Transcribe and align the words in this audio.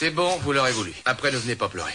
C'est 0.00 0.08
bon, 0.08 0.30
vous 0.42 0.54
l'aurez 0.54 0.72
voulu. 0.72 0.94
Après, 1.04 1.30
ne 1.30 1.36
venez 1.36 1.56
pas 1.56 1.68
pleurer. 1.68 1.92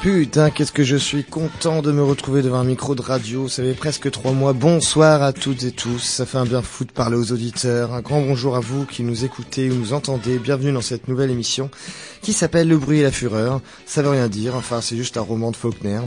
Putain, 0.00 0.50
qu'est-ce 0.50 0.72
que 0.72 0.82
je 0.82 0.96
suis 0.96 1.22
content 1.22 1.80
de 1.80 1.92
me 1.92 2.02
retrouver 2.02 2.42
devant 2.42 2.58
un 2.58 2.64
micro 2.64 2.96
de 2.96 3.02
radio. 3.02 3.46
Ça 3.46 3.62
fait 3.62 3.74
presque 3.74 4.10
trois 4.10 4.32
mois. 4.32 4.52
Bonsoir 4.52 5.22
à 5.22 5.32
toutes 5.32 5.62
et 5.62 5.70
tous. 5.70 6.00
Ça 6.00 6.26
fait 6.26 6.38
un 6.38 6.44
bien 6.44 6.60
fou 6.60 6.84
de 6.84 6.90
parler 6.90 7.16
aux 7.16 7.30
auditeurs. 7.30 7.92
Un 7.92 8.00
grand 8.00 8.20
bonjour 8.20 8.56
à 8.56 8.58
vous 8.58 8.84
qui 8.84 9.04
nous 9.04 9.24
écoutez 9.24 9.70
ou 9.70 9.74
nous 9.76 9.92
entendez. 9.92 10.40
Bienvenue 10.40 10.72
dans 10.72 10.80
cette 10.80 11.06
nouvelle 11.06 11.30
émission 11.30 11.70
qui 12.20 12.32
s'appelle 12.32 12.66
Le 12.66 12.78
bruit 12.78 12.98
et 12.98 13.04
la 13.04 13.12
fureur. 13.12 13.60
Ça 13.86 14.02
veut 14.02 14.10
rien 14.10 14.26
dire. 14.26 14.56
Enfin, 14.56 14.80
c'est 14.80 14.96
juste 14.96 15.18
un 15.18 15.20
roman 15.20 15.52
de 15.52 15.56
Faulkner. 15.56 16.00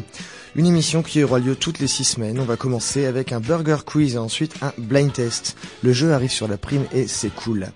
Une 0.57 0.65
émission 0.65 1.03
qui 1.03 1.23
aura 1.23 1.39
lieu 1.39 1.55
toutes 1.55 1.79
les 1.79 1.87
six 1.87 2.03
semaines. 2.03 2.41
On 2.41 2.43
va 2.43 2.57
commencer 2.57 3.05
avec 3.05 3.31
un 3.31 3.39
burger 3.39 3.77
quiz 3.85 4.15
et 4.15 4.17
ensuite 4.17 4.55
un 4.61 4.73
blind 4.77 5.13
test. 5.13 5.55
Le 5.83 5.93
jeu 5.93 6.11
arrive 6.11 6.31
sur 6.31 6.49
la 6.49 6.57
prime 6.57 6.83
et 6.93 7.07
c'est 7.07 7.33
cool. 7.33 7.69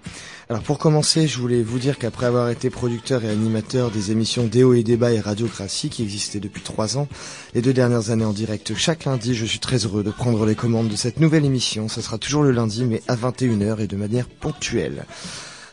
Alors 0.52 0.63
pour 0.63 0.80
commencer, 0.80 1.27
je 1.27 1.38
voulais 1.38 1.62
vous 1.62 1.77
dire 1.77 1.99
qu'après 1.99 2.26
avoir 2.26 2.49
été 2.49 2.71
producteur 2.71 3.23
et 3.23 3.30
animateur 3.30 3.91
des 3.91 4.09
émissions 4.09 4.45
Déo 4.45 4.73
et 4.73 4.81
Débat 4.81 5.12
et 5.12 5.20
Radiocratie 5.20 5.89
qui 5.89 6.02
existaient 6.02 6.39
depuis 6.39 6.63
trois 6.63 6.98
ans, 6.98 7.08
les 7.53 7.61
deux 7.61 7.72
dernières 7.72 8.09
années 8.09 8.25
en 8.25 8.33
direct 8.33 8.73
chaque 8.73 9.06
lundi, 9.06 9.36
je 9.36 9.45
suis 9.45 9.59
très 9.59 9.86
heureux 9.86 10.03
de 10.03 10.09
prendre 10.09 10.47
les 10.47 10.56
commandes 10.56 10.88
de 10.88 10.95
cette 10.95 11.19
nouvelle 11.19 11.45
émission. 11.45 11.88
Ça 11.88 12.02
sera 12.02 12.17
toujours 12.17 12.41
le 12.41 12.50
lundi 12.50 12.83
mais 12.83 13.03
à 13.08 13.16
21h 13.16 13.80
et 13.80 13.86
de 13.86 13.95
manière 13.95 14.28
ponctuelle. 14.28 15.06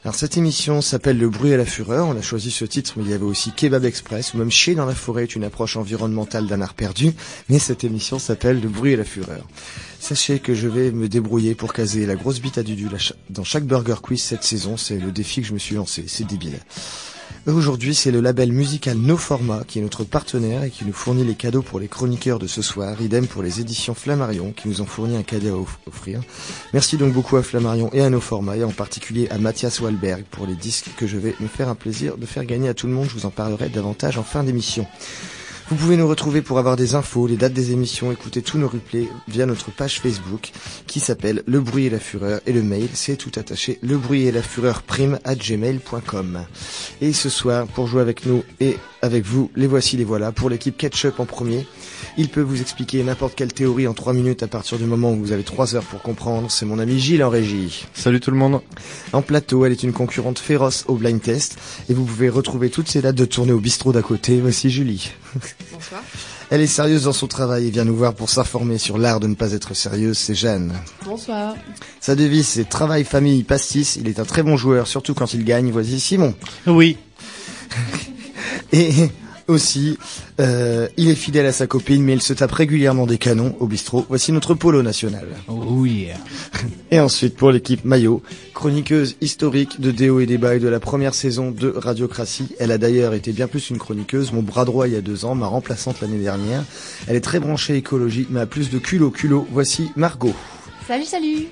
Alors 0.05 0.14
cette 0.14 0.36
émission 0.36 0.83
s'appelle 0.83 1.16
Le 1.16 1.30
bruit 1.30 1.52
et 1.52 1.56
la 1.56 1.64
fureur. 1.64 2.06
On 2.08 2.16
a 2.18 2.20
choisi 2.20 2.50
ce 2.50 2.66
titre, 2.66 2.92
mais 2.98 3.05
il 3.05 3.11
y 3.11 3.14
avait 3.14 3.24
aussi 3.24 3.52
Kebab 3.52 3.86
Express 3.86 4.34
ou 4.34 4.36
même 4.36 4.50
Chier 4.50 4.74
dans 4.74 4.84
la 4.84 4.94
forêt 4.94 5.22
est 5.22 5.36
une 5.36 5.44
approche 5.44 5.78
environnementale 5.78 6.46
d'un 6.48 6.61
art 6.61 6.74
perdu. 6.74 7.14
Mais 7.48 7.58
cette 7.58 7.83
émission 7.83 8.18
s'appelle 8.18 8.61
Le 8.61 8.68
bruit 8.68 8.92
et 8.92 8.96
la 8.96 9.05
fureur. 9.05 9.46
Sachez 10.08 10.38
que 10.38 10.54
je 10.54 10.68
vais 10.68 10.92
me 10.92 11.08
débrouiller 11.08 11.56
pour 11.56 11.72
caser 11.72 12.06
la 12.06 12.14
grosse 12.14 12.40
bite 12.40 12.58
à 12.58 12.62
Dudu 12.62 12.86
dans 13.28 13.42
chaque 13.42 13.64
Burger 13.64 13.96
Quiz 14.00 14.22
cette 14.22 14.44
saison. 14.44 14.76
C'est 14.76 15.00
le 15.00 15.10
défi 15.10 15.40
que 15.40 15.48
je 15.48 15.52
me 15.52 15.58
suis 15.58 15.74
lancé. 15.74 16.04
C'est 16.06 16.22
débile. 16.22 16.60
Aujourd'hui, 17.48 17.92
c'est 17.92 18.12
le 18.12 18.20
label 18.20 18.52
musical 18.52 18.96
No 18.96 19.16
Format 19.16 19.64
qui 19.66 19.80
est 19.80 19.82
notre 19.82 20.04
partenaire 20.04 20.62
et 20.62 20.70
qui 20.70 20.84
nous 20.84 20.92
fournit 20.92 21.24
les 21.24 21.34
cadeaux 21.34 21.60
pour 21.60 21.80
les 21.80 21.88
chroniqueurs 21.88 22.38
de 22.38 22.46
ce 22.46 22.62
soir. 22.62 23.02
Idem 23.02 23.27
pour 23.27 23.42
les 23.42 23.60
éditions 23.60 23.94
Flammarion 23.94 24.52
qui 24.52 24.68
nous 24.68 24.80
ont 24.80 24.86
fourni 24.86 25.16
un 25.16 25.24
cadeau 25.24 25.66
à 25.66 25.88
offrir. 25.88 26.20
Merci 26.72 26.98
donc 26.98 27.12
beaucoup 27.12 27.36
à 27.36 27.42
Flammarion 27.42 27.90
et 27.92 28.00
à 28.00 28.08
No 28.08 28.20
Format 28.20 28.58
et 28.58 28.62
en 28.62 28.70
particulier 28.70 29.28
à 29.30 29.38
Mathias 29.38 29.80
Walberg 29.80 30.22
pour 30.30 30.46
les 30.46 30.54
disques 30.54 30.90
que 30.96 31.08
je 31.08 31.18
vais 31.18 31.34
me 31.40 31.48
faire 31.48 31.68
un 31.68 31.74
plaisir 31.74 32.16
de 32.16 32.27
faire 32.27 32.44
gagner 32.44 32.68
à 32.68 32.74
tout 32.74 32.86
le 32.86 32.92
monde. 32.92 33.08
Je 33.08 33.14
vous 33.14 33.27
en 33.27 33.30
parlerai 33.30 33.70
davantage 33.70 34.18
en 34.18 34.22
fin 34.22 34.44
d'émission. 34.44 34.86
Vous 35.69 35.75
pouvez 35.75 35.97
nous 35.97 36.06
retrouver 36.06 36.42
pour 36.42 36.61
avoir 36.61 36.77
des 36.77 36.95
infos, 36.95 37.27
les 37.27 37.36
dates 37.36 37.53
des 37.53 37.72
émissions, 37.72 38.12
écouter 38.12 38.41
tous 38.41 38.56
nos 38.56 38.69
replays 38.69 39.09
via 39.27 39.47
notre 39.47 39.73
page 39.73 40.00
Facebook 40.00 40.53
qui 40.86 41.00
s'appelle 41.00 41.42
Le 41.47 41.61
Bruit 41.61 41.86
et 41.86 41.91
la 41.91 41.98
Fureur 41.98 42.41
et 42.47 42.53
le 42.53 42.62
mail 42.62 42.89
c'est 42.95 43.17
tout 43.17 43.33
attaché 43.36 43.78
le 43.83 43.98
bruit 43.98 44.27
et 44.27 44.33
la 44.33 44.42
fureur 44.42 44.83
prime 44.83 45.19
à 45.25 45.34
gmail.com. 45.34 46.45
Et 47.00 47.12
ce 47.12 47.28
soir, 47.28 47.67
pour 47.67 47.86
jouer 47.86 48.00
avec 48.00 48.27
nous 48.27 48.45
et 48.61 48.77
avec 49.03 49.25
vous, 49.25 49.50
les 49.56 49.67
voici 49.67 49.97
les 49.97 50.05
voilà 50.05 50.33
pour 50.33 50.50
l'équipe 50.50 50.77
Ketchup 50.77 51.19
en 51.20 51.27
premier. 51.27 51.67
Il 52.19 52.31
peut 52.31 52.41
vous 52.41 52.62
expliquer 52.62 53.03
n'importe 53.03 53.34
quelle 53.34 53.53
théorie 53.53 53.86
en 53.86 53.92
trois 53.92 54.14
minutes 54.14 54.42
à 54.42 54.47
partir 54.47 54.78
du 54.78 54.84
moment 54.84 55.12
où 55.12 55.17
vous 55.17 55.33
avez 55.33 55.42
trois 55.42 55.74
heures 55.74 55.85
pour 55.85 56.01
comprendre. 56.01 56.51
C'est 56.51 56.64
mon 56.64 56.79
ami 56.79 56.98
Gilles 56.98 57.23
en 57.23 57.29
régie. 57.29 57.85
Salut 57.92 58.20
tout 58.20 58.30
le 58.30 58.39
monde. 58.39 58.63
En 59.13 59.20
plateau, 59.20 59.67
elle 59.67 59.73
est 59.73 59.83
une 59.83 59.92
concurrente 59.92 60.39
féroce 60.39 60.85
au 60.89 60.95
blind 60.95 61.20
test 61.20 61.58
et 61.90 61.95
vous 61.95 62.05
pouvez 62.05 62.30
retrouver 62.30 62.70
toutes 62.70 62.89
ses 62.89 63.02
dates 63.02 63.17
de 63.17 63.27
tournée 63.27 63.52
au 63.52 63.61
bistrot 63.61 63.92
d'à 63.92 64.01
côté. 64.01 64.40
Voici 64.40 64.70
Julie. 64.70 65.11
Bonsoir. 65.73 66.02
Elle 66.48 66.61
est 66.61 66.68
sérieuse 66.68 67.05
dans 67.05 67.13
son 67.13 67.27
travail 67.27 67.67
et 67.67 67.70
vient 67.70 67.85
nous 67.85 67.96
voir 67.96 68.14
pour 68.14 68.30
s'informer 68.30 68.79
sur 68.79 68.98
l'art 68.98 69.19
de 69.19 69.27
ne 69.27 69.35
pas 69.35 69.52
être 69.52 69.74
sérieuse. 69.74 70.17
C'est 70.17 70.36
Jeanne. 70.36 70.74
Bonsoir. 71.05 71.57
Sa 72.01 72.14
devise, 72.14 72.46
c'est 72.46 72.69
travail, 72.69 73.02
famille, 73.02 73.42
pastis. 73.42 73.96
Il 73.96 74.07
est 74.07 74.20
un 74.20 74.24
très 74.24 74.45
bon 74.45 74.57
joueur, 74.57 74.86
surtout 74.86 75.13
quand 75.13 75.35
il 75.35 75.45
gagne. 75.45 75.73
Voici 75.73 75.98
Simon. 75.98 76.35
Oui. 76.69 76.98
Et 78.73 79.11
aussi, 79.48 79.98
euh, 80.40 80.89
il 80.96 81.08
est 81.08 81.14
fidèle 81.14 81.46
à 81.46 81.52
sa 81.52 81.67
copine, 81.67 82.02
mais 82.02 82.14
il 82.14 82.23
se 82.23 82.33
tape 82.33 82.52
régulièrement 82.52 83.07
des 83.07 83.18
canons 83.18 83.55
au 83.61 83.67
bistrot. 83.67 84.05
Voici 84.08 84.33
notre 84.33 84.55
polo 84.55 84.83
national. 84.83 85.27
Oh 85.48 85.84
yeah. 85.84 86.17
Et 86.90 87.01
ensuite, 87.01 87.36
pour 87.36 87.51
l'équipe 87.51 87.84
Maillot, 87.84 88.23
chroniqueuse 88.55 89.17
historique 89.20 89.80
de 89.80 89.90
Déo 89.90 90.20
et 90.20 90.27
Débat 90.27 90.57
et 90.57 90.58
de 90.58 90.68
la 90.68 90.80
première 90.80 91.14
saison 91.14 91.51
de 91.51 91.68
Radiocratie. 91.68 92.48
Elle 92.58 92.73
a 92.73 92.79
d'ailleurs 92.79 93.14
été 93.14 93.33
bien 93.33 93.48
plus 93.48 93.70
une 93.70 93.79
chroniqueuse, 93.79 94.33
mon 94.33 94.42
bras 94.42 94.64
droit 94.64 94.89
il 94.89 94.95
y 94.95 94.96
a 94.96 95.01
deux 95.02 95.24
ans, 95.24 95.34
ma 95.34 95.46
remplaçante 95.46 96.01
l'année 96.01 96.18
dernière. 96.18 96.64
Elle 97.07 97.17
est 97.17 97.20
très 97.20 97.40
branchée 97.40 97.77
écologie, 97.77 98.27
mais 98.30 98.40
a 98.40 98.46
plus 98.46 98.70
de 98.70 98.78
culot 98.78 99.11
culot. 99.11 99.46
Voici 99.51 99.90
Margot. 99.96 100.34
Salut, 100.86 101.05
salut. 101.05 101.46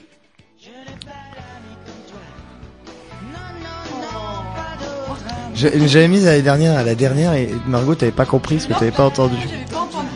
J'avais 5.55 6.09
mis 6.09 6.21
l'année 6.21 6.43
dernière 6.43 6.77
à 6.77 6.83
la 6.83 6.95
dernière 6.95 7.35
et 7.35 7.49
Margot 7.67 7.95
t'avais 7.95 8.13
pas 8.13 8.27
compris 8.27 8.61
ce 8.61 8.67
que 8.67 8.73
t'avais 8.73 8.91
pas 8.91 9.05
entendu. 9.05 9.37
Pas 9.71 9.79
entendu. 9.79 10.09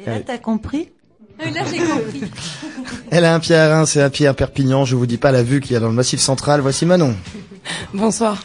Et 0.00 0.06
là, 0.06 0.20
t'as 0.24 0.38
compris? 0.38 0.90
Là, 1.38 1.62
j'ai 1.70 1.78
compris. 1.78 2.24
Elle 3.10 3.24
a 3.24 3.34
un 3.34 3.40
pied 3.40 3.54
à 3.54 3.68
Reims 3.68 3.96
et 3.96 4.02
un 4.02 4.10
pied 4.10 4.26
à 4.26 4.34
Perpignan. 4.34 4.84
Je 4.84 4.96
vous 4.96 5.06
dis 5.06 5.18
pas 5.18 5.32
la 5.32 5.42
vue 5.42 5.60
qu'il 5.60 5.72
y 5.72 5.76
a 5.76 5.80
dans 5.80 5.88
le 5.88 5.94
massif 5.94 6.20
central. 6.20 6.60
Voici 6.60 6.84
Manon. 6.84 7.14
Bonsoir. 7.94 8.42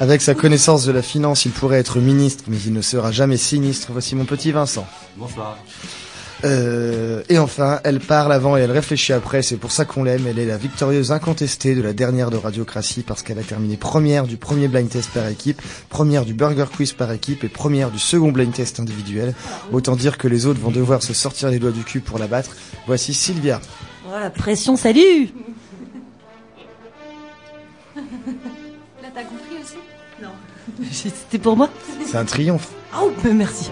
Avec 0.00 0.20
sa 0.20 0.34
connaissance 0.34 0.84
de 0.84 0.92
la 0.92 1.02
finance, 1.02 1.44
il 1.44 1.52
pourrait 1.52 1.78
être 1.78 1.98
ministre, 2.00 2.44
mais 2.48 2.58
il 2.66 2.72
ne 2.72 2.82
sera 2.82 3.12
jamais 3.12 3.36
sinistre. 3.36 3.88
Voici 3.92 4.16
mon 4.16 4.24
petit 4.24 4.52
Vincent. 4.52 4.86
Bonsoir. 5.16 5.58
Euh, 6.44 7.22
et 7.28 7.38
enfin, 7.38 7.80
elle 7.84 8.00
parle 8.00 8.32
avant 8.32 8.56
et 8.56 8.60
elle 8.60 8.70
réfléchit 8.70 9.12
après. 9.12 9.42
C'est 9.42 9.56
pour 9.56 9.72
ça 9.72 9.84
qu'on 9.84 10.04
l'aime. 10.04 10.26
Elle 10.26 10.38
est 10.38 10.46
la 10.46 10.58
victorieuse 10.58 11.10
incontestée 11.10 11.74
de 11.74 11.82
la 11.82 11.92
dernière 11.92 12.30
de 12.30 12.36
Radiocratie 12.36 13.02
parce 13.02 13.22
qu'elle 13.22 13.38
a 13.38 13.42
terminé 13.42 13.76
première 13.76 14.26
du 14.26 14.36
premier 14.36 14.68
blind 14.68 14.88
test 14.88 15.10
par 15.10 15.26
équipe, 15.28 15.62
première 15.88 16.24
du 16.24 16.34
burger 16.34 16.66
quiz 16.74 16.92
par 16.92 17.10
équipe 17.12 17.44
et 17.44 17.48
première 17.48 17.90
du 17.90 17.98
second 17.98 18.30
blind 18.30 18.52
test 18.52 18.78
individuel. 18.78 19.34
Autant 19.72 19.96
dire 19.96 20.18
que 20.18 20.28
les 20.28 20.46
autres 20.46 20.60
vont 20.60 20.70
devoir 20.70 21.02
se 21.02 21.14
sortir 21.14 21.48
les 21.48 21.58
doigts 21.58 21.70
du 21.70 21.82
cul 21.82 22.00
pour 22.00 22.18
la 22.18 22.26
battre. 22.26 22.50
Voici 22.86 23.14
Sylvia. 23.14 23.60
Oh, 24.06 24.10
la 24.20 24.30
pression, 24.30 24.76
salut 24.76 25.30
Là, 27.96 29.08
t'as 29.14 29.22
compris 29.22 29.56
aussi? 29.62 29.76
Non. 30.22 30.28
C'était 30.92 31.38
pour 31.38 31.56
moi? 31.56 31.70
C'est 32.04 32.18
un 32.18 32.24
triomphe. 32.24 32.68
Oh, 33.00 33.10
mais 33.24 33.32
merci. 33.32 33.70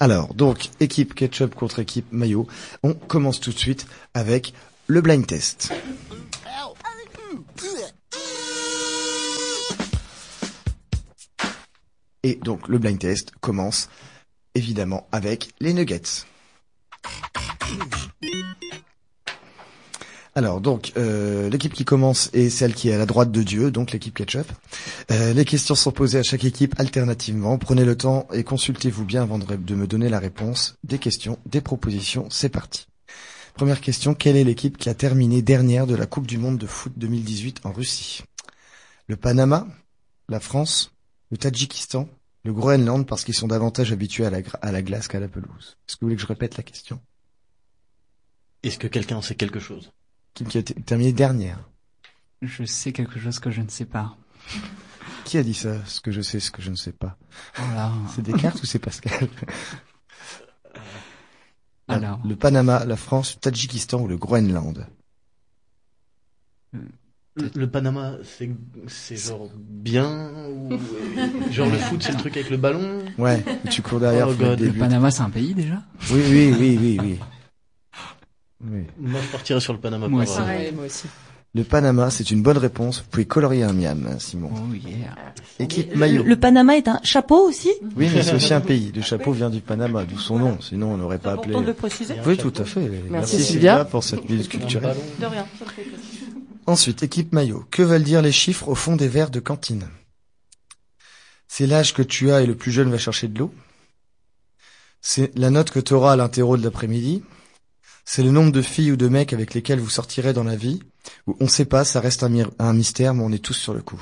Alors, 0.00 0.34
donc, 0.34 0.70
équipe 0.80 1.14
ketchup 1.14 1.54
contre 1.54 1.78
équipe 1.78 2.10
maillot. 2.12 2.46
On 2.82 2.94
commence 2.94 3.40
tout 3.40 3.52
de 3.52 3.58
suite 3.58 3.86
avec 4.12 4.52
le 4.86 5.00
blind 5.00 5.26
test. 5.26 5.72
Et 12.22 12.36
donc, 12.36 12.68
le 12.68 12.78
blind 12.78 12.98
test 12.98 13.32
commence 13.40 13.88
évidemment 14.54 15.06
avec 15.12 15.50
les 15.60 15.72
nuggets. 15.74 16.24
Alors 20.36 20.60
donc 20.60 20.92
euh, 20.96 21.48
l'équipe 21.48 21.72
qui 21.72 21.84
commence 21.84 22.28
est 22.32 22.50
celle 22.50 22.74
qui 22.74 22.88
est 22.88 22.94
à 22.94 22.98
la 22.98 23.06
droite 23.06 23.30
de 23.30 23.42
Dieu, 23.44 23.70
donc 23.70 23.92
l'équipe 23.92 24.14
ketchup. 24.14 24.50
Euh, 25.12 25.32
les 25.32 25.44
questions 25.44 25.76
sont 25.76 25.92
posées 25.92 26.18
à 26.18 26.22
chaque 26.24 26.44
équipe 26.44 26.74
alternativement. 26.78 27.56
Prenez 27.56 27.84
le 27.84 27.96
temps 27.96 28.26
et 28.32 28.42
consultez-vous 28.42 29.04
bien 29.04 29.22
avant 29.22 29.38
de, 29.38 29.74
me 29.74 29.86
donner 29.86 30.08
la 30.08 30.18
réponse. 30.18 30.76
Des 30.82 30.98
questions, 30.98 31.38
des 31.46 31.60
propositions, 31.60 32.26
c'est 32.30 32.48
parti. 32.48 32.88
Première 33.54 33.80
question, 33.80 34.14
quelle 34.14 34.36
est 34.36 34.42
l'équipe 34.42 34.76
qui 34.76 34.88
a 34.88 34.94
terminé 34.94 35.40
dernière 35.40 35.86
de 35.86 35.94
la 35.94 36.06
Coupe 36.06 36.26
du 36.26 36.38
Monde 36.38 36.58
de 36.58 36.66
foot 36.66 36.92
2018 36.96 37.60
en 37.62 37.72
Russie? 37.72 38.24
Le 39.06 39.14
Panama, 39.14 39.68
la 40.28 40.40
France, 40.40 40.90
le 41.30 41.36
Tadjikistan, 41.36 42.08
le 42.42 42.52
Groenland 42.52 43.06
parce 43.06 43.22
qu'ils 43.22 43.34
sont 43.34 43.46
davantage 43.46 43.92
habitués 43.92 44.26
à 44.26 44.30
la, 44.30 44.82
glace 44.82 45.06
qu'à 45.06 45.20
la 45.20 45.28
pelouse. 45.28 45.76
Est-ce 45.88 45.94
que 45.94 46.00
vous 46.00 46.06
voulez 46.06 46.16
que 46.16 46.22
je 46.22 46.26
répète 46.26 46.56
la 46.56 46.64
question? 46.64 47.00
Est-ce 48.64 48.78
que 48.78 48.88
quelqu'un 48.88 49.22
sait 49.22 49.36
quelque 49.36 49.60
chose? 49.60 49.92
Qui, 50.34 50.44
qui 50.44 50.58
a 50.58 50.62
terminé 50.62 51.12
dernière 51.12 51.58
Je 52.42 52.64
sais 52.64 52.92
quelque 52.92 53.18
chose 53.20 53.38
que 53.38 53.50
je 53.50 53.62
ne 53.62 53.68
sais 53.68 53.84
pas. 53.84 54.16
Qui 55.24 55.38
a 55.38 55.42
dit 55.42 55.54
ça 55.54 55.84
Ce 55.86 56.00
que 56.00 56.10
je 56.10 56.20
sais, 56.20 56.40
ce 56.40 56.50
que 56.50 56.60
je 56.60 56.70
ne 56.70 56.76
sais 56.76 56.92
pas? 56.92 57.16
Voilà. 57.56 57.92
C'est 58.14 58.22
Descartes 58.22 58.62
ou 58.62 58.66
c'est 58.66 58.78
Pascal? 58.78 59.28
Alors, 61.88 62.20
Le 62.26 62.34
Panama, 62.34 62.84
la 62.84 62.96
France, 62.96 63.34
le 63.36 63.40
Tadjikistan 63.40 64.00
ou 64.00 64.08
le 64.08 64.16
Groenland? 64.16 64.86
Le, 66.72 67.50
le 67.54 67.70
Panama, 67.70 68.16
c'est 68.24 68.50
c'est 68.86 69.16
genre 69.16 69.50
bien 69.56 70.30
ou 70.48 70.78
genre 71.50 71.68
le 71.68 71.78
foot, 71.78 72.02
c'est 72.02 72.12
le 72.12 72.18
truc 72.18 72.36
avec 72.36 72.48
le 72.50 72.56
ballon? 72.56 73.04
Ouais, 73.18 73.44
tu 73.70 73.82
cours 73.82 74.00
derrière. 74.00 74.28
Oh 74.28 74.34
le 74.40 74.56
buts. 74.56 74.78
Panama, 74.78 75.10
c'est 75.10 75.22
un 75.22 75.30
pays 75.30 75.54
déjà? 75.54 75.82
Oui, 76.10 76.22
oui, 76.30 76.54
oui, 76.58 76.78
oui, 76.80 76.98
oui. 77.00 77.20
Oui. 78.70 78.84
Moi, 78.98 79.20
je 79.22 79.30
partirais 79.32 79.60
sur 79.60 79.72
le 79.72 79.78
Panama. 79.80 80.08
Moi 80.08 80.22
aussi. 80.22 80.36
Pareil, 80.36 80.72
moi 80.72 80.86
aussi. 80.86 81.06
Le 81.56 81.62
Panama, 81.62 82.10
c'est 82.10 82.32
une 82.32 82.42
bonne 82.42 82.58
réponse. 82.58 82.98
Vous 83.00 83.06
pouvez 83.10 83.26
colorier 83.26 83.62
un 83.62 83.72
miam, 83.72 84.16
Simon. 84.18 84.50
Oh 84.52 84.74
yeah. 84.74 85.14
Équipe 85.60 85.92
Le, 85.92 85.96
maillot. 85.98 86.22
le 86.24 86.34
Panama 86.36 86.76
est 86.76 86.88
un 86.88 86.98
chapeau 87.04 87.46
aussi 87.48 87.70
Oui, 87.94 88.08
mais 88.12 88.22
c'est 88.24 88.34
aussi 88.34 88.52
un 88.52 88.60
pays. 88.60 88.90
Le 88.92 89.02
chapeau 89.02 89.30
vient 89.30 89.50
du 89.50 89.60
Panama, 89.60 90.04
d'où 90.04 90.18
son 90.18 90.38
nom. 90.40 90.60
Sinon, 90.60 90.94
on 90.94 90.96
n'aurait 90.96 91.18
pas 91.20 91.32
appelé. 91.34 91.54
de 91.54 91.60
le 91.60 91.72
préciser. 91.74 92.14
Oui, 92.26 92.36
tout 92.36 92.52
à 92.58 92.64
fait. 92.64 92.90
Merci, 93.08 93.36
Sylvia. 93.36 93.74
Sylvia 93.74 93.84
pour 93.84 94.02
cette 94.02 94.28
minute 94.28 94.48
culturelle. 94.48 94.96
De 95.20 95.26
rien. 95.26 95.46
Ensuite, 96.66 97.04
équipe 97.04 97.32
maillot. 97.32 97.64
Que 97.70 97.82
veulent 97.82 98.02
dire 98.02 98.22
les 98.22 98.32
chiffres 98.32 98.68
au 98.68 98.74
fond 98.74 98.96
des 98.96 99.06
verres 99.08 99.30
de 99.30 99.38
cantine? 99.40 99.86
C'est 101.46 101.68
l'âge 101.68 101.94
que 101.94 102.02
tu 102.02 102.32
as 102.32 102.40
et 102.40 102.46
le 102.46 102.56
plus 102.56 102.72
jeune 102.72 102.90
va 102.90 102.98
chercher 102.98 103.28
de 103.28 103.38
l'eau. 103.38 103.54
C'est 105.00 105.30
la 105.38 105.50
note 105.50 105.70
que 105.70 105.78
tu 105.78 105.92
auras 105.92 106.14
à 106.14 106.16
l'interro 106.16 106.56
de 106.56 106.64
l'après-midi. 106.64 107.22
C'est 108.04 108.22
le 108.22 108.30
nombre 108.30 108.52
de 108.52 108.62
filles 108.62 108.92
ou 108.92 108.96
de 108.96 109.08
mecs 109.08 109.32
avec 109.32 109.54
lesquels 109.54 109.80
vous 109.80 109.90
sortirez 109.90 110.32
dans 110.32 110.44
la 110.44 110.56
vie. 110.56 110.80
Ou 111.26 111.36
on 111.40 111.48
sait 111.48 111.64
pas, 111.64 111.84
ça 111.84 112.00
reste 112.00 112.22
un, 112.22 112.72
mystère, 112.72 113.14
mais 113.14 113.22
on 113.22 113.32
est 113.32 113.42
tous 113.42 113.54
sur 113.54 113.74
le 113.74 113.82
coup. 113.82 114.00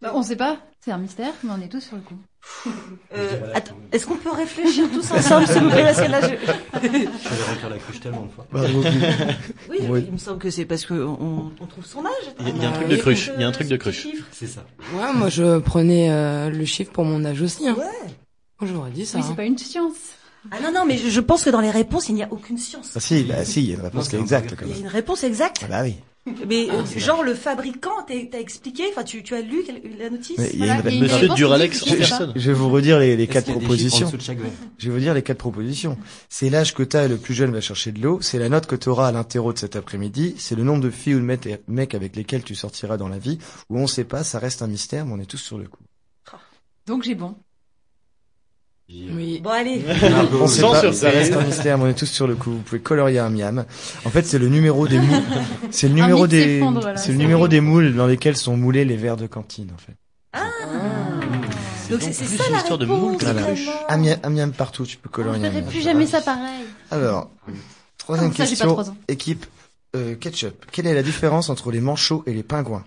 Bah, 0.00 0.12
on 0.14 0.22
sait 0.22 0.36
pas, 0.36 0.58
c'est 0.80 0.92
un 0.92 0.98
mystère, 0.98 1.32
mais 1.42 1.50
on 1.56 1.60
est 1.60 1.68
tous 1.68 1.80
sur 1.80 1.96
le 1.96 2.02
coup. 2.02 2.18
Euh, 3.16 3.50
attends, 3.54 3.74
est-ce 3.90 4.06
qu'on 4.06 4.16
peut 4.16 4.30
réfléchir 4.30 4.88
tous 4.92 5.10
ensemble, 5.10 5.46
s'il 5.48 5.62
vous 5.62 5.70
plaît, 5.70 5.82
parce 5.82 6.00
que 6.00 6.10
là, 6.10 6.20
je... 6.20 6.28
Je 6.28 6.88
vais 6.88 7.06
remplir 7.48 7.70
la 7.70 7.78
cruche 7.78 8.00
tellement 8.00 8.26
de 8.26 8.30
fois. 8.30 8.46
Oui, 9.68 9.78
Oui. 9.88 10.04
il 10.06 10.12
me 10.12 10.18
semble 10.18 10.38
que 10.38 10.50
c'est 10.50 10.64
parce 10.64 10.84
que 10.86 10.94
on, 10.94 11.50
trouve 11.68 11.84
son 11.84 12.04
âge. 12.06 12.12
Il 12.38 12.46
y 12.46 12.50
a, 12.50 12.54
il 12.54 12.62
y 12.62 12.64
a 12.64 12.68
un 12.68 12.72
truc 12.72 12.88
de 12.88 12.96
cruche. 12.96 13.30
Il 13.34 13.40
y 13.40 13.44
a 13.44 13.48
un 13.48 13.52
truc 13.52 13.68
de 13.68 13.76
cruche. 13.76 14.02
Chiffre. 14.02 14.26
C'est 14.30 14.46
ça. 14.46 14.64
Ouais, 14.94 15.12
moi 15.14 15.28
je 15.28 15.58
prenais 15.58 16.10
euh, 16.10 16.50
le 16.50 16.64
chiffre 16.64 16.92
pour 16.92 17.04
mon 17.04 17.24
âge 17.24 17.42
aussi. 17.42 17.66
Hein. 17.66 17.74
Ouais. 17.76 18.12
Moi 18.60 18.70
j'aurais 18.72 18.90
dit 18.90 19.06
ça. 19.06 19.18
Oui, 19.18 19.24
hein. 19.24 19.26
c'est 19.28 19.36
pas 19.36 19.44
une 19.44 19.58
science. 19.58 20.15
Ah 20.50 20.60
non, 20.62 20.72
non, 20.72 20.84
mais 20.86 20.96
je, 20.98 21.08
je 21.08 21.20
pense 21.20 21.44
que 21.44 21.50
dans 21.50 21.60
les 21.60 21.70
réponses, 21.70 22.08
il 22.08 22.14
n'y 22.14 22.22
a 22.22 22.32
aucune 22.32 22.58
science. 22.58 22.92
Ah 22.96 23.00
si, 23.00 23.24
bah 23.24 23.44
si, 23.44 23.62
il 23.62 23.68
y 23.68 23.72
a 23.72 23.74
une 23.76 23.82
réponse 23.82 24.04
Non, 24.04 24.10
qui 24.10 24.16
est 24.16 24.20
exacte 24.20 24.50
quand 24.56 24.64
Il 24.66 24.68
y 24.68 24.72
a 24.72 24.74
même. 24.76 24.84
une 24.84 24.90
réponse 24.90 25.24
exacte. 25.24 25.62
Ah 25.64 25.68
bah 25.68 25.82
oui. 25.82 25.96
Mais 26.48 26.68
euh, 26.70 26.84
genre 26.96 27.22
le 27.22 27.34
fabricant 27.34 28.02
t'a 28.04 28.14
t'a 28.28 28.40
expliqué, 28.40 28.82
enfin 28.90 29.04
tu, 29.04 29.22
tu 29.22 29.36
as 29.36 29.42
lu 29.42 29.58
quel- 29.64 29.80
la 29.96 30.10
notice 30.10 30.36
Mais 30.38 30.50
il 30.54 30.58
y 30.58 30.68
a 30.68 30.74
Voilà, 30.80 30.90
une 30.90 31.02
Monsieur 31.02 31.16
réponse 31.18 31.36
Duralex, 31.36 31.78
qui 31.78 31.84
dit 31.84 31.96
que 31.98 32.02
c'est 32.02 32.08
personne. 32.08 32.32
Je 32.34 32.50
vais 32.50 32.52
vous 32.52 32.68
redire 32.68 32.98
les, 32.98 33.26
quatre 33.28 33.52
propositions. 33.52 34.10
Je 34.78 34.88
vais 34.88 34.92
vous 34.92 34.98
dire 35.00 35.14
les 35.14 35.22
quatre 35.22 35.38
propositions. 35.38 35.96
C'est 36.28 36.50
l'âge 36.50 36.74
que 36.74 36.82
t'as 36.82 37.04
et 37.04 37.08
le 37.08 37.16
plus 37.16 37.32
jeune 37.32 37.52
va 37.52 37.60
chercher 37.60 37.92
de 37.92 38.00
l'eau. 38.02 38.18
C'est 38.22 38.40
la 38.40 38.48
note 38.48 38.66
que 38.66 38.74
t'auras 38.74 39.06
à 39.06 39.12
l'interro 39.12 39.52
de 39.52 39.58
cet 39.58 39.76
après-midi. 39.76 40.34
C'est 40.36 40.56
le 40.56 40.64
nombre 40.64 40.82
de 40.82 40.90
filles 40.90 41.14
ou 41.14 41.20
de 41.20 41.24
mecs 41.24 41.48
mecs 41.68 41.94
avec 41.94 42.16
lesquels 42.16 42.42
tu 42.42 42.56
sortiras 42.56 42.96
dans 42.96 43.08
la 43.08 43.18
vie. 43.18 43.38
Ou 43.70 43.78
on 43.78 43.86
sait 43.86 44.02
pas, 44.02 44.24
ça 44.24 44.40
reste 44.40 44.62
un 44.62 44.66
mystère, 44.66 45.06
mais 45.06 45.12
on 45.12 45.20
est 45.20 45.26
tous 45.26 45.38
sur 45.38 45.58
le 45.58 45.68
coup. 45.68 45.84
Donc 46.88 47.04
j'ai 47.04 47.14
bon. 47.14 47.36
Oui. 48.88 49.40
Bon 49.42 49.50
allez, 49.50 49.82
On 50.40 50.46
sait 50.46 50.62
pas, 50.62 50.80
surprise. 50.80 51.00
ça 51.00 51.10
reste 51.10 51.32
un 51.32 51.42
mystère, 51.42 51.80
on 51.80 51.88
est 51.88 51.94
tous 51.94 52.06
sur 52.06 52.28
le 52.28 52.36
coup. 52.36 52.52
Vous 52.52 52.58
pouvez 52.60 52.80
colorier 52.80 53.18
un 53.18 53.30
miam. 53.30 53.64
En 54.04 54.10
fait, 54.10 54.24
c'est 54.24 54.38
le 54.38 54.48
numéro 54.48 54.86
des 54.86 55.00
moules. 55.00 55.22
C'est 55.72 55.88
le 55.88 55.94
numéro 55.94 56.26
des, 56.28 56.62
c'est 56.96 57.10
le 57.10 57.18
numéro 57.18 57.48
des 57.48 57.60
moules 57.60 57.94
dans 57.96 58.06
lesquels 58.06 58.36
sont 58.36 58.56
moulés 58.56 58.84
les 58.84 58.96
verres 58.96 59.16
de 59.16 59.26
cantine, 59.26 59.70
en 59.74 59.78
fait. 59.78 59.96
donc 61.90 62.00
c'est 62.02 62.12
c'est 62.12 62.24
plus 62.26 62.36
ça 62.36 62.46
une 62.46 62.52
la 62.52 62.58
histoire 62.58 62.78
de 62.78 62.84
réponse. 62.84 63.00
moule 63.00 63.16
que 63.16 63.24
de 63.26 63.30
vraiment. 63.32 63.46
cruche. 63.48 63.68
Un 63.88 63.96
miam, 63.98 64.18
un 64.22 64.30
miam 64.30 64.52
partout, 64.52 64.86
tu 64.86 64.96
peux 64.96 65.08
colorier 65.08 65.40
ne 65.42 65.50
miam. 65.50 65.64
plus 65.66 65.82
jamais 65.82 66.06
ça 66.06 66.20
pareil. 66.20 66.64
Alors, 66.92 67.30
troisième 67.98 68.30
Ah, 68.32 68.36
ça, 68.36 68.44
j'ai 68.44 68.56
pas 68.56 68.64
question. 68.74 68.96
Équipe 69.08 69.46
euh, 69.96 70.14
ketchup. 70.14 70.64
Quelle 70.70 70.86
est 70.86 70.94
la 70.94 71.02
différence 71.02 71.50
entre 71.50 71.72
les 71.72 71.80
manchots 71.80 72.22
et 72.26 72.32
les 72.34 72.42
pingouins? 72.44 72.84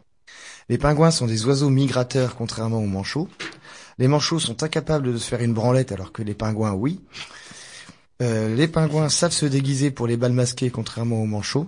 Les 0.70 0.78
pingouins 0.78 1.12
sont 1.12 1.26
des 1.28 1.46
oiseaux 1.46 1.70
migrateurs 1.70 2.36
contrairement 2.38 2.78
aux 2.78 2.86
manchots. 2.88 3.28
Les 4.00 4.08
manchots 4.08 4.40
sont 4.40 4.64
incapables 4.64 5.12
de 5.12 5.18
se 5.18 5.28
faire 5.28 5.42
une 5.42 5.54
branlette 5.54 5.92
alors 5.92 6.12
que 6.14 6.24
les 6.24 6.34
pingouins, 6.34 6.72
oui. 6.74 7.02
Euh, 8.22 8.56
les 8.56 8.68
pingouins 8.68 9.10
savent 9.10 9.34
se 9.34 9.46
déguiser 9.46 9.92
pour 9.92 10.08
les 10.08 10.18
balles 10.18 10.34
masquées 10.34 10.70
contrairement 10.72 11.22
aux 11.22 11.26
manchots. 11.26 11.68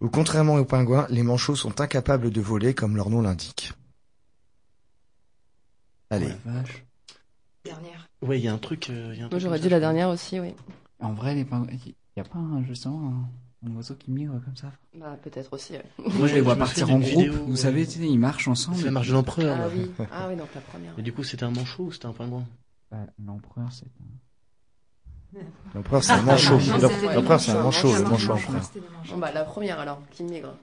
Ou 0.00 0.08
contrairement 0.08 0.54
aux 0.54 0.64
pingouins, 0.64 1.06
les 1.10 1.24
manchots 1.24 1.56
sont 1.56 1.80
incapables 1.80 2.30
de 2.30 2.40
voler 2.40 2.74
comme 2.74 2.96
leur 2.96 3.10
nom 3.10 3.20
l'indique. 3.20 3.72
Allez, 6.10 6.28
Oh 6.30 6.48
la 6.48 6.52
vache. 6.60 6.84
Dernière. 7.64 8.08
Ouais, 8.22 8.38
il 8.38 8.44
y 8.44 8.48
a 8.48 8.52
un 8.54 8.58
truc. 8.58 8.88
euh, 8.90 9.10
il 9.12 9.18
y 9.18 9.22
a 9.22 9.26
un 9.26 9.28
Moi 9.28 9.30
truc 9.30 9.40
j'aurais 9.42 9.58
dit 9.58 9.64
ça, 9.64 9.70
la 9.70 9.80
dernière 9.80 10.08
aussi, 10.10 10.38
oui. 10.38 10.54
En 11.00 11.12
vrai, 11.12 11.34
les 11.34 11.44
pingouins, 11.44 11.68
il 11.72 11.94
y 12.16 12.20
a 12.20 12.24
pas 12.24 12.38
un, 12.38 12.62
justement 12.64 13.08
un, 13.08 13.28
un 13.66 13.74
oiseau 13.76 13.94
qui 13.94 14.10
migre 14.10 14.40
comme 14.44 14.56
ça 14.56 14.72
Bah 14.94 15.16
peut-être 15.22 15.52
aussi, 15.52 15.72
ouais. 15.72 15.84
Moi, 16.14 16.28
je 16.28 16.34
les 16.34 16.40
vois 16.40 16.56
partir 16.56 16.90
en 16.90 16.98
groupe. 16.98 17.08
vidéo, 17.10 17.32
Vous 17.46 17.56
savez, 17.56 17.82
ils 17.84 18.18
marchent 18.18 18.48
ensemble. 18.48 18.76
C'est 18.78 18.84
la 18.84 18.90
marche 18.92 19.08
de 19.08 19.12
l'empereur. 19.14 19.58
Ah 19.60 19.68
oui, 19.74 19.90
ah 20.12 20.26
oui, 20.28 20.36
donc 20.36 20.48
la 20.54 20.60
première. 20.60 20.92
Et 20.98 21.02
du 21.02 21.12
coup, 21.12 21.24
c'était 21.24 21.44
un 21.44 21.50
manchot 21.50 21.84
ou 21.84 21.92
c'était 21.92 22.06
un 22.06 22.12
pingouin? 22.12 22.44
Bah, 22.90 22.98
L'empereur, 23.24 23.68
c'est 23.72 23.86
l'empereur 25.74 26.02
c'est 26.02 26.12
un 26.12 26.22
manchot. 26.22 26.58
non, 26.58 26.78
des 26.78 27.14
L'empereur 27.14 27.40
c'est 27.40 27.50
un 27.50 27.62
manchot, 27.62 27.94
le 27.94 28.02
Manchot. 28.04 28.34
Bon 29.10 29.18
bah 29.18 29.30
la 29.32 29.44
première 29.44 29.78
alors, 29.78 30.00
qui 30.10 30.22
migre. 30.24 30.54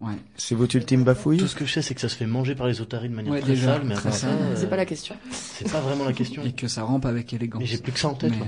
Ouais. 0.00 0.14
C'est 0.36 0.54
votre 0.54 0.76
ultime 0.76 1.02
bafouille? 1.02 1.38
Tout 1.38 1.48
ce 1.48 1.56
que 1.56 1.64
je 1.66 1.72
sais, 1.72 1.82
c'est 1.82 1.94
que 1.94 2.00
ça 2.00 2.08
se 2.08 2.14
fait 2.14 2.26
manger 2.26 2.54
par 2.54 2.68
les 2.68 2.80
otaries 2.80 3.08
de 3.08 3.14
manière 3.16 3.32
Ouais, 3.32 3.40
très 3.40 3.50
déjà, 3.50 3.74
sale, 3.74 3.82
mais 3.84 3.96
avant 3.96 4.12
ça, 4.12 4.28
euh, 4.28 4.54
C'est 4.56 4.68
pas 4.70 4.76
la 4.76 4.86
question. 4.86 5.16
c'est 5.32 5.68
pas 5.68 5.80
vraiment 5.80 6.04
la 6.04 6.12
question. 6.12 6.44
Et 6.44 6.52
que 6.52 6.68
ça 6.68 6.84
rampe 6.84 7.04
avec 7.04 7.32
élégance. 7.32 7.58
Mais 7.60 7.66
j'ai 7.66 7.78
plus 7.78 7.90
que 7.90 7.98
ça 7.98 8.06
en 8.08 8.14
tête. 8.14 8.30
Mais- 8.30 8.46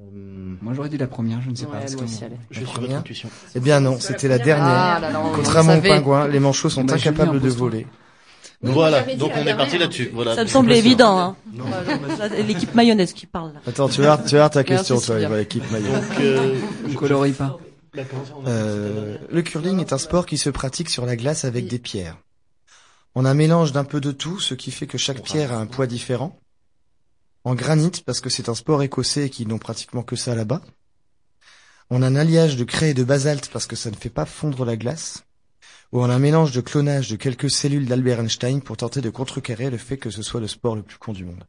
moi. 0.00 0.10
Euh, 0.14 0.56
Moi, 0.62 0.72
j'aurais 0.74 0.88
dit 0.88 0.98
la 0.98 1.06
première, 1.06 1.40
je 1.42 1.50
ne 1.50 1.54
sais 1.54 1.66
pas. 1.66 1.72
Ouais, 1.74 1.78
parce 1.80 1.92
moi 1.94 2.00
que 2.02 2.06
aussi, 2.06 2.20
bon, 2.20 2.26
allez. 2.26 2.36
je 2.50 2.56
suis 2.56 2.64
votre 2.64 2.80
première 2.80 2.98
intuition. 2.98 3.28
Eh 3.54 3.60
bien 3.60 3.80
non, 3.80 3.98
c'était 4.00 4.28
la 4.28 4.38
dernière. 4.38 4.66
Ah 4.68 4.98
là 5.00 5.10
là, 5.10 5.20
on 5.24 5.32
Contrairement 5.32 5.76
aux 5.76 5.80
pingouins, 5.80 6.28
les 6.28 6.40
manchots 6.40 6.70
sont 6.70 6.84
Bah, 6.84 6.94
incapables 6.94 7.40
de 7.40 7.48
voler. 7.48 7.86
Voilà, 8.62 9.02
donc 9.16 9.32
on 9.36 9.46
est 9.46 9.56
parti 9.56 9.78
là-dessus. 9.78 10.10
Voilà. 10.12 10.34
Ça 10.34 10.42
me 10.42 10.46
Je 10.46 10.52
suis 10.52 10.62
sûr. 10.62 10.72
évident. 10.72 11.18
Hein. 11.18 11.36
L'équipe 12.46 12.74
mayonnaise 12.74 13.14
qui 13.14 13.24
parle. 13.24 13.54
Là. 13.54 13.60
Attends, 13.66 13.88
tu 13.88 14.02
vas, 14.02 14.18
tu 14.18 14.32
vas 14.32 14.38
voir 14.42 14.50
ta 14.50 14.64
question, 14.64 15.00
toi, 15.00 15.18
l'équipe 15.18 15.64
maillot. 15.70 15.86
Donc, 15.86 16.20
euh, 16.20 16.54
On 16.90 16.92
colorie 16.94 17.32
pas. 17.32 17.58
Euh, 18.46 19.16
le 19.30 19.42
curling 19.42 19.80
est 19.80 19.92
un 19.92 19.98
sport 19.98 20.26
qui 20.26 20.36
se 20.38 20.50
pratique 20.50 20.90
sur 20.90 21.06
la 21.06 21.16
glace 21.16 21.44
avec 21.44 21.66
des 21.68 21.78
pierres. 21.78 22.18
On 23.14 23.24
a 23.24 23.30
un 23.30 23.34
mélange 23.34 23.72
d'un 23.72 23.84
peu 23.84 24.00
de 24.00 24.12
tout, 24.12 24.38
ce 24.40 24.54
qui 24.54 24.70
fait 24.70 24.86
que 24.86 24.98
chaque 24.98 25.22
pierre 25.22 25.52
a 25.52 25.56
un 25.56 25.66
poids 25.66 25.86
différent. 25.86 26.38
En 27.44 27.54
granit, 27.54 28.02
parce 28.04 28.20
que 28.20 28.28
c'est 28.28 28.48
un 28.48 28.54
sport 28.54 28.82
écossais 28.82 29.26
et 29.26 29.30
qu'ils 29.30 29.48
n'ont 29.48 29.58
pratiquement 29.58 30.02
que 30.02 30.16
ça 30.16 30.34
là-bas. 30.34 30.60
On 31.88 32.02
a 32.02 32.06
un 32.06 32.14
alliage 32.14 32.56
de 32.56 32.64
craie 32.64 32.90
et 32.90 32.94
de 32.94 33.02
basalte 33.02 33.48
parce 33.48 33.66
que 33.66 33.76
ça 33.76 33.90
ne 33.90 33.96
fait 33.96 34.10
pas 34.10 34.26
fondre 34.26 34.64
la 34.64 34.76
glace. 34.76 35.24
Ou 35.92 36.02
on 36.02 36.10
a 36.10 36.14
un 36.14 36.18
mélange 36.18 36.52
de 36.52 36.60
clonage 36.60 37.10
de 37.10 37.16
quelques 37.16 37.50
cellules 37.50 37.86
d'Albert 37.86 38.20
Einstein 38.20 38.60
pour 38.60 38.76
tenter 38.76 39.00
de 39.00 39.10
contrecarrer 39.10 39.70
le 39.70 39.78
fait 39.78 39.96
que 39.96 40.10
ce 40.10 40.22
soit 40.22 40.40
le 40.40 40.46
sport 40.46 40.76
le 40.76 40.82
plus 40.82 40.98
con 40.98 41.12
du 41.12 41.24
monde. 41.24 41.42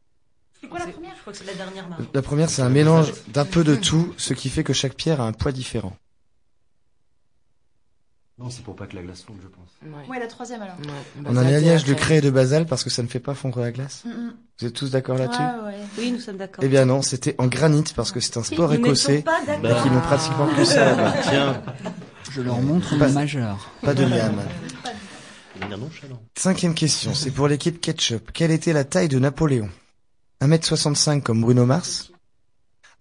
C'est 0.60 0.66
quoi 0.68 0.78
la 0.78 0.86
première? 0.86 1.14
Je 1.14 1.20
crois 1.20 1.32
que 1.32 1.38
c'est 1.38 1.44
la 1.44 1.54
dernière. 1.54 1.88
La 2.14 2.22
première, 2.22 2.50
c'est 2.50 2.62
un 2.62 2.68
mélange 2.68 3.12
d'un 3.28 3.44
peu 3.44 3.62
de 3.62 3.76
tout, 3.76 4.14
ce 4.16 4.34
qui 4.34 4.48
fait 4.48 4.64
que 4.64 4.72
chaque 4.72 4.94
pierre 4.94 5.20
a 5.20 5.26
un 5.26 5.32
poids 5.32 5.52
différent. 5.52 5.96
Non, 8.38 8.48
c'est 8.50 8.62
pour 8.62 8.74
pas 8.74 8.86
que 8.86 8.96
la 8.96 9.02
glace 9.02 9.22
fonde, 9.22 9.36
je 9.42 9.48
pense. 9.48 9.70
Ouais. 9.84 10.08
Ouais, 10.08 10.18
la 10.18 10.26
troisième 10.26 10.62
alors. 10.62 10.74
Ouais, 10.78 11.22
On 11.26 11.36
a 11.36 11.40
un 11.42 11.46
alliage 11.46 11.84
de 11.84 11.92
craie 11.94 12.16
et 12.16 12.20
de 12.22 12.30
basalte 12.30 12.66
parce 12.68 12.82
que 12.82 12.90
ça 12.90 13.02
ne 13.02 13.06
fait 13.08 13.20
pas 13.20 13.34
fondre 13.34 13.60
la 13.60 13.70
glace. 13.70 14.02
Mm, 14.04 14.08
mm. 14.10 14.34
Vous 14.60 14.66
êtes 14.66 14.72
tous 14.74 14.90
d'accord 14.90 15.18
là-dessus 15.18 15.38
Ouais, 15.40 15.64
ouais. 15.66 15.78
Oui, 15.98 16.12
nous 16.12 16.18
sommes 16.18 16.38
d'accord. 16.38 16.64
Eh 16.64 16.68
bien 16.68 16.84
non, 16.86 17.02
c'était 17.02 17.34
en 17.38 17.46
granit 17.46 17.84
parce 17.94 18.10
que 18.10 18.20
c'est 18.20 18.36
un 18.38 18.42
sport 18.42 18.70
Nous 18.70 18.76
écossais 18.76 19.12
n'étions 19.16 19.24
pas 19.24 19.42
et 19.42 19.60
d'accord. 19.60 19.82
qu'ils 19.82 19.92
n'ont 19.92 20.00
pratiquement 20.00 20.46
que 20.56 20.64
ça 20.64 20.84
là-bas. 20.86 21.14
Tiens, 21.22 21.62
Je 22.30 22.40
leur 22.40 22.60
montre 22.60 22.98
Pas- 22.98 23.08
majeur. 23.08 23.70
Pas 23.82 23.92
de 23.94 24.04
miam. 24.06 24.34
de 25.54 25.60
manière 25.60 25.78
nonchalante. 25.78 26.22
Cinquième 26.36 26.74
question, 26.74 27.14
c'est 27.14 27.30
pour 27.30 27.46
l'équipe 27.48 27.80
Ketchup. 27.80 28.32
Quelle 28.32 28.50
était 28.50 28.72
la 28.72 28.84
taille 28.84 29.08
de 29.08 29.18
Napoléon? 29.18 29.68
1m65 30.40 31.22
comme 31.22 31.42
Bruno 31.42 31.66
Mars 31.66 32.10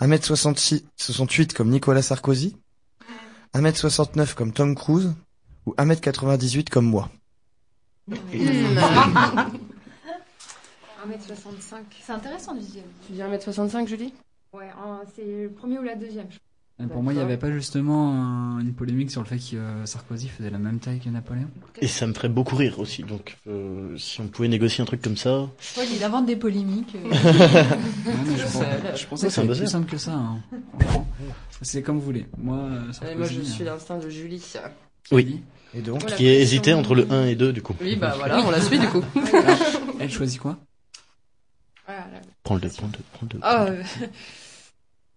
1m68 0.02 1.54
comme 1.54 1.70
Nicolas 1.70 2.02
Sarkozy 2.02 2.58
1m69 3.54 4.34
comme 4.36 4.54
Tom 4.54 4.76
Cruise 4.76 5.14
Ou 5.66 5.74
1m98 5.76 6.70
comme 6.70 6.86
moi 6.86 7.10
Hmm. 8.08 8.16
1m65. 11.12 11.84
C'est 12.02 12.12
intéressant, 12.14 12.54
deuxième. 12.56 12.86
Tu 13.08 13.14
dis 13.14 13.20
1m65, 13.20 13.88
Julie? 13.88 14.14
Ouais, 14.54 14.70
c'est 15.16 15.24
le 15.26 15.50
premier 15.50 15.80
ou 15.80 15.84
la 15.84 15.96
deuxième. 15.96 16.28
je 16.30 16.38
Et 16.38 16.51
Pour 16.88 17.04
moi, 17.04 17.14
il 17.14 17.18
n'y 17.18 17.22
avait 17.22 17.38
pas 17.38 17.52
justement 17.52 18.12
un- 18.14 18.60
une 18.60 18.74
polémique 18.74 19.12
sur 19.12 19.22
le 19.22 19.28
fait 19.28 19.38
que 19.38 19.56
euh, 19.56 19.86
Sarkozy 19.86 20.28
faisait 20.30 20.50
la 20.50 20.58
même 20.58 20.80
taille 20.80 21.00
que 21.00 21.10
Napoléon 21.10 21.48
Et 21.82 21.88
ça 21.88 22.08
me 22.08 22.14
ferait 22.14 22.30
beaucoup 22.30 22.56
rire 22.56 22.80
aussi. 22.80 23.04
Donc, 23.04 23.38
euh, 23.48 23.98
si 23.98 24.22
on 24.22 24.28
pouvait 24.28 24.48
négocier 24.48 24.82
un 24.82 24.86
truc 24.86 25.02
comme 25.02 25.18
ça. 25.18 25.48
crois 25.74 25.86
qu'il 25.86 26.04
invente 26.04 26.26
des 26.26 26.36
polémiques. 26.36 26.96
euh. 26.96 27.10
Non, 28.06 28.14
mais 28.26 28.38
je, 28.38 29.06
pensais 29.08 29.28
que 29.28 29.34
c'était 29.34 29.48
plus 29.48 29.68
simple 29.68 29.90
que 29.90 29.98
ça. 29.98 30.14
hein. 30.14 30.40
C'est 31.62 31.82
comme 31.82 31.98
vous 31.98 32.06
voulez. 32.06 32.26
Moi, 32.38 32.58
euh, 32.58 32.92
Sarkozy, 32.92 33.06
Allez, 33.06 33.16
Moi, 33.16 33.28
je 33.28 33.42
suis 33.42 33.64
euh, 33.64 33.66
l'instinct 33.68 33.98
de 33.98 34.10
Julie. 34.10 34.44
Oui. 35.12 35.42
Et 35.74 35.82
donc 35.82 36.02
Voilà, 36.02 36.16
Qui 36.18 36.28
est 36.28 36.42
hésité 36.42 36.74
entre 36.74 36.96
le 36.96 37.12
1 37.12 37.28
et 37.28 37.36
2, 37.36 37.54
du 37.54 37.62
coup. 37.62 37.76
Oui, 37.80 37.96
bah 37.96 38.14
voilà, 38.18 38.42
on 38.46 38.52
la 38.52 38.60
suit 38.62 38.80
du 38.80 38.88
coup. 38.88 39.04
Elle 40.00 40.12
choisit 40.12 40.40
quoi? 40.40 40.58
Voilà. 41.86 42.06
Prends 42.44 42.56
le 42.56 42.62
2, 42.62 42.70
prends 42.70 42.88
le 42.88 42.92
2, 42.94 43.00
prends 43.14 43.22
le 43.24 43.28
2. 43.30 43.40
Oh, 43.42 43.46
euh, 43.48 43.84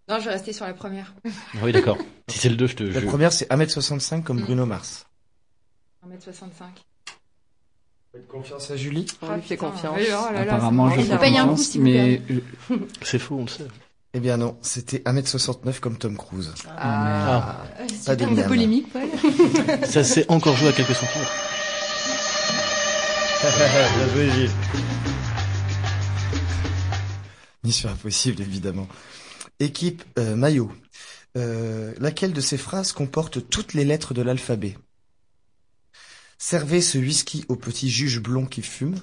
non, 0.08 0.18
je 0.20 0.24
vais 0.26 0.30
rester 0.32 0.52
sur 0.52 0.66
la 0.66 0.74
première. 0.74 1.14
Ah 1.26 1.58
oui, 1.62 1.72
d'accord. 1.72 1.98
Si 2.28 2.38
c'est 2.38 2.48
le 2.48 2.56
2, 2.56 2.66
je 2.66 2.76
te 2.76 2.82
La 2.84 3.02
première, 3.02 3.32
c'est 3.32 3.50
1m65 3.50 4.22
comme 4.22 4.40
Bruno 4.40 4.64
Mars. 4.64 5.06
1m65. 6.08 6.64
Faites 8.12 8.26
confiance 8.28 8.70
à 8.70 8.76
Julie 8.76 9.06
fait 9.06 9.40
putain. 9.40 9.56
confiance. 9.56 9.96
Oui, 9.98 10.06
oh 10.08 10.32
là 10.32 10.44
là, 10.44 10.54
Apparemment, 10.54 10.90
c'est 10.90 11.00
je 11.02 11.06
fais 11.06 11.30
confiance, 11.30 11.74
mais 11.76 12.22
euh, 12.30 12.38
C'est 13.02 13.18
faux, 13.18 13.36
on 13.38 13.42
le 13.42 13.48
sait. 13.48 13.66
Eh 14.14 14.20
bien 14.20 14.36
non, 14.36 14.56
c'était 14.62 14.98
1m69 14.98 15.80
comme 15.80 15.98
Tom 15.98 16.16
Cruise. 16.16 16.54
Ah. 16.78 17.56
Pas 18.06 18.14
de 18.16 18.20
Super 18.20 18.30
de 18.30 18.34
miam. 18.36 18.46
polémique, 18.48 18.92
Paul. 18.92 19.02
Ça 19.86 20.04
s'est 20.04 20.24
encore 20.30 20.56
joué 20.56 20.68
à 20.68 20.72
quelques 20.72 20.94
centimètres. 20.94 21.32
Bien 23.42 24.08
joué, 24.14 24.30
Gilles. 24.30 24.50
Mission 27.64 27.88
impossible, 27.90 28.40
évidemment. 28.42 28.86
Équipe 29.60 30.04
euh, 30.18 30.36
maillot. 30.36 30.72
Euh, 31.36 31.92
laquelle 31.98 32.32
de 32.32 32.40
ces 32.40 32.58
phrases 32.58 32.92
comporte 32.92 33.48
toutes 33.48 33.74
les 33.74 33.84
lettres 33.84 34.14
de 34.14 34.22
l'alphabet? 34.22 34.76
Servez 36.38 36.80
ce 36.80 36.98
whisky 36.98 37.44
au 37.48 37.56
petit 37.56 37.90
juge 37.90 38.20
blond 38.20 38.46
qui 38.46 38.62
fume. 38.62 38.96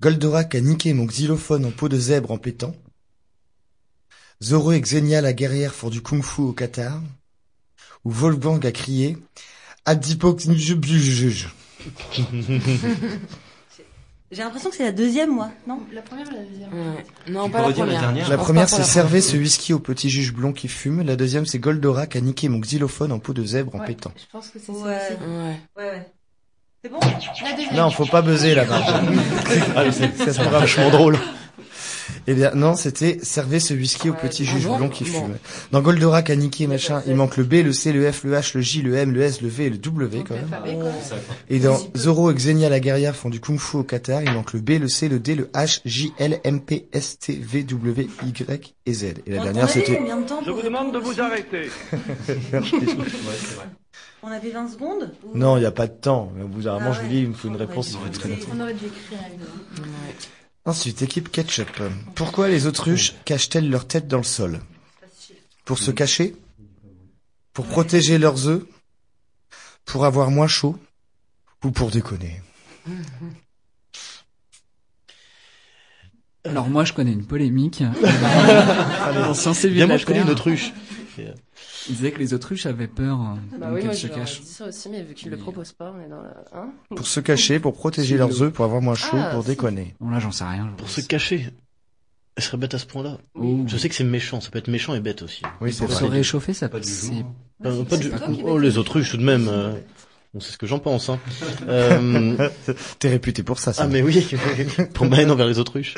Goldorak 0.00 0.54
a 0.54 0.60
niqué 0.60 0.92
mon 0.92 1.06
xylophone 1.06 1.64
en 1.64 1.70
peau 1.70 1.88
de 1.88 1.98
zèbre 1.98 2.30
en 2.30 2.38
pétant. 2.38 2.74
Zoro 4.42 4.72
et 4.72 4.80
Xenia 4.80 5.22
la 5.22 5.32
guerrière 5.32 5.74
font 5.74 5.88
du 5.88 6.02
kung-fu 6.02 6.42
au 6.42 6.52
Qatar. 6.52 7.02
Ou 8.04 8.10
Wolfgang 8.10 8.64
a 8.66 8.72
crié 8.72 9.16
Adipox 9.86 10.48
juge. 10.50 11.48
J'ai 14.32 14.42
l'impression 14.42 14.70
que 14.70 14.76
c'est 14.76 14.82
la 14.84 14.92
deuxième, 14.92 15.30
moi, 15.30 15.50
non 15.68 15.80
La 15.92 16.02
première 16.02 16.26
ou 16.26 16.30
la 16.32 16.42
deuxième 16.42 16.68
Ouais. 16.72 17.04
Non, 17.28 17.44
Tu 17.46 17.50
pas 17.52 17.60
la 17.60 17.66
redire 17.68 17.86
la 17.86 17.92
première. 17.92 18.00
dernière 18.00 18.28
La 18.28 18.36
première, 18.38 18.68
c'est 18.68 18.82
servez 18.82 19.20
première. 19.20 19.24
ce 19.24 19.36
whisky 19.36 19.72
au 19.72 19.78
petit 19.78 20.10
juge 20.10 20.32
blond 20.34 20.52
qui 20.52 20.66
fume. 20.68 21.02
La 21.02 21.14
deuxième, 21.16 21.46
c'est 21.46 21.58
Goldorak 21.60 22.16
a 22.16 22.20
niqué 22.20 22.48
mon 22.48 22.58
xylophone 22.58 23.12
en 23.12 23.18
peau 23.20 23.32
de 23.34 23.44
zèbre 23.44 23.74
en 23.76 23.78
Ouais, 23.80 23.86
pétant. 23.86 24.12
Je 24.16 24.24
pense 24.32 24.48
que 24.48 24.58
c'est 24.58 24.72
Ouais. 24.72 24.78
ça. 24.98 25.14
Ouais. 25.14 25.56
Ouais, 25.76 25.90
ouais. 25.90 26.12
C'est 26.82 26.90
bon 26.90 26.98
La 27.00 27.52
deuxième. 27.52 27.74
Non, 27.76 27.90
faut 27.90 28.06
pas 28.06 28.22
buzzer 28.22 28.54
là-bas. 28.54 28.80
Ah, 29.76 29.84
c'est 29.92 30.38
vachement 30.42 30.90
drôle. 30.90 31.18
Eh 32.26 32.34
bien, 32.34 32.52
non, 32.54 32.74
c'était 32.76 33.18
servez 33.22 33.60
ce 33.60 33.74
whisky 33.74 34.08
au 34.10 34.14
petit 34.14 34.44
bon, 34.44 34.50
juge 34.50 34.66
blond 34.66 34.88
qui 34.88 35.04
bon. 35.04 35.10
fume. 35.10 35.36
Dans 35.72 35.80
Goldorak 35.82 36.30
a 36.30 36.36
niqué 36.36 36.66
machin, 36.66 37.02
il 37.06 37.14
manque 37.14 37.36
le 37.36 37.44
B, 37.44 37.54
le 37.64 37.72
C, 37.72 37.92
le 37.92 38.10
F, 38.10 38.24
le 38.24 38.32
H, 38.34 38.52
le 38.56 38.60
J, 38.62 38.82
le 38.82 38.94
M, 38.96 39.12
le 39.12 39.22
S, 39.22 39.40
le 39.42 39.48
V 39.48 39.66
et 39.66 39.70
le 39.70 39.78
W 39.78 40.24
quand 40.26 40.34
même. 40.34 40.48
Et 41.48 41.58
dans 41.58 41.78
Zoro 41.96 42.30
et 42.30 42.34
Xenia 42.34 42.68
la 42.68 42.80
guerrière 42.80 43.14
font 43.16 43.30
du 43.30 43.40
kung-fu 43.40 43.76
au 43.78 43.82
Qatar, 43.84 44.22
il 44.22 44.32
manque 44.32 44.52
le 44.52 44.60
B, 44.60 44.70
le 44.80 44.88
C, 44.88 45.08
le 45.08 45.18
D, 45.18 45.34
le 45.34 45.44
H, 45.54 45.80
J, 45.84 46.12
L, 46.18 46.40
M, 46.44 46.60
P, 46.60 46.88
S, 46.92 47.18
T, 47.18 47.38
V, 47.42 47.62
W, 47.64 48.08
Y 48.26 48.74
et 48.86 48.92
Z. 48.92 49.04
Et 49.26 49.30
la 49.30 49.42
dernière, 49.42 49.68
c'était... 49.68 50.00
Je 50.44 50.50
vous 50.50 50.62
demande 50.62 50.92
de 50.92 50.98
vous 50.98 51.20
arrêter. 51.20 51.70
On 54.22 54.28
avait 54.28 54.50
20 54.50 54.68
secondes 54.68 55.12
ou- 55.24 55.36
Non, 55.38 55.56
il 55.56 55.60
n'y 55.60 55.66
a 55.66 55.70
pas 55.70 55.86
de 55.86 55.92
temps. 55.92 56.32
Mais 56.34 56.42
au 56.42 56.48
bout 56.48 56.62
d'un 56.62 56.74
moment, 56.74 56.86
Ah 56.90 56.94
je 56.94 57.02
vous 57.02 57.08
dis, 57.08 57.20
il 57.20 57.28
me 57.28 57.34
faut 57.34 57.48
une 57.48 57.56
réponse. 57.56 57.96
On 57.96 58.60
aurait 58.60 58.74
dû 58.74 58.86
écrire. 58.86 59.18
Ensuite, 60.66 61.00
équipe 61.02 61.30
ketchup. 61.30 61.80
Pourquoi 62.16 62.48
les 62.48 62.66
autruches 62.66 63.14
cachent-elles 63.24 63.70
leur 63.70 63.86
tête 63.86 64.08
dans 64.08 64.16
le 64.18 64.24
sol 64.24 64.60
Pour 65.64 65.78
se 65.78 65.92
cacher 65.92 66.34
Pour 67.52 67.66
protéger 67.66 68.18
leurs 68.18 68.48
œufs 68.48 68.64
Pour 69.84 70.04
avoir 70.04 70.32
moins 70.32 70.48
chaud 70.48 70.76
Ou 71.64 71.70
pour 71.70 71.92
déconner 71.92 72.42
Alors 76.44 76.68
moi 76.68 76.84
je 76.84 76.92
connais 76.92 77.12
une 77.12 77.26
polémique. 77.26 77.80
De 77.82 79.78
moi 79.78 79.86
la 79.86 79.96
je 79.98 80.06
connais 80.06 80.20
une 80.20 80.30
autruche. 80.30 80.72
Il 81.88 81.94
disait 81.96 82.10
que 82.12 82.18
les 82.18 82.34
autruches 82.34 82.66
avaient 82.66 82.88
peur, 82.88 83.20
euh, 83.20 83.58
Bah 83.58 83.66
donc 83.68 83.76
oui, 83.76 83.84
moi 83.84 83.94
se 83.94 84.06
je 84.06 84.12
cachent. 84.12 84.40
dit 84.40 84.46
ça 84.48 84.66
aussi, 84.68 84.88
mais 84.88 85.02
vu 85.02 85.14
qu'ils 85.14 85.30
le 85.30 85.36
proposent 85.36 85.72
pas, 85.72 85.94
on 85.96 86.00
est 86.04 86.08
dans 86.08 86.20
la... 86.22 86.44
Hein 86.52 86.70
Pour 86.94 87.06
se 87.06 87.20
cacher, 87.20 87.60
pour 87.60 87.74
protéger 87.74 88.16
leurs 88.16 88.42
œufs, 88.42 88.52
pour 88.52 88.64
avoir 88.64 88.80
moins 88.82 88.94
chaud, 88.94 89.16
Ah, 89.20 89.30
pour 89.32 89.42
si. 89.42 89.48
déconner. 89.50 89.94
Bon 90.00 90.10
là 90.10 90.18
j'en 90.18 90.32
sais 90.32 90.44
rien. 90.44 90.72
Pour 90.76 90.88
se 90.88 91.00
cacher. 91.00 91.48
Elle 92.36 92.42
serait 92.42 92.58
bête 92.58 92.74
à 92.74 92.78
ce 92.78 92.86
point-là. 92.86 93.18
Je 93.66 93.76
sais 93.78 93.88
que 93.88 93.94
c'est 93.94 94.04
méchant, 94.04 94.40
ça 94.40 94.50
peut 94.50 94.58
être 94.58 94.68
méchant 94.68 94.94
et 94.94 95.00
bête 95.00 95.22
aussi. 95.22 95.42
Oui, 95.60 95.72
Pour 95.72 95.90
se 95.92 96.04
réchauffer, 96.04 96.52
ça 96.52 96.68
Pas 96.68 96.80
du 96.80 96.88
jour. 96.92 97.24
Euh, 97.64 97.84
pas 97.84 97.96
du... 97.96 98.10
toi 98.10 98.18
qui 98.28 98.42
Oh, 98.44 98.58
les 98.58 98.76
autruches 98.76 99.10
tout 99.12 99.16
de 99.16 99.24
même. 99.24 99.48
On 100.36 100.40
sait 100.40 100.52
ce 100.52 100.58
que 100.58 100.66
j'en 100.66 100.78
pense. 100.78 101.08
Hein. 101.08 101.18
Euh... 101.66 102.50
T'es 102.98 103.08
réputé 103.08 103.42
pour 103.42 103.58
ça, 103.58 103.72
ça. 103.72 103.84
Ah 103.84 103.86
mais 103.88 104.02
oui, 104.02 104.26
pour 104.94 105.06
ma 105.06 105.22
haine 105.22 105.30
envers 105.30 105.46
les 105.46 105.58
autruches. 105.58 105.94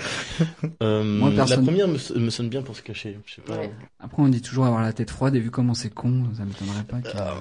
Euh, 0.81 1.03
Moi, 1.03 1.31
La 1.31 1.37
personne- 1.45 1.65
première 1.65 1.89
me, 1.89 1.99
me 2.19 2.31
sonne 2.31 2.49
bien 2.49 2.63
pour 2.63 2.77
se 2.77 2.83
cacher. 2.83 3.19
Je 3.27 3.35
sais 3.35 3.41
pas. 3.41 3.57
Ouais. 3.57 3.73
Après 3.99 4.23
on 4.23 4.29
dit 4.29 4.41
toujours 4.41 4.67
avoir 4.67 4.83
la 4.83 4.93
tête 4.93 5.11
froide 5.11 5.35
et 5.35 5.41
vu 5.41 5.51
comment 5.51 5.75
c'est 5.75 5.91
con, 5.93 6.25
ça 6.37 6.45
m'étonnerait 6.45 6.85
pas. 6.85 6.99
Euh, 7.17 7.35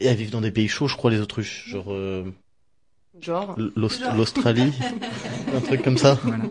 Et 0.00 0.06
elles 0.06 0.16
vivent 0.18 0.30
dans 0.32 0.42
des 0.42 0.50
pays 0.50 0.68
chauds, 0.68 0.86
je 0.86 0.96
crois, 0.96 1.10
les 1.10 1.20
autruches. 1.20 1.66
Genre 1.70 1.86
euh, 1.92 2.24
Genre... 3.22 3.56
l'Aust- 3.74 4.04
l'Australie, 4.14 4.72
un 5.56 5.60
truc 5.60 5.82
comme 5.82 5.96
ça. 5.98 6.18
Voilà. 6.22 6.44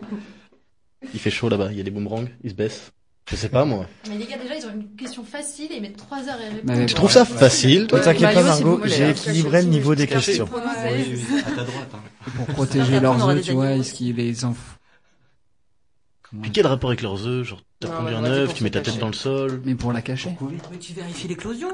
Il 1.14 1.20
fait 1.20 1.30
chaud 1.30 1.48
là-bas, 1.48 1.68
il 1.70 1.78
y 1.78 1.80
a 1.80 1.84
des 1.84 1.92
boomerangs, 1.92 2.24
ils 2.42 2.50
se 2.50 2.54
baissent. 2.56 2.90
Je 3.30 3.36
sais 3.36 3.48
pas 3.50 3.64
moi. 3.64 3.86
Mais 4.08 4.16
les 4.16 4.26
gars, 4.26 4.38
déjà, 4.38 4.56
ils 4.56 4.64
ont 4.66 4.72
une 4.72 4.96
question 4.96 5.22
facile 5.22 5.70
et 5.70 5.76
ils 5.76 5.82
mettent 5.82 5.98
3 5.98 6.28
heures 6.28 6.34
à 6.34 6.36
répondre. 6.36 6.62
Mais 6.64 6.86
Tu 6.86 6.94
trouves 6.94 7.10
ça 7.10 7.24
facile 7.24 7.86
toi 7.86 8.00
t'inquiète 8.00 8.34
pas, 8.34 8.42
Margot, 8.42 8.80
j'ai 8.84 9.10
équilibré 9.10 9.62
le 9.62 9.68
niveau 9.68 9.94
des 9.94 10.06
questions. 10.06 10.48
Oui, 10.52 10.60
oui, 11.30 11.40
à 11.40 11.50
ta 11.50 11.64
droite. 11.64 11.90
Hein. 11.94 12.30
Pour 12.36 12.46
protéger 12.46 13.00
leurs 13.00 13.28
œufs, 13.28 13.42
tu 13.42 13.52
vois, 13.52 13.72
est-ce 13.72 13.92
qu'ils 13.92 14.16
les 14.16 14.44
enf... 14.44 14.56
Comment 16.22 16.42
Puis 16.42 16.52
quel 16.52 16.66
rapport 16.66 16.90
avec 16.90 17.02
leurs 17.02 17.26
œufs 17.26 17.46
Genre 17.46 17.62
t'as 17.80 18.02
mais 18.02 18.14
un 18.14 18.24
œuf, 18.24 18.46
pour 18.48 18.54
tu 18.54 18.64
mets 18.64 18.70
ta 18.70 18.80
tête 18.80 18.98
dans 18.98 19.06
le 19.06 19.12
sol, 19.12 19.62
Mais 19.64 19.74
pour 19.74 19.92
la 19.92 20.02
cacher. 20.02 20.36
Mais 20.70 20.78
tu 20.78 20.92
vérifies 20.92 21.28
l'éclosion 21.28 21.70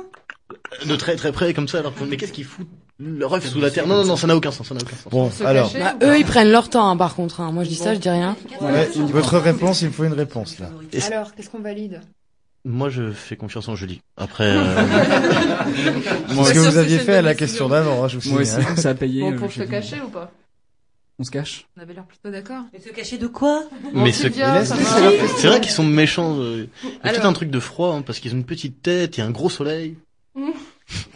de 0.85 0.97
très 0.97 1.17
très 1.17 1.33
près 1.33 1.55
comme 1.55 1.69
ça. 1.69 1.79
Alors 1.79 1.93
mais 2.09 2.17
qu'est-ce 2.17 2.33
qu'ils 2.33 2.45
foutent? 2.45 2.69
Leur 3.01 3.33
œuf 3.35 3.47
sous 3.49 3.61
la 3.61 3.71
terre 3.71 3.87
Non 3.87 3.97
non 3.97 4.05
non, 4.05 4.17
ça 4.17 4.27
n'a 4.27 4.37
aucun 4.37 4.51
sens, 4.53 4.69
ça 4.69 4.75
n'a 4.75 4.81
aucun 4.81 4.97
sens. 4.97 5.11
Bon, 5.11 5.31
Se 5.31 5.43
alors, 5.45 5.73
Bah, 5.73 5.95
eux, 6.03 6.19
ils 6.19 6.25
prennent 6.25 6.51
leur 6.51 6.71
temps, 6.71 6.89
hein, 6.89 6.97
par 6.97 7.15
contre. 7.15 7.41
hein. 7.41 7.51
Moi, 7.53 7.65
je 7.65 7.69
dis 7.71 7.75
ça, 7.75 7.95
je 7.95 7.99
dis 8.01 8.09
rien. 8.09 8.37
ouais, 8.61 8.89
votre 8.97 9.39
réponse, 9.39 9.83
il 9.83 9.89
me 9.89 9.93
faut 9.93 10.05
une 10.05 10.13
réponse, 10.13 10.59
là. 10.59 10.71
Et 10.93 11.03
Alors, 11.03 11.35
qu'est-ce 11.35 11.51
qu'on 11.51 11.61
valide? 11.61 12.01
Moi 12.67 12.89
je 12.89 13.13
fais 13.13 13.37
confiance 13.37 13.69
en 13.69 13.77
Julie. 13.77 14.01
Après, 14.17 14.47
euh, 14.47 14.75
ce 16.47 16.53
que 16.55 16.59
vous 16.59 16.79
aviez 16.79 16.99
fait 16.99 17.17
à 17.17 17.21
la 17.23 17.35
question 17.35 17.69
d'avant, 17.69 18.03
hein, 18.05 18.09
je 18.09 18.17
vous 18.19 18.31
Moi 18.31 18.41
aussi, 18.41 18.53
ça 18.77 18.89
a 18.91 18.95
payé. 18.95 19.21
Bon, 19.21 19.33
euh, 19.33 19.37
pour 19.39 19.53
se 19.53 19.63
cacher 19.65 20.01
ou 20.01 20.09
pas? 20.09 20.31
On 21.19 21.25
se 21.25 21.31
cache? 21.31 21.67
On 21.77 21.83
avait 21.83 21.93
l'air 21.93 22.05
plutôt 22.07 22.31
d'accord. 22.31 22.63
Mais 22.73 22.81
se 22.81 22.89
cacher 22.89 23.19
de 23.19 23.27
quoi? 23.27 23.65
Mais 23.93 24.05
laisse- 24.07 24.23
c'est 25.37 25.47
vrai 25.47 25.61
qu'ils 25.61 25.71
sont 25.73 25.85
méchants. 25.85 26.37
euh, 26.39 26.67
Il 26.83 26.91
y 27.07 27.15
a 27.15 27.21
tout 27.21 27.27
un 27.27 27.33
truc 27.35 27.51
de 27.51 27.61
froid 27.61 27.95
hein, 27.95 28.01
parce 28.03 28.19
qu'ils 28.19 28.33
ont 28.33 28.37
une 28.39 28.45
petite 28.45 28.81
tête, 28.81 29.19
a 29.19 29.25
un 29.25 29.31
gros 29.31 29.51
soleil. 29.51 29.97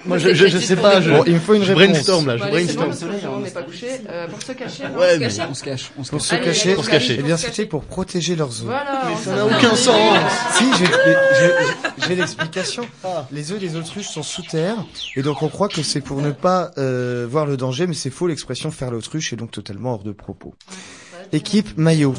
Moi 0.07 0.17
je, 0.17 0.33
je, 0.33 0.47
je 0.47 0.59
sais 0.59 0.77
pas, 0.77 1.01
je, 1.03 1.11
Bon, 1.11 1.25
il 1.27 1.35
me 1.35 1.39
faut 1.41 1.53
une 1.55 1.63
je 1.63 1.73
réponse. 1.75 1.93
brainstorm 1.93 2.27
là, 2.27 2.37
je 2.39 2.45
bon, 2.45 2.49
brainstorm. 2.51 2.87
parce 2.89 3.01
que 3.01 3.27
on 3.29 3.41
n'est 3.41 3.51
pas 3.51 3.63
couché. 3.63 3.87
Euh, 4.09 4.27
pour 4.29 4.43
se 4.43 4.53
cacher, 4.53 4.85
Ouais, 4.99 5.29
se. 5.31 5.43
On 5.43 5.55
se 5.55 5.63
cache, 5.65 5.93
on 5.99 6.05
se 6.05 6.11
Pour 6.11 6.21
se 6.23 6.35
Allez, 6.35 6.45
cacher, 6.45 6.69
allez, 6.69 6.75
Pour 6.77 6.85
se 6.85 6.91
allez, 6.91 6.99
cacher. 7.01 7.17
eh 7.19 7.23
bien, 7.23 7.37
c'était 7.37 7.67
pour 7.67 7.85
protéger 7.85 8.35
leurs 8.35 8.49
œufs. 8.61 8.65
Voilà. 8.65 9.03
Mais 9.09 9.17
ça 9.17 9.35
n'a 9.37 9.45
aucun 9.45 9.75
sens. 9.77 10.19
Si, 10.55 10.65
j'ai- 12.09 12.15
l'explication. 12.17 12.87
Les 13.31 13.53
œufs 13.53 13.59
des 13.61 13.77
autruches 13.77 14.09
sont 14.09 14.23
sous 14.23 14.43
terre, 14.43 14.77
et 15.17 15.23
donc 15.23 15.43
on 15.43 15.49
croit 15.49 15.69
que 15.69 15.83
c'est 15.83 16.01
pour 16.01 16.23
ne 16.23 16.31
pas 16.31 16.71
euh, 16.79 17.27
voir 17.29 17.45
le 17.45 17.57
danger, 17.59 17.87
mais 17.87 17.95
c'est 17.95 18.11
faux, 18.11 18.27
l'expression 18.29 18.71
faire 18.71 18.91
l'autruche 18.91 19.33
est 19.35 19.37
donc 19.37 19.51
totalement 19.51 19.93
hors 19.95 20.03
de 20.05 20.13
propos. 20.13 20.55
Équipe 21.33 21.77
maillot. 21.77 22.15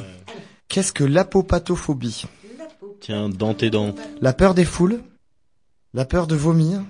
Qu'est-ce 0.67 0.93
que 0.93 1.03
l'apopatophobie 1.03 2.25
Tiens, 3.01 3.29
dans 3.29 3.55
tes 3.55 3.71
dents. 3.71 3.95
La 4.21 4.33
peur 4.33 4.53
des 4.53 4.65
foules? 4.65 4.99
La 5.95 6.05
peur 6.05 6.27
de 6.27 6.35
vomir? 6.35 6.81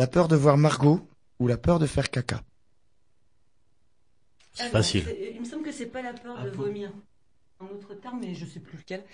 La 0.00 0.06
peur 0.06 0.28
de 0.28 0.36
voir 0.36 0.56
Margot 0.56 0.98
Ou 1.40 1.46
la 1.46 1.58
peur 1.58 1.78
de 1.78 1.84
faire 1.84 2.08
caca 2.08 2.40
C'est 4.54 4.62
Alors, 4.62 4.72
facile. 4.72 5.04
c'est- 5.06 5.32
Il 5.34 5.40
me 5.42 5.44
semble 5.44 5.62
que 5.62 5.72
c'est 5.72 5.84
pas 5.96 6.00
la 6.00 6.14
peur 6.14 6.36
de 6.42 6.48
Ah, 6.48 6.52
faut- 6.56 6.62
vomir. 6.62 6.90
Un 7.60 7.66
autre 7.66 7.92
terme, 8.00 8.18
mais 8.22 8.34
je 8.34 8.46
sais 8.46 8.60
plus 8.60 8.78
lequel. 8.78 9.04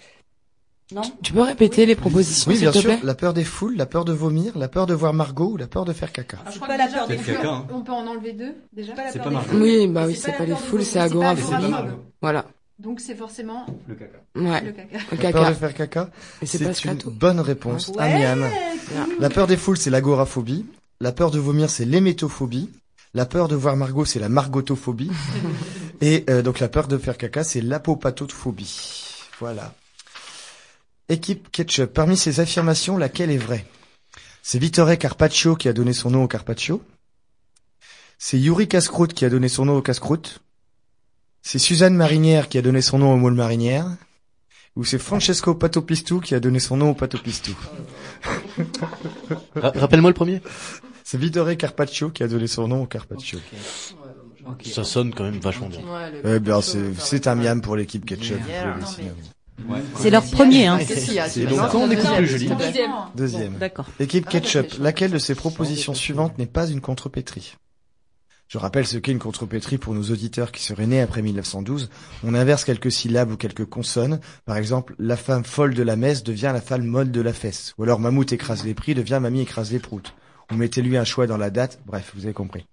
Non? 0.92 1.02
Tu 1.24 1.32
peux 1.32 1.42
répéter 1.42 1.86
les 1.86 1.96
propositions, 1.96 2.48
Oui, 2.48 2.56
s'il 2.56 2.66
bien 2.66 2.70
te 2.70 2.78
sûr. 2.78 2.88
plaît? 2.90 3.00
La 3.02 3.16
peur 3.16 3.34
des 3.34 3.42
foules, 3.42 3.74
la 3.76 3.86
peur 3.86 4.04
de 4.04 4.12
vomir, 4.12 4.56
la 4.56 4.68
peur 4.68 4.86
de 4.86 4.94
voir 4.94 5.12
Margot 5.12 5.50
ou 5.54 5.56
la 5.56 5.66
peur 5.66 5.84
de 5.84 5.92
faire 5.92 6.12
caca. 6.12 6.38
Alors, 6.38 6.52
je 6.52 6.56
crois 6.58 6.68
pas 6.68 6.76
la 6.76 6.86
peur 6.86 7.02
on 7.02 7.08
des 7.08 7.18
hein. 7.34 7.66
On 7.72 7.82
peut 7.82 7.90
en 7.92 8.06
enlever 8.06 8.32
deux, 8.34 8.54
déjà. 8.72 8.92
pas 8.92 9.02
la 9.02 9.10
C'est 9.10 9.18
peur 9.18 9.24
pas 9.24 9.30
des 9.30 9.34
marrant. 9.34 9.48
foules. 9.48 9.62
Oui, 9.62 9.88
bah 9.88 10.02
Mais 10.02 10.06
oui, 10.06 10.14
c'est 10.14 10.32
pas 10.38 10.44
les 10.44 10.52
de 10.52 10.56
foules, 10.56 10.84
c'est 10.84 11.00
agoraphobe. 11.00 11.98
Voilà. 12.22 12.46
Donc, 12.78 13.00
c'est 13.00 13.14
forcément 13.14 13.66
Le 13.88 13.94
caca. 13.94 14.18
Ouais. 14.34 14.60
le 14.60 14.72
caca. 14.72 14.98
Le 15.10 15.16
La 15.22 15.32
peur 15.32 15.42
de 15.42 15.46
caca. 15.48 15.54
faire 15.54 15.74
caca, 15.74 16.10
Et 16.42 16.46
c'est 16.46 16.84
une 16.84 16.94
bonne 17.06 17.40
réponse. 17.40 17.88
Ouais, 17.88 18.24
cool. 18.34 18.46
La 19.18 19.30
peur 19.30 19.46
des 19.46 19.56
foules, 19.56 19.78
c'est 19.78 19.90
l'agoraphobie. 19.90 20.66
La 21.00 21.12
peur 21.12 21.30
de 21.30 21.38
vomir, 21.38 21.70
c'est 21.70 21.84
l'hémétophobie. 21.86 22.70
La 23.14 23.24
peur 23.24 23.48
de 23.48 23.56
voir 23.56 23.76
Margot, 23.76 24.04
c'est 24.04 24.18
la 24.18 24.28
margotophobie. 24.28 25.10
Et 26.02 26.24
euh, 26.28 26.42
donc 26.42 26.60
la 26.60 26.68
peur 26.68 26.86
de 26.86 26.98
faire 26.98 27.16
caca, 27.16 27.44
c'est 27.44 27.62
l'apopatophobie. 27.62 29.04
Voilà. 29.40 29.74
Équipe 31.08 31.50
Ketchup. 31.50 31.92
Parmi 31.94 32.16
ces 32.16 32.40
affirmations, 32.40 32.98
laquelle 32.98 33.30
est 33.30 33.38
vraie? 33.38 33.64
C'est 34.42 34.58
Vittore 34.58 34.96
Carpaccio 34.98 35.56
qui 35.56 35.68
a 35.68 35.72
donné 35.72 35.92
son 35.92 36.10
nom 36.10 36.24
au 36.24 36.28
Carpaccio. 36.28 36.82
C'est 38.18 38.38
Yuri 38.38 38.68
Cascroute 38.68 39.14
qui 39.14 39.24
a 39.24 39.30
donné 39.30 39.48
son 39.48 39.64
nom 39.64 39.76
au 39.76 39.82
Cascroute. 39.82 40.40
C'est 41.48 41.60
Suzanne 41.60 41.94
Marinière 41.94 42.48
qui 42.48 42.58
a 42.58 42.62
donné 42.62 42.80
son 42.80 42.98
nom 42.98 43.12
au 43.14 43.16
moule 43.16 43.34
marinière. 43.34 43.86
Ou 44.74 44.82
c'est 44.84 44.98
Francesco 44.98 45.54
Patopistou 45.54 46.18
qui 46.18 46.34
a 46.34 46.40
donné 46.40 46.58
son 46.58 46.76
nom 46.76 46.90
au 46.90 46.94
Patopistou. 46.94 47.56
Ra- 49.54 49.70
Rappelle-moi 49.76 50.10
le 50.10 50.14
premier. 50.14 50.42
C'est 51.04 51.16
Vittore 51.18 51.56
Carpaccio 51.56 52.10
qui 52.10 52.24
a 52.24 52.26
donné 52.26 52.48
son 52.48 52.66
nom 52.66 52.82
au 52.82 52.86
Carpaccio. 52.86 53.38
Ça 54.64 54.82
sonne 54.82 55.14
quand 55.14 55.22
même 55.22 55.38
vachement 55.38 55.68
bien. 55.68 55.78
Ouais, 55.78 56.34
Eh 56.36 56.40
bien, 56.40 56.60
caca, 56.60 56.62
c'est, 56.98 57.28
un 57.28 57.36
miam 57.36 57.60
pour 57.60 57.76
l'équipe 57.76 58.04
Ketchup. 58.04 58.40
Yeah. 58.48 58.78
C'est 59.94 60.10
leur 60.10 60.24
premier, 60.24 60.66
hein. 60.66 60.80
C'est 61.28 61.46
donc 61.46 61.70
quand 61.70 61.78
on 61.78 61.90
écoute 61.92 62.12
plus 62.16 62.26
joli. 62.26 62.48
Deuxième. 62.48 62.90
Deuxième. 63.14 63.54
D'accord. 63.54 63.86
Équipe 64.00 64.28
Ketchup, 64.28 64.66
laquelle 64.80 65.12
de 65.12 65.18
ces 65.18 65.36
propositions 65.36 65.94
suivantes 65.94 66.38
n'est 66.38 66.46
pas 66.46 66.66
une 66.66 66.80
contrepétrie? 66.80 67.54
Je 68.48 68.58
rappelle 68.58 68.86
ce 68.86 68.98
qu'est 68.98 69.12
une 69.12 69.18
contrepétrie 69.18 69.78
pour 69.78 69.94
nos 69.94 70.04
auditeurs 70.10 70.52
qui 70.52 70.62
seraient 70.62 70.86
nés 70.86 71.00
après 71.00 71.20
1912. 71.20 71.90
On 72.22 72.34
inverse 72.34 72.64
quelques 72.64 72.92
syllabes 72.92 73.32
ou 73.32 73.36
quelques 73.36 73.64
consonnes. 73.64 74.20
Par 74.44 74.56
exemple, 74.56 74.94
la 74.98 75.16
femme 75.16 75.44
folle 75.44 75.74
de 75.74 75.82
la 75.82 75.96
messe 75.96 76.22
devient 76.22 76.52
la 76.52 76.60
femme 76.60 76.84
molle 76.84 77.10
de 77.10 77.20
la 77.20 77.32
fesse. 77.32 77.74
Ou 77.76 77.82
alors 77.82 77.98
mammouth 77.98 78.32
écrase 78.32 78.64
les 78.64 78.74
prix 78.74 78.94
devient 78.94 79.18
mamie 79.20 79.40
écrase 79.40 79.72
les 79.72 79.80
proutes. 79.80 80.14
Ou 80.52 80.54
mettez-lui 80.54 80.96
un 80.96 81.04
choix 81.04 81.26
dans 81.26 81.36
la 81.36 81.50
date. 81.50 81.80
Bref, 81.86 82.12
vous 82.14 82.24
avez 82.24 82.34
compris. 82.34 82.64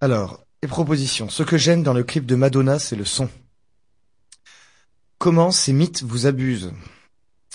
Alors, 0.00 0.44
les 0.62 0.68
propositions. 0.68 1.28
Ce 1.28 1.42
que 1.42 1.58
j'aime 1.58 1.82
dans 1.82 1.92
le 1.92 2.02
clip 2.02 2.24
de 2.24 2.34
Madonna, 2.34 2.78
c'est 2.78 2.96
le 2.96 3.04
son. 3.04 3.28
Comment 5.18 5.50
ces 5.50 5.74
mythes 5.74 6.02
vous 6.02 6.26
abusent? 6.26 6.72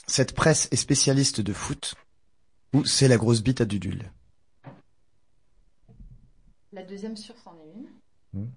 Cette 0.06 0.34
presse 0.36 0.68
est 0.70 0.76
spécialiste 0.76 1.42
de 1.42 1.54
foot 1.54 1.96
ou 2.74 2.86
c'est 2.86 3.08
la 3.08 3.18
grosse 3.18 3.42
bite 3.42 3.62
à 3.62 3.66
Dudule 3.66 4.12
La 6.76 6.84
deuxième 6.84 7.16
sur 7.16 7.36
c'en 7.44 7.54
est 7.56 7.74
une. 7.80 8.42
Hmm. 8.42 8.50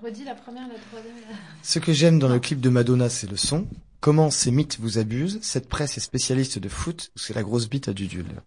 Redis 0.00 0.24
la 0.24 0.34
première, 0.36 0.66
la 0.68 0.78
troisième. 0.78 1.16
la- 1.28 1.36
Ce 1.64 1.78
que 1.80 1.92
j'aime 1.92 2.18
dans 2.20 2.28
le 2.28 2.38
clip 2.38 2.60
de 2.60 2.68
Madonna, 2.70 3.08
c'est 3.10 3.26
le 3.28 3.36
son. 3.36 3.66
Comment 4.00 4.30
ces 4.30 4.50
mythes 4.52 4.78
vous 4.78 4.98
abusent 4.98 5.40
Cette 5.42 5.68
presse 5.68 5.96
est 5.98 6.00
spécialiste 6.00 6.58
de 6.58 6.68
foot 6.68 7.10
ou 7.16 7.18
c'est 7.18 7.34
la 7.34 7.42
grosse 7.42 7.68
bite 7.68 7.88
à 7.88 7.92
Dudule 7.92 8.42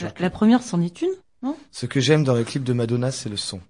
La, 0.00 0.10
que- 0.10 0.22
la 0.22 0.30
première, 0.30 0.62
c'en 0.62 0.80
est 0.80 1.00
une 1.02 1.14
Non? 1.42 1.56
Ce 1.70 1.86
que 1.86 2.00
j'aime 2.00 2.24
dans 2.24 2.34
le 2.34 2.44
clip 2.44 2.64
de 2.64 2.72
Madonna, 2.72 3.10
c'est 3.12 3.28
le 3.28 3.36
son. 3.36 3.60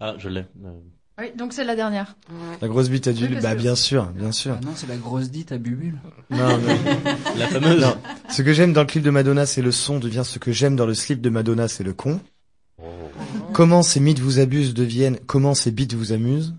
Ah, 0.00 0.14
je 0.18 0.28
l'ai. 0.30 0.46
Euh, 0.64 0.80
Oui, 1.20 1.32
donc 1.36 1.52
c'est 1.52 1.64
la 1.64 1.76
dernière. 1.76 2.16
La 2.62 2.68
grosse 2.68 2.88
bite 2.88 3.06
à 3.06 3.12
parce 3.12 3.42
bah 3.42 3.54
bien 3.54 3.74
sûr, 3.74 4.06
bien 4.06 4.32
sûr. 4.32 4.56
Ah 4.56 4.64
non, 4.64 4.72
c'est 4.74 4.88
la 4.88 4.96
grosse 4.96 5.30
dite 5.30 5.52
à 5.52 5.58
Bubule. 5.58 5.98
Non, 6.30 6.56
non. 6.56 6.78
La 7.36 7.46
fameuse. 7.46 7.82
Non. 7.82 7.94
Ce 8.30 8.40
que 8.40 8.54
j'aime 8.54 8.72
dans 8.72 8.80
le 8.80 8.86
clip 8.86 9.02
de 9.02 9.10
Madonna, 9.10 9.44
c'est 9.44 9.60
le 9.60 9.70
son, 9.70 9.98
devient 9.98 10.22
ce 10.24 10.38
que 10.38 10.50
j'aime 10.50 10.76
dans 10.76 10.86
le 10.86 10.94
slip 10.94 11.20
de 11.20 11.28
Madonna, 11.28 11.68
c'est 11.68 11.84
le 11.84 11.92
con. 11.92 12.20
Comment 13.52 13.82
ces 13.82 14.00
mythes 14.00 14.20
vous 14.20 14.38
abusent 14.38 14.72
deviennent 14.72 15.18
comment 15.26 15.54
ces 15.54 15.70
bites 15.70 15.92
vous 15.92 16.12
amusent. 16.12 16.54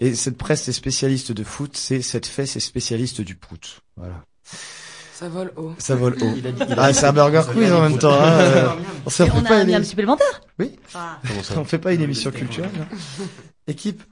Et 0.00 0.14
cette 0.14 0.38
presse 0.38 0.68
est 0.68 0.72
spécialiste 0.72 1.30
de 1.30 1.44
foot, 1.44 1.76
c'est 1.76 2.02
cette 2.02 2.26
fesse 2.26 2.56
est 2.56 2.60
spécialiste 2.60 3.20
du 3.20 3.36
prout. 3.36 3.80
Voilà. 3.96 4.24
Ça 5.16 5.28
vole 5.28 5.52
haut. 5.56 5.72
Ça 5.78 5.94
vole 5.94 6.14
haut. 6.20 6.32
Il 6.36 6.46
a 6.46 6.52
dit- 6.52 6.62
il 6.68 6.72
a 6.72 6.82
Ah, 6.82 6.92
c'est 6.92 7.06
un 7.06 7.12
burger 7.12 7.42
quiz 7.52 7.72
en 7.72 7.82
même 7.82 7.98
temps. 7.98 8.12
Hein. 8.12 8.32
euh, 8.32 8.68
On 9.06 9.10
fait 9.10 9.30
on 9.30 9.42
pas 9.42 9.64
mis 9.64 9.72
une... 9.72 9.80
un 9.80 9.84
supplémentaire 9.84 10.40
Oui. 10.58 10.72
Ah. 10.94 11.20
On 11.56 11.64
fait 11.64 11.78
pas 11.78 11.92
une 11.94 12.02
émission 12.02 12.30
culturelle. 12.32 12.70
hein. 12.80 12.96
Équipe 13.68 14.02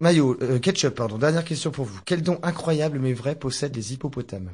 Maillot, 0.00 0.36
euh, 0.42 0.58
ketchup, 0.58 0.94
pardon. 0.94 1.18
Dernière 1.18 1.44
question 1.44 1.70
pour 1.70 1.84
vous. 1.84 2.00
Quel 2.04 2.22
don 2.22 2.38
incroyable 2.42 2.98
mais 2.98 3.12
vrai 3.12 3.34
possèdent 3.34 3.76
les 3.76 3.92
hippopotames? 3.94 4.50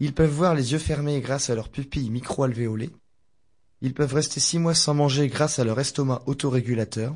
Ils 0.00 0.12
peuvent 0.14 0.30
voir 0.30 0.54
les 0.54 0.72
yeux 0.72 0.78
fermés 0.78 1.20
grâce 1.20 1.48
à 1.50 1.54
leurs 1.54 1.68
pupilles 1.70 2.10
micro-alvéolées. 2.10 2.90
Ils 3.82 3.94
peuvent 3.94 4.14
rester 4.14 4.40
six 4.40 4.58
mois 4.58 4.74
sans 4.74 4.94
manger 4.94 5.28
grâce 5.28 5.58
à 5.58 5.64
leur 5.64 5.78
estomac 5.80 6.22
autorégulateur. 6.26 7.14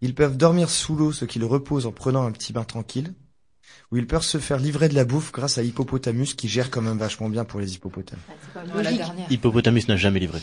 Ils 0.00 0.14
peuvent 0.14 0.36
dormir 0.36 0.70
sous 0.70 0.94
l'eau, 0.96 1.12
ce 1.12 1.24
qui 1.24 1.38
le 1.40 1.46
repose 1.46 1.86
en 1.86 1.92
prenant 1.92 2.24
un 2.24 2.30
petit 2.32 2.52
bain 2.52 2.64
tranquille. 2.64 3.14
Ou 3.90 3.96
ils 3.96 4.06
peuvent 4.06 4.22
se 4.22 4.38
faire 4.38 4.58
livrer 4.58 4.88
de 4.88 4.94
la 4.94 5.04
bouffe 5.04 5.32
grâce 5.32 5.56
à 5.58 5.62
Hippopotamus 5.62 6.34
qui 6.34 6.48
gère 6.48 6.70
quand 6.70 6.82
même 6.82 6.98
vachement 6.98 7.28
bien 7.28 7.44
pour 7.44 7.58
les 7.58 7.74
hippopotames. 7.74 8.18
La 8.74 8.92
dernière. 8.92 9.30
Hippopotamus 9.30 9.88
n'a 9.88 9.96
jamais 9.96 10.20
livré. 10.20 10.40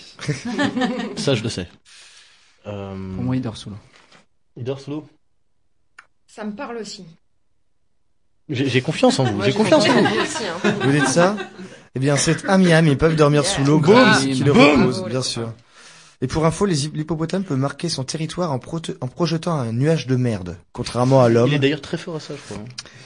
Ça, 1.15 1.35
je 1.35 1.43
le 1.43 1.49
sais. 1.49 1.67
Euh... 2.65 3.15
Pour 3.15 3.23
moi, 3.23 3.35
il 3.35 3.41
dort 3.41 3.57
sous 3.57 3.69
l'eau. 3.69 3.77
Il 4.57 4.63
dort 4.63 4.79
sous 4.79 4.91
l'eau? 4.91 5.07
Ça 6.27 6.43
me 6.43 6.55
parle 6.55 6.77
aussi. 6.77 7.05
J'ai 8.49 8.81
confiance 8.81 9.19
en 9.19 9.23
vous. 9.23 9.41
J'ai 9.43 9.53
confiance 9.53 9.87
en 9.87 9.93
vous. 9.93 10.21
aussi, 10.21 10.43
hein. 10.45 10.75
Vous 10.81 10.91
dites 10.91 11.07
ça? 11.07 11.35
Eh 11.95 11.99
bien, 11.99 12.17
c'est 12.17 12.47
un 12.47 12.57
miam, 12.57 12.85
ils 12.87 12.97
peuvent 12.97 13.15
dormir 13.15 13.45
sous 13.45 13.63
l'eau 13.63 13.79
grâce 13.79 14.21
qui 14.23 14.43
le 14.43 14.53
Boum 14.53 14.81
repose, 14.81 15.05
bien 15.05 15.21
sûr. 15.21 15.53
Et 16.25 16.27
pour 16.27 16.47
info, 16.47 16.65
l'hippopotame 16.65 17.43
peut 17.43 17.55
marquer 17.55 17.87
son 17.87 18.03
territoire 18.03 18.51
en, 18.51 18.57
projetant 18.57 19.59
un 19.59 19.71
nuage 19.71 20.07
de 20.07 20.15
merde, 20.15 20.57
contrairement 20.73 21.21
à 21.21 21.29
l'homme. 21.29 21.49
Il 21.49 21.53
est 21.53 21.59
d'ailleurs 21.59 21.81
très 21.83 21.97
fort 21.97 22.15
à 22.15 22.19
ça, 22.19 22.33
je 22.35 22.41
crois. 22.41 22.65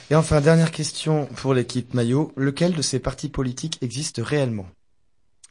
Et 0.10 0.16
enfin, 0.16 0.40
dernière 0.40 0.72
question 0.72 1.26
pour 1.36 1.54
l'équipe 1.54 1.94
maillot. 1.94 2.32
Lequel 2.38 2.74
de 2.74 2.82
ces 2.82 2.98
partis 2.98 3.28
politiques 3.28 3.78
existe 3.82 4.22
réellement? 4.24 4.68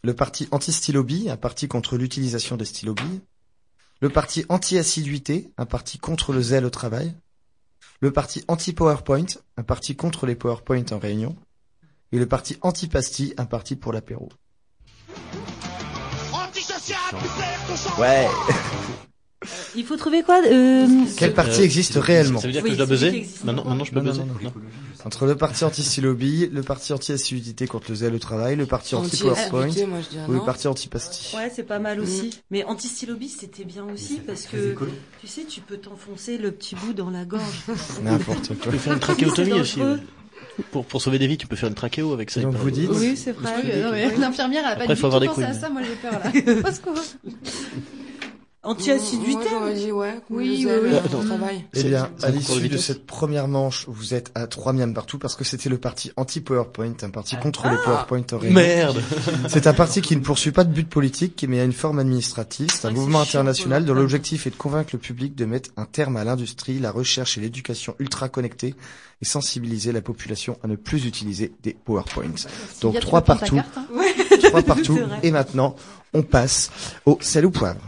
Le 0.03 0.15
parti 0.15 0.49
anti-stylobi, 0.51 1.29
un 1.29 1.37
parti 1.37 1.69
contre 1.69 1.99
l'utilisation 1.99 2.57
des 2.57 2.65
stylobilles. 2.65 3.21
Le 4.01 4.09
parti 4.09 4.47
anti-assiduité, 4.49 5.53
un 5.59 5.67
parti 5.67 5.99
contre 5.99 6.33
le 6.33 6.41
zèle 6.41 6.65
au 6.65 6.71
travail. 6.71 7.13
Le 8.01 8.11
parti 8.11 8.45
anti-PowerPoint, 8.49 9.27
un 9.59 9.63
parti 9.63 9.95
contre 9.95 10.25
les 10.25 10.37
PowerPoint 10.37 10.87
en 10.91 10.99
réunion. 10.99 11.37
Et 12.13 12.19
le 12.19 12.25
parti 12.25 12.57
anti-pastille, 12.63 13.35
un 13.37 13.45
parti 13.45 13.77
pour 13.77 13.93
l'apéro. 13.93 14.31
Ouais. 17.99 18.27
Il 19.77 19.85
faut 19.85 19.97
trouver 19.97 20.23
quoi 20.23 20.41
euh... 20.45 20.87
Quel 21.17 21.33
parti 21.33 21.61
Euh, 21.61 21.65
existe 21.65 21.95
réellement 21.95 22.41
Ça 22.41 22.49
veut 22.49 22.53
dire 22.53 22.63
Oui, 22.65 22.71
que 22.71 22.75
je 22.75 22.79
dois 22.79 22.87
buzzer 22.87 23.27
maintenant, 23.45 23.65
maintenant, 23.65 23.85
je 23.85 23.93
peux 23.93 24.01
Non, 24.01 24.05
buzzer 24.11 24.21
non, 24.21 24.27
non. 24.27 24.35
Non. 24.43 24.53
Entre 25.05 25.27
le 25.27 25.37
parti 25.37 25.65
anti-stylobi, 25.65 26.49
le 26.53 26.63
parti 26.63 26.93
anti-assiduité 26.93 27.69
contre 27.69 27.87
le 27.91 27.95
zèle 27.95 28.15
au 28.15 28.19
travail, 28.19 28.57
le 28.57 28.67
parti 28.67 28.97
anti-PowerPoint 28.97 29.69
ou 30.29 30.33
le 30.33 30.41
parti 30.45 30.67
anti-pastille. 30.67 31.39
Ouais, 31.39 31.53
c'est 31.55 31.63
pas 31.63 31.79
mal 31.79 32.01
aussi. 32.01 32.31
Mais 32.51 32.65
anti-stylobis, 32.65 33.37
c'était 33.41 33.65
bien 33.65 33.85
aussi 33.93 34.21
parce 34.27 34.47
que 34.47 34.75
tu 35.21 35.27
sais, 35.29 35.45
tu 35.45 35.61
peux 35.61 35.77
t'enfoncer 35.77 36.37
le 36.37 36.51
petit 36.51 36.75
bout 36.75 36.93
dans 36.93 37.11
la 37.11 37.25
gorge. 37.25 37.45
N'importe 38.03 38.49
Tu 38.49 38.55
quoi. 38.57 38.73
peux 38.73 38.79
faire 38.79 38.93
une 38.95 39.01
trachéotomie 39.01 39.53
aussi. 39.53 39.81
Pour, 40.71 40.85
pour 40.85 41.01
sauver 41.01 41.19
des 41.19 41.27
vies, 41.27 41.39
tu 41.39 41.47
peux 41.47 41.57
faire 41.57 41.69
une 41.69 41.75
trachéo 41.75 42.13
avec 42.13 42.31
ça. 42.31 42.41
Donc 42.41 42.55
vous 42.55 42.71
dites 42.71 42.91
Oui, 42.93 43.17
c'est 43.17 43.33
vrai. 43.33 43.53
Oui, 43.63 43.71
non, 43.81 43.91
mais 43.93 44.17
L'infirmière, 44.17 44.65
elle 44.67 44.73
a 44.73 44.77
pas 44.77 44.83
Après, 44.83 44.95
du 44.95 45.01
faut 45.01 45.09
tout 45.09 45.17
avoir 45.17 45.21
des 45.21 45.27
pensé 45.29 45.45
à 45.45 45.55
ça. 45.55 45.69
Moi, 45.69 45.83
j'ai 45.83 45.95
peur 45.95 46.13
là. 46.13 46.33
Anti-assiduité. 48.65 49.35
Moi 49.35 49.45
j'aurais 49.51 49.75
dit 49.75 49.93
ouais. 49.93 50.21
Oui, 50.31 50.67
Oui, 50.69 50.73
oui, 50.83 51.27
travail. 51.27 51.65
Eh 51.75 51.85
bien, 51.85 52.11
à 52.23 52.31
le 52.31 52.37
l'issue 52.39 52.69
de 52.69 52.77
cette 52.77 53.07
première 53.07 53.47
manche, 53.47 53.85
vous 53.87 54.15
êtes 54.15 54.33
à 54.35 54.49
trois 54.49 54.73
miams 54.73 54.93
partout 54.93 55.17
parce 55.19 55.37
que 55.37 55.45
c'était 55.45 55.69
le 55.69 55.79
parti 55.79 56.11
anti-PowerPoint, 56.17 56.95
un 57.03 57.11
parti 57.11 57.37
contre 57.37 57.63
Ah. 57.67 57.71
les 57.71 57.77
PowerPoint 57.85 58.25
en. 58.33 58.39
Merde 58.51 59.01
C'est 59.49 59.69
un 59.69 59.73
parti 59.75 60.01
qui 60.03 60.17
ne 60.17 60.21
poursuit 60.23 60.51
pas 60.51 60.65
de 60.65 60.73
but 60.73 60.89
politique, 60.89 61.47
mais 61.49 61.61
a 61.61 61.65
une 61.65 61.73
forme 61.73 62.01
administrative. 62.01 62.69
C'est 62.73 62.87
un 62.87 62.89
Ouais, 62.91 62.97
mouvement 62.97 63.21
international 63.21 63.85
dont 63.85 63.95
l'objectif 63.95 64.47
est 64.49 64.51
de 64.51 64.57
convaincre 64.57 64.91
le 64.93 64.99
public 64.99 65.37
de 65.37 65.45
mettre 65.45 65.71
un 65.77 65.85
terme 65.85 66.17
à 66.17 66.25
l'industrie, 66.25 66.81
la 66.81 66.91
recherche 66.91 67.39
et 67.39 67.41
l'éducation 67.41 67.95
ultra 68.01 68.29
connectée 68.29 68.75
et 69.23 69.25
sensibiliser 69.25 69.93
la 69.93 70.03
population 70.03 70.59
à 70.65 70.67
ne 70.67 70.75
plus 70.75 71.07
utiliser 71.07 71.53
des 71.63 71.75
PowerPoints. 71.85 72.25
Donc 72.27 72.37
S'il 72.39 72.93
y 72.93 72.97
a, 72.97 73.01
tu 73.01 73.07
trois 73.07 73.21
peux 73.21 73.35
prendre 73.37 73.41
ta 73.41 73.47
partout, 73.47 73.57
carte, 73.57 73.79
hein. 73.79 74.49
trois 74.49 74.63
partout. 74.63 74.99
Et 75.23 75.31
maintenant, 75.31 75.77
on 76.13 76.23
passe 76.23 76.71
au 77.07 77.19
sel 77.21 77.47
ou 77.47 77.51
poivre. 77.53 77.81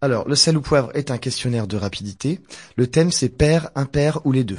Alors, 0.00 0.28
le 0.28 0.34
sel 0.34 0.56
ou 0.56 0.60
poivre 0.60 0.90
est 0.94 1.10
un 1.10 1.18
questionnaire 1.18 1.66
de 1.66 1.76
rapidité. 1.76 2.40
Le 2.76 2.86
thème, 2.88 3.12
c'est 3.12 3.28
pair, 3.28 3.70
impair 3.74 4.20
ou 4.24 4.32
les 4.32 4.44
deux. 4.44 4.58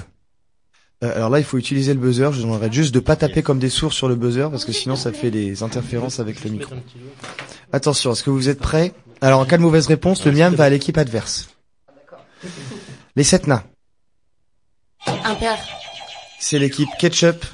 Euh, 1.04 1.16
alors 1.16 1.30
là, 1.30 1.40
il 1.40 1.46
faut 1.46 1.58
utiliser 1.58 1.94
le 1.94 2.00
buzzer. 2.00 2.32
Je 2.32 2.38
vous 2.38 2.44
demanderai 2.44 2.72
juste 2.72 2.94
de 2.94 3.00
pas 3.00 3.16
taper 3.16 3.44
comme 3.44 3.60
des 3.60 3.70
sourds 3.70 3.94
sur 3.94 4.08
le 4.08 4.16
buzzer 4.16 4.50
parce 4.50 4.64
que 4.66 4.72
sinon, 4.72 4.96
ça 4.96 5.12
fait 5.12 5.32
des 5.32 5.62
interférences 5.62 6.20
avec 6.20 6.44
le 6.44 6.52
micro. 6.52 6.74
Attention, 7.74 8.14
est-ce 8.14 8.24
que 8.24 8.30
vous 8.30 8.50
êtes 8.50 8.60
prêts? 8.60 8.94
Alors, 9.22 9.40
en 9.40 9.46
cas 9.46 9.58
de 9.58 9.64
mauvaise 9.64 9.88
réponse, 9.88 10.26
le 10.26 10.32
miam 10.32 10.54
va 10.56 10.66
à 10.66 10.70
l'équipe 10.70 10.98
adverse. 10.98 11.50
Les 13.16 13.24
sept 13.24 13.48
nains. 13.48 13.64
Impair. 15.26 15.58
C'est 16.40 16.60
l'équipe 16.60 16.90
ketchup. 17.00 17.46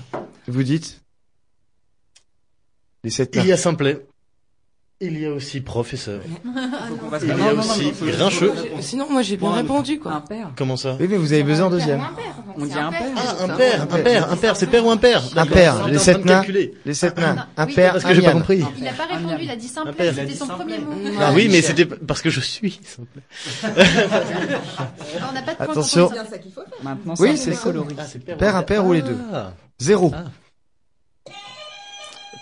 Vous 0.49 0.63
dites 0.63 1.01
Les 3.03 3.11
sept 3.11 3.35
nains. 3.35 3.41
Il 3.43 3.47
y 3.47 3.51
a 3.51 3.57
Simplet. 3.57 4.05
Il 5.01 5.17
y 5.17 5.25
a 5.25 5.31
aussi 5.31 5.61
Professeur. 5.61 6.21
Fasse 7.09 7.21
Il 7.23 7.29
y 7.29 7.31
a 7.31 7.35
Non, 7.37 7.45
non, 7.45 7.53
non, 7.55 7.59
aussi 7.61 7.93
Grincheux. 8.01 8.51
Sinon 8.81 9.09
moi 9.09 9.21
j'ai 9.21 9.37
bien 9.37 9.51
répondu 9.53 9.93
Un 9.93 9.97
quoi. 9.97 10.23
père. 10.27 10.51
Comment 10.57 10.75
ça 10.75 10.97
Oui, 10.99 11.07
mais 11.09 11.15
vous 11.15 11.31
avez 11.31 11.43
besoin 11.43 11.67
en 11.67 11.69
deuxième. 11.69 12.01
On 12.57 12.65
dit 12.65 12.73
un 12.73 12.89
père. 12.91 13.03
Ah, 13.15 13.43
un 13.43 13.47
père, 13.55 13.81
un 13.83 13.85
père, 13.97 14.31
un 14.31 14.35
père, 14.35 14.55
c'est 14.57 14.67
père 14.67 14.85
ou 14.85 14.91
un 14.91 14.97
père 14.97 15.23
Un 15.37 15.45
père, 15.45 15.87
les 15.87 15.99
sept 15.99 16.19
de 16.21 16.25
nains. 16.27 16.43
Les 16.83 16.93
sept 16.93 17.17
nains. 17.17 17.47
Ah, 17.55 17.61
Un 17.63 17.65
père, 17.67 17.93
Parce 17.93 18.03
un 18.05 18.09
que 18.09 18.15
j'ai 18.15 18.21
pas 18.23 18.31
compris. 18.33 18.61
Il 18.77 18.87
a 18.87 18.91
pas 18.91 19.05
répondu, 19.05 19.35
il 19.43 19.49
a 19.51 19.55
dit 19.55 19.67
Un 19.67 19.69
simple, 19.85 19.93
c'était 19.97 20.35
son 20.35 20.47
premier 20.47 20.79
mot. 20.79 20.91
Ah 21.21 21.31
oui, 21.33 21.47
mais 21.49 21.61
c'était 21.61 21.85
parce 21.85 22.21
que 22.21 22.29
je 22.31 22.41
suis. 22.41 22.81
On 23.63 23.67
n'a 25.33 25.41
pas 25.43 25.53
de 25.55 25.61
Attention. 25.61 26.11
Maintenant, 26.83 27.13
Oui, 27.19 27.37
ça, 27.37 27.51
c'est 27.53 27.61
coloris. 27.61 27.95
Ah, 27.97 28.03
c'est 28.05 28.19
père. 28.19 28.37
Père, 28.37 28.55
un 28.57 28.63
père 28.63 28.85
ou 28.85 28.91
les 28.91 29.01
deux 29.01 29.17
Ah. 29.33 29.53
Zéro. 29.79 30.13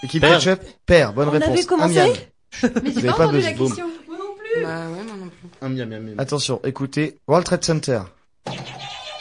Équipe 0.03 0.21
ketchup, 0.21 0.61
père. 0.85 1.13
Bonne 1.13 1.29
réponse. 1.29 1.49
Avait 1.49 1.65
commencé. 1.65 2.13
Mais 2.83 2.91
j'ai 2.93 3.01
pas, 3.07 3.13
entendu 3.13 3.41
la 3.41 3.53
question. 3.53 3.87
Moi 4.07 4.17
non 4.17 4.35
plus. 4.37 4.63
Bah 4.63 4.89
ouais, 4.89 5.03
moi 5.03 5.15
non 5.19 5.29
plus. 5.29 6.15
Attention, 6.17 6.59
écoutez. 6.63 7.19
World 7.27 7.45
Trade 7.45 7.63
Center. 7.63 8.01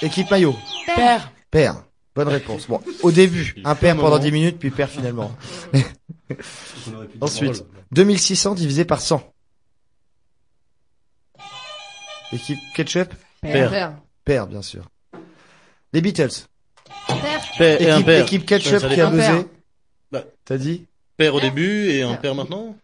Équipe 0.03 0.31
maillot. 0.31 0.55
Père. 0.95 1.33
Père. 1.51 1.83
Bonne 2.15 2.29
réponse. 2.29 2.67
Bon, 2.67 2.81
au 3.03 3.13
début, 3.13 3.55
un 3.65 3.75
père 3.75 3.95
pendant 3.97 4.19
10 4.19 4.33
minutes, 4.33 4.59
puis 4.59 4.71
père 4.71 4.89
finalement. 4.89 5.33
Ensuite, 7.21 7.65
2600 7.93 8.55
divisé 8.55 8.85
par 8.87 9.03
100. 9.03 9.23
Équipe 12.33 12.59
ketchup. 12.75 13.15
Père. 13.43 13.71
Père, 13.71 13.97
père 14.25 14.47
bien 14.47 14.63
sûr. 14.63 14.89
Les 15.93 16.01
Beatles. 16.01 16.49
Père. 17.27 17.43
Père 17.59 17.81
et 17.83 17.91
un 17.91 17.95
Équipe, 17.97 18.07
père. 18.07 18.23
équipe 18.25 18.47
ketchup 18.47 18.79
Ça 18.81 18.89
qui 18.89 19.01
a 19.01 19.07
buzzé. 19.11 19.47
Bah. 20.13 20.25
T'as 20.45 20.59
dit 20.59 20.87
Père 21.17 21.35
au 21.35 21.41
début 21.41 21.89
et 21.91 22.03
un 22.03 22.15
père 22.15 22.35
maintenant? 22.35 22.77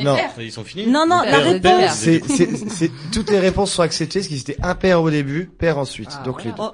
Non. 0.00 0.16
Ils 0.38 0.52
sont 0.52 0.64
finis 0.64 0.86
Non, 0.86 1.06
non, 1.06 1.22
Père. 1.22 1.30
la 1.30 1.38
réponse. 1.38 1.94
C'est, 1.94 2.90
toutes 3.12 3.30
les 3.30 3.38
réponses 3.38 3.72
sont 3.72 3.82
acceptées, 3.82 4.18
parce 4.18 4.28
qu'ils 4.28 4.40
étaient 4.40 4.56
un 4.62 4.74
père 4.74 5.00
au 5.00 5.10
début, 5.10 5.46
père 5.46 5.78
ensuite. 5.78 6.10
Ah, 6.20 6.22
Donc 6.24 6.44
les 6.44 6.50
deux. 6.50 6.56
Oh, 6.58 6.72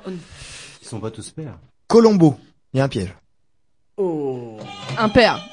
Ils 0.83 0.89
sont 0.89 0.99
pas 0.99 1.11
tous 1.11 1.31
pères. 1.31 1.59
Colombo. 1.87 2.37
Il 2.73 2.79
y 2.79 2.81
a 2.81 2.85
un 2.85 2.89
piège. 2.89 3.15
Oh. 3.97 4.59
Un 4.99 5.09
père. 5.09 5.47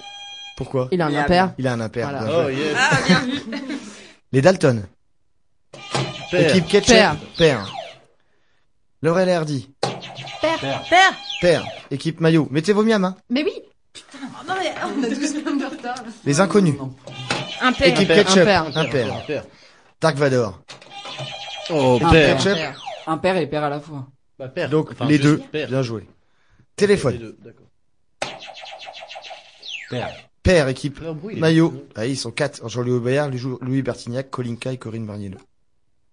Pourquoi? 0.57 0.87
Il 0.91 1.01
a 1.01 1.07
un 1.07 1.13
impère. 1.15 1.53
Il 1.57 1.67
a 1.67 1.73
un 1.73 1.79
impair. 1.81 2.09
Voilà. 2.09 2.45
Oh 2.45 2.49
yes. 2.49 2.75
Ah, 2.77 2.97
bien 3.05 3.19
vu. 3.21 3.41
Les 4.31 4.41
Dalton. 4.41 4.83
Père. 6.31 6.49
Équipe 6.49 6.67
ketchup. 6.67 6.87
Père. 6.95 7.15
Père. 7.37 7.73
Laurel 9.01 9.29
et 9.29 9.33
Hardy. 9.33 9.69
Père. 10.43 10.59
Père. 10.89 11.13
Père. 11.39 11.65
Équipe 11.89 12.19
maillot. 12.19 12.47
Mettez 12.51 12.73
vos 12.73 12.83
miams, 12.83 13.05
hein. 13.05 13.15
Mais 13.29 13.43
oui. 13.43 13.53
Non, 14.47 14.55
mais 14.59 14.73
on 14.83 15.03
a 15.03 15.07
tous 15.07 15.33
plein 15.41 15.55
de 15.55 15.65
retard. 15.65 15.95
Les 16.25 16.39
inconnus. 16.41 16.75
Un 17.61 17.71
père. 17.71 17.87
Équipe 17.87 18.07
père, 18.09 18.17
ketchup. 18.25 18.39
un 18.41 18.43
père. 18.45 18.65
Un 18.77 18.85
père. 18.85 19.13
Un 19.15 19.19
père. 19.21 19.45
Dark 20.01 20.17
Vador. 20.17 20.59
Oh, 21.69 21.95
Équipe 21.97 22.09
père. 22.11 22.37
ketchup. 22.37 22.57
Un 23.07 23.17
père 23.17 23.37
et 23.37 23.47
père 23.47 23.63
à 23.63 23.69
la 23.69 23.79
fois. 23.79 24.07
Bah, 24.37 24.49
père. 24.49 24.69
Donc 24.69 24.89
Enfin, 24.91 25.05
les 25.05 25.17
deux. 25.17 25.37
Père. 25.51 25.69
Bien 25.69 25.81
joué. 25.81 26.01
Les 26.01 26.07
Téléphone. 26.75 27.17
deux, 27.17 27.37
d'accord. 27.41 27.67
Père. 29.89 30.09
Père. 30.43 30.67
Équipe 30.67 30.99
maillot. 31.37 31.85
Ah, 31.95 32.05
ils 32.05 32.17
sont 32.17 32.31
quatre. 32.31 32.67
Jean-Louis 32.67 32.91
Aubert, 32.97 33.29
Louis 33.61 33.81
Bertignac, 33.81 34.29
Kolinka 34.29 34.73
et 34.73 34.77
Corinne 34.77 35.05
Barniello. 35.05 35.37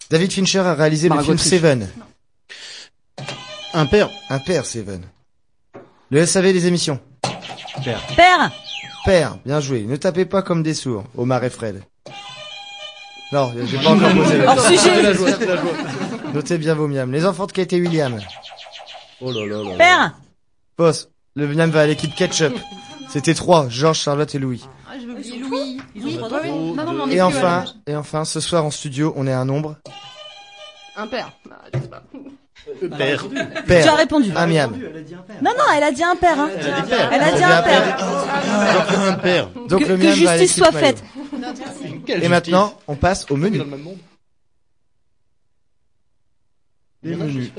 David 0.08 0.32
Fincher 0.32 0.60
a 0.60 0.74
réalisé 0.74 1.08
le 1.08 1.14
Margot 1.16 1.24
film 1.26 1.38
Trich. 1.38 1.50
Seven. 1.50 1.82
Un 1.82 2.79
père. 3.86 4.10
Un 4.28 4.38
père, 4.38 4.66
Seven. 4.66 5.02
Le 6.10 6.26
SAV 6.26 6.52
des 6.52 6.66
émissions. 6.66 7.00
Père. 7.84 8.00
Père. 8.16 8.50
Père, 9.04 9.38
bien 9.44 9.60
joué. 9.60 9.82
Ne 9.82 9.96
tapez 9.96 10.24
pas 10.24 10.42
comme 10.42 10.62
des 10.62 10.74
sourds, 10.74 11.04
Omar 11.16 11.42
et 11.44 11.50
Fred. 11.50 11.82
Non, 13.32 13.52
j'ai 13.64 13.78
pas 13.78 13.90
encore 13.90 14.12
posé 14.12 14.38
la 14.38 14.50
Hors 14.50 14.60
sujet. 14.60 15.14
Notez 16.34 16.58
bien 16.58 16.74
vos 16.74 16.88
miams. 16.88 17.12
Les 17.12 17.24
enfants 17.24 17.46
de 17.46 17.52
Kate 17.52 17.72
et 17.72 17.80
William. 17.80 18.18
Oh 19.20 19.30
là 19.32 19.46
là 19.46 19.62
là. 19.62 19.76
Père. 19.76 20.14
Boss, 20.76 21.08
le 21.36 21.46
miam 21.46 21.70
va 21.70 21.82
à 21.82 21.86
l'équipe 21.86 22.14
ketchup. 22.14 22.58
C'était 23.08 23.34
trois, 23.34 23.68
Georges, 23.68 24.00
Charlotte 24.00 24.34
et 24.34 24.38
Louis. 24.38 24.64
Ah, 24.88 24.94
je 25.00 25.06
vais 25.06 25.12
oublier 25.12 25.38
Louis. 25.38 25.80
Ils 25.94 26.18
ont 26.18 26.28
trois 26.28 26.40
Et 27.10 27.22
enfin, 27.22 27.64
et 27.86 27.96
enfin, 27.96 28.24
ce 28.24 28.40
soir 28.40 28.64
en 28.64 28.70
studio, 28.70 29.12
on 29.16 29.26
est 29.26 29.32
un 29.32 29.44
nombre. 29.44 29.76
Un 30.96 31.06
père. 31.06 31.32
Ah, 31.50 31.64
je 31.72 31.80
sais 31.80 31.88
pas. 31.88 32.02
Père. 32.96 33.26
Tu 33.28 33.38
as 33.38 33.62
Père. 33.62 33.96
répondu. 33.96 34.30
Un 34.36 34.46
miam. 34.46 34.74
Elle 34.80 34.96
a 34.96 35.02
dit 35.02 35.14
un 35.14 35.18
père. 35.22 35.36
Non, 35.42 35.50
non, 35.56 35.64
elle 35.76 35.82
a 35.82 35.92
dit 35.92 36.02
un 36.04 36.16
père. 36.16 36.40
Hein. 36.40 36.50
Elle 36.58 36.66
a 36.72 36.80
dit 36.80 36.88
père. 36.90 37.10
Elle 37.12 37.20
a 37.22 37.32
dit 37.32 37.40
Donc, 37.40 37.50
un 37.50 37.62
père. 37.62 39.00
Un 39.08 39.12
père. 39.14 39.48
Donc 39.68 39.82
Que- 39.84 39.88
le 39.88 39.96
que 39.96 40.10
justice 40.12 40.56
soit 40.56 40.70
maillot. 40.70 40.86
faite. 40.86 41.04
Et 42.08 42.28
maintenant, 42.28 42.74
on 42.88 42.96
passe 42.96 43.26
au 43.30 43.36
menu. 43.36 43.62
Les 47.02 47.16
menus. 47.16 47.50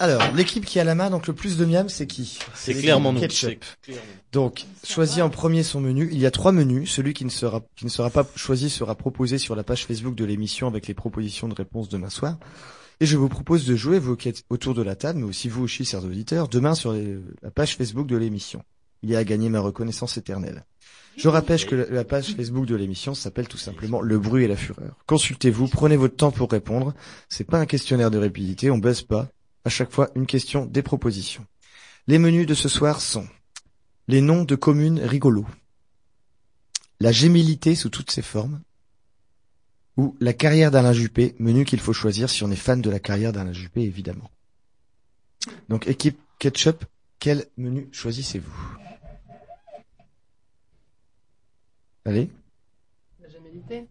Alors, 0.00 0.22
l'équipe 0.34 0.64
qui 0.64 0.78
a 0.78 0.84
la 0.84 0.94
main, 0.94 1.10
donc 1.10 1.26
le 1.26 1.32
plus 1.32 1.56
de 1.56 1.64
miam, 1.64 1.88
c'est 1.88 2.06
qui 2.06 2.38
C'est 2.54 2.74
clairement 2.74 3.12
nous. 3.12 3.20
Ketchup. 3.20 3.64
Clairement. 3.82 4.02
Donc, 4.32 4.66
choisis 4.84 5.20
en 5.22 5.28
premier 5.30 5.62
son 5.62 5.80
menu. 5.80 6.08
Il 6.12 6.18
y 6.18 6.26
a 6.26 6.30
trois 6.30 6.52
menus. 6.52 6.90
Celui 6.92 7.14
qui 7.14 7.24
ne 7.24 7.30
sera, 7.30 7.62
qui 7.76 7.84
ne 7.84 7.90
sera 7.90 8.10
pas 8.10 8.26
choisi 8.36 8.70
sera 8.70 8.94
proposé 8.94 9.38
sur 9.38 9.56
la 9.56 9.64
page 9.64 9.86
Facebook 9.86 10.14
de 10.14 10.24
l'émission 10.24 10.68
avec 10.68 10.86
les 10.86 10.94
propositions 10.94 11.48
de 11.48 11.54
réponse 11.54 11.88
demain 11.88 12.10
soir. 12.10 12.36
Et 13.00 13.06
je 13.06 13.16
vous 13.16 13.28
propose 13.28 13.64
de 13.66 13.76
jouer 13.76 13.98
vous 13.98 14.16
qui 14.16 14.28
êtes 14.28 14.42
autour 14.50 14.74
de 14.74 14.82
la 14.82 14.96
table, 14.96 15.20
mais 15.20 15.24
aussi 15.26 15.48
vous 15.48 15.62
aussi, 15.64 15.84
chers 15.84 16.04
auditeurs, 16.04 16.48
demain 16.48 16.74
sur 16.74 16.92
les- 16.92 17.18
la 17.42 17.50
page 17.50 17.76
Facebook 17.76 18.06
de 18.06 18.16
l'émission. 18.16 18.62
Il 19.02 19.10
y 19.10 19.16
a 19.16 19.18
à 19.20 19.24
gagner 19.24 19.48
ma 19.48 19.60
reconnaissance 19.60 20.16
éternelle. 20.16 20.64
Je 21.16 21.28
rappelle 21.28 21.64
que 21.64 21.74
la, 21.74 21.86
la 21.90 22.04
page 22.04 22.34
Facebook 22.36 22.66
de 22.66 22.76
l'émission 22.76 23.14
s'appelle 23.14 23.48
tout 23.48 23.56
simplement 23.58 24.00
Le 24.00 24.18
bruit 24.18 24.44
et 24.44 24.48
la 24.48 24.56
fureur. 24.56 24.96
Consultez-vous, 25.06 25.66
prenez 25.68 25.96
votre 25.96 26.14
temps 26.16 26.30
pour 26.30 26.50
répondre. 26.50 26.94
C'est 27.28 27.44
pas 27.44 27.58
un 27.58 27.66
questionnaire 27.66 28.10
de 28.12 28.18
rapidité, 28.18 28.70
on 28.70 28.78
baisse 28.78 29.02
pas. 29.02 29.28
À 29.68 29.70
chaque 29.70 29.92
fois, 29.92 30.08
une 30.14 30.24
question, 30.24 30.64
des 30.64 30.80
propositions. 30.80 31.46
Les 32.06 32.18
menus 32.18 32.46
de 32.46 32.54
ce 32.54 32.70
soir 32.70 33.02
sont 33.02 33.28
les 34.06 34.22
noms 34.22 34.44
de 34.44 34.54
communes 34.54 34.98
rigolos, 34.98 35.46
la 37.00 37.12
gémilité 37.12 37.74
sous 37.74 37.90
toutes 37.90 38.10
ses 38.10 38.22
formes, 38.22 38.62
ou 39.98 40.16
la 40.20 40.32
carrière 40.32 40.70
d'Alain 40.70 40.94
Juppé, 40.94 41.36
menu 41.38 41.66
qu'il 41.66 41.80
faut 41.80 41.92
choisir 41.92 42.30
si 42.30 42.42
on 42.44 42.50
est 42.50 42.56
fan 42.56 42.80
de 42.80 42.88
la 42.88 42.98
carrière 42.98 43.30
d'Alain 43.30 43.52
Juppé, 43.52 43.82
évidemment. 43.82 44.30
Donc, 45.68 45.86
équipe 45.86 46.18
ketchup, 46.38 46.86
quel 47.18 47.44
menu 47.58 47.90
choisissez-vous? 47.92 48.78
Allez, 52.06 52.30
La 53.20 53.28
gémilité? 53.28 53.86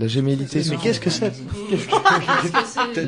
La 0.00 0.08
gémilité. 0.08 0.62
Mais 0.70 0.76
qu'est-ce 0.78 0.98
que 1.00 1.10
c'est 1.10 1.32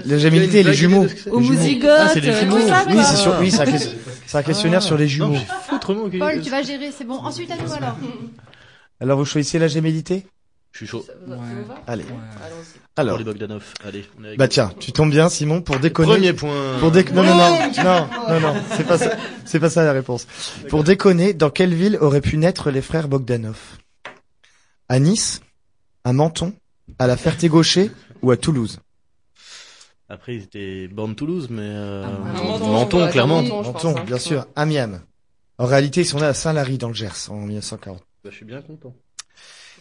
La 0.04 0.18
gémilité 0.18 0.60
et 0.60 0.62
les 0.62 0.74
jumeaux. 0.74 1.06
Homozygote, 1.30 1.90
Ah, 1.90 2.08
c'est 2.12 2.20
des 2.20 2.28
euh, 2.28 2.40
jumeaux. 2.40 2.60
tout 2.60 2.68
ça, 2.68 2.84
Oui, 2.88 2.98
c'est 3.02 3.16
sur, 3.16 3.38
oui, 3.40 3.50
c'est 3.50 4.36
un, 4.36 4.42
questionnaire 4.42 4.82
sur 4.82 4.98
les 4.98 5.08
jumeaux. 5.08 5.38
Paul, 5.70 6.40
tu 6.42 6.50
vas 6.50 6.62
gérer, 6.62 6.90
c'est 6.96 7.04
bon. 7.04 7.14
Ensuite, 7.14 7.50
à 7.50 7.56
nous 7.56 7.72
alors. 7.72 7.96
Alors, 9.00 9.18
vous 9.18 9.24
choisissez 9.24 9.58
la 9.58 9.66
gémilité 9.68 10.26
Je 10.70 10.78
suis 10.78 10.86
chaud. 10.86 11.04
Allez. 11.86 12.04
Alors, 12.94 13.16
Pour 13.16 13.18
les 13.18 13.24
Bogdanov. 13.24 13.64
Allez, 13.84 14.04
on 14.20 14.24
est 14.24 14.26
avec 14.28 14.38
bah 14.38 14.48
tiens, 14.48 14.70
tu 14.78 14.92
tombes 14.92 15.10
bien, 15.10 15.30
Simon, 15.30 15.62
pour 15.62 15.78
déconner. 15.78 16.12
Premier 16.12 16.32
point. 16.34 16.78
Pour 16.78 16.92
non, 16.92 17.24
non, 17.24 17.34
non, 17.34 18.08
non, 18.28 18.40
non, 18.40 18.54
c'est 18.76 18.86
pas 18.86 18.98
ça, 18.98 19.12
c'est 19.46 19.58
pas 19.58 19.70
ça 19.70 19.82
la 19.82 19.92
réponse. 19.92 20.26
Pour 20.68 20.84
déconner, 20.84 21.32
dans 21.32 21.50
quelle 21.50 21.74
ville 21.74 21.96
auraient 22.00 22.20
pu 22.20 22.36
naître 22.36 22.70
les 22.70 22.82
frères 22.82 23.08
Bogdanov? 23.08 23.58
À 24.88 25.00
Nice, 25.00 25.40
à 26.04 26.12
Menton, 26.12 26.52
à 26.98 27.06
la 27.06 27.16
Ferté-Gaucher 27.16 27.90
ou 28.22 28.30
à 28.30 28.36
Toulouse 28.36 28.80
Après, 30.08 30.36
ils 30.36 30.42
étaient 30.42 30.88
Born 30.88 31.14
Toulouse, 31.14 31.48
mais 31.50 31.62
euh... 31.62 32.04
Ah, 32.04 32.42
Menton, 32.42 32.72
Menton, 32.72 33.08
clairement. 33.10 33.42
Menton, 33.42 33.72
pense, 33.72 33.84
hein. 33.84 34.04
bien 34.06 34.18
sûr, 34.18 34.46
à 34.56 34.66
Miam. 34.66 35.00
En 35.58 35.66
réalité, 35.66 36.00
ils 36.02 36.06
sont 36.06 36.18
nés 36.18 36.26
à 36.26 36.34
Saint-Lary 36.34 36.78
dans 36.78 36.88
le 36.88 36.94
Gers 36.94 37.30
en 37.30 37.36
1940. 37.40 37.98
Bah, 38.24 38.30
je 38.30 38.36
suis 38.36 38.44
bien 38.44 38.62
content. 38.62 38.94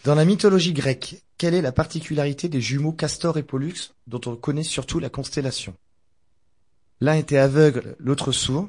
Dans 0.04 0.16
la 0.16 0.26
mythologie 0.26 0.74
grecque, 0.74 1.22
quelle 1.38 1.54
est 1.54 1.62
la 1.62 1.72
particularité 1.72 2.50
des 2.50 2.62
jumeaux 2.62 2.92
Castor 2.92 3.38
et 3.38 3.44
Pollux 3.44 3.74
dont 4.08 4.22
on 4.26 4.36
connaît 4.36 4.64
surtout 4.64 5.00
la 5.00 5.10
constellation? 5.10 5.76
L'un 7.02 7.16
était 7.16 7.38
aveugle, 7.38 7.96
l'autre 8.00 8.32
sourd. 8.32 8.68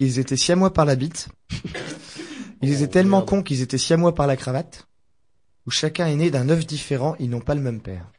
Ils 0.00 0.18
étaient 0.18 0.36
siamois 0.36 0.72
par 0.72 0.84
la 0.84 0.96
bite. 0.96 1.28
Ils 2.62 2.74
étaient 2.82 2.84
Oh, 2.84 2.92
tellement 2.92 3.18
merde. 3.18 3.28
cons 3.28 3.42
qu'ils 3.42 3.60
étaient 3.60 3.78
siamois 3.78 4.14
par 4.14 4.26
la 4.26 4.36
cravate. 4.36 4.86
Ou 5.66 5.70
chacun 5.70 6.06
est 6.06 6.16
né 6.16 6.30
d'un 6.30 6.48
œuf 6.50 6.66
différent, 6.66 7.16
ils 7.18 7.30
n'ont 7.30 7.40
pas 7.40 7.54
le 7.54 7.60
même 7.60 7.80
père. 7.80 8.10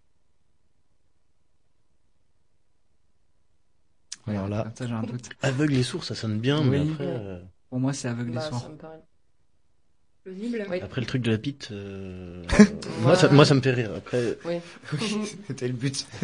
Alors 4.28 4.48
là, 4.48 4.72
Ça, 4.76 4.88
j'ai 4.88 4.94
un 4.94 5.04
doute. 5.04 5.30
Aveugle 5.42 5.76
et 5.76 5.84
sourd, 5.84 6.04
ça 6.04 6.16
sonne 6.16 6.40
bien, 6.40 6.64
mais 6.64 6.80
après, 6.80 7.06
euh, 7.06 7.40
Pour 7.70 7.80
moi, 7.80 7.94
c'est 7.94 8.08
aveugle 8.08 8.32
Bah. 8.32 8.50
Plausible. 10.24 10.66
Oui. 10.72 10.82
après 10.82 11.02
le 11.02 11.06
truc 11.06 11.22
de 11.22 11.30
la 11.30 11.38
bite, 11.38 11.70
euh, 11.72 12.44
moi, 13.02 13.16
ça, 13.16 13.30
moi 13.30 13.46
ça 13.46 13.54
me 13.54 13.62
fait 13.62 13.74
rire. 13.74 13.92
Après, 13.96 14.40
Oui. 14.44 14.56
c'était 15.48 15.68
le 15.68 15.76
but. 15.76 16.08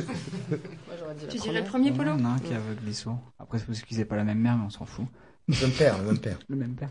Moi, 0.49 1.13
dit 1.19 1.27
Tu 1.29 1.37
dirais 1.37 1.61
le 1.61 1.67
premier 1.67 1.89
Il 1.89 1.93
y 1.93 1.97
polo 1.97 2.09
en 2.09 2.25
a 2.25 2.29
un 2.29 2.39
qui 2.39 2.51
est 2.51 2.55
aveugle 2.55 2.83
les 2.83 2.93
sourds. 2.93 3.19
Après, 3.37 3.59
c'est 3.59 3.65
parce 3.67 3.81
qu'ils 3.83 3.97
n'aient 3.99 4.05
pas 4.05 4.15
la 4.15 4.23
même 4.23 4.39
mère, 4.39 4.57
mais 4.57 4.65
on 4.65 4.69
s'en 4.71 4.85
fout. 4.87 5.05
Le 5.47 5.53
même 5.61 5.71
père, 5.71 5.99
le 5.99 6.05
même 6.05 6.17
père. 6.17 6.39
Le 6.49 6.55
même 6.55 6.73
père. 6.73 6.89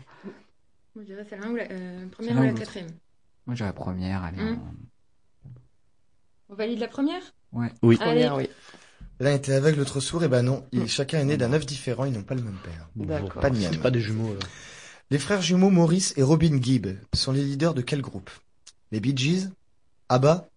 Moi, 0.95 1.03
je 1.05 1.11
dirais 1.13 1.25
c'est 1.29 1.37
l'un 1.37 1.49
ou 1.49 1.55
la 1.57 1.63
euh, 1.69 2.07
première 2.07 2.37
ou 2.37 2.43
la 2.43 2.53
quatrième. 2.53 2.87
Moi, 3.51 3.57
j'aurais 3.57 3.73
première, 3.73 4.23
allez. 4.23 4.41
Hum. 4.41 4.59
On 6.47 6.55
valide 6.55 6.79
la 6.79 6.87
première? 6.87 7.21
Ouais. 7.51 7.69
oui. 7.81 7.97
Allez. 7.99 8.21
Première, 8.21 8.37
oui. 8.37 8.49
L'un 9.19 9.33
était 9.33 9.51
aveugle, 9.51 9.79
l'autre 9.79 9.99
sourd, 9.99 10.23
et 10.23 10.29
ben 10.29 10.41
non, 10.41 10.65
ils- 10.71 10.87
chacun 10.87 11.19
est 11.19 11.25
né 11.25 11.35
d'un 11.35 11.51
œuf 11.51 11.65
différent, 11.65 12.05
ils 12.05 12.13
n'ont 12.13 12.23
pas 12.23 12.35
le 12.35 12.43
même 12.43 12.57
père. 12.63 12.87
D'accord. 12.95 13.41
Pas 13.41 13.49
de 13.49 13.77
pas 13.77 13.91
des 13.91 13.99
jumeaux. 13.99 14.29
alors. 14.29 14.43
Les 15.09 15.19
frères 15.19 15.41
jumeaux 15.41 15.69
Maurice 15.69 16.13
et 16.15 16.23
Robin 16.23 16.61
Gibb 16.61 16.97
sont 17.13 17.33
les 17.33 17.43
leaders 17.43 17.73
de 17.73 17.81
quel 17.81 18.01
groupe? 18.01 18.29
Les 18.93 19.01
Bee 19.01 19.17
Gees 19.17 19.49
ABBA 20.07 20.47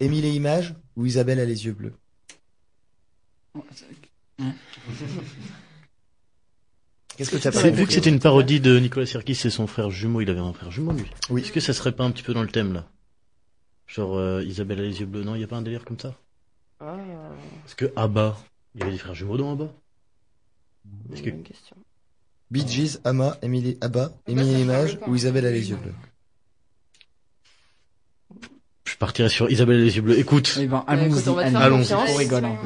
Émile 0.00 0.26
et 0.26 0.32
Images 0.32 0.74
ou 0.96 1.06
Isabelle 1.06 1.40
a 1.40 1.46
les 1.46 1.64
yeux 1.64 1.72
bleus? 1.72 1.94
Qu'est-ce 7.22 7.30
que 7.30 7.36
tu 7.42 7.48
as 7.48 7.52
C'est- 7.52 7.70
Vu 7.70 7.86
que 7.86 7.92
c'était 7.92 8.10
une 8.10 8.18
parodie 8.18 8.60
de 8.60 8.78
Nicolas 8.78 9.06
Sirkis 9.06 9.38
et 9.44 9.50
son 9.50 9.66
frère 9.66 9.90
jumeau, 9.90 10.20
il 10.20 10.28
avait 10.30 10.40
un 10.40 10.52
frère 10.52 10.70
jumeau 10.70 10.92
lui. 10.92 11.04
Oui. 11.30 11.42
Est-ce 11.42 11.52
que 11.52 11.60
ça 11.60 11.72
serait 11.72 11.92
pas 11.92 12.04
un 12.04 12.10
petit 12.10 12.22
peu 12.22 12.34
dans 12.34 12.42
le 12.42 12.48
thème 12.48 12.72
là? 12.72 12.84
Genre 13.86 14.16
euh, 14.18 14.42
Isabelle 14.44 14.80
a 14.80 14.82
les 14.82 15.00
yeux 15.00 15.06
bleus, 15.06 15.22
non, 15.22 15.34
il 15.34 15.40
y 15.40 15.44
a 15.44 15.46
pas 15.46 15.56
un 15.56 15.62
délire 15.62 15.84
comme 15.84 15.98
ça? 15.98 16.14
Ah, 16.80 16.96
Est-ce 17.66 17.76
que 17.76 17.92
Abba, 17.94 18.36
il 18.74 18.80
y 18.80 18.82
avait 18.82 18.92
des 18.92 18.98
frères 18.98 19.14
jumeaux 19.14 19.36
dans 19.36 19.52
Abba 19.52 19.68
Est-ce 21.12 21.22
que 21.22 21.30
bonne 21.30 21.42
question. 21.42 21.76
Bee 22.50 22.66
Gees, 22.68 22.98
Ama, 23.04 23.36
et 23.42 23.78
ABBA, 23.80 24.12
Émile 24.26 24.48
et 24.56 24.60
Images 24.62 24.98
ou 25.06 25.14
Isabelle 25.14 25.46
a 25.46 25.50
les 25.50 25.70
yeux 25.70 25.76
bleus? 25.76 25.94
Partirais 28.98 29.28
sur 29.30 29.50
Isabelle 29.50 29.80
et 29.80 29.84
les 29.84 29.96
yeux 29.96 30.02
bleus. 30.02 30.18
Écoute. 30.18 30.54
Eh 30.60 30.66
ben, 30.66 30.76
Bah, 30.78 30.84
allons-y, 30.86 31.28
allons-y. 31.56 31.92
On 31.94 32.14
rigole. 32.14 32.44
hein. 32.44 32.56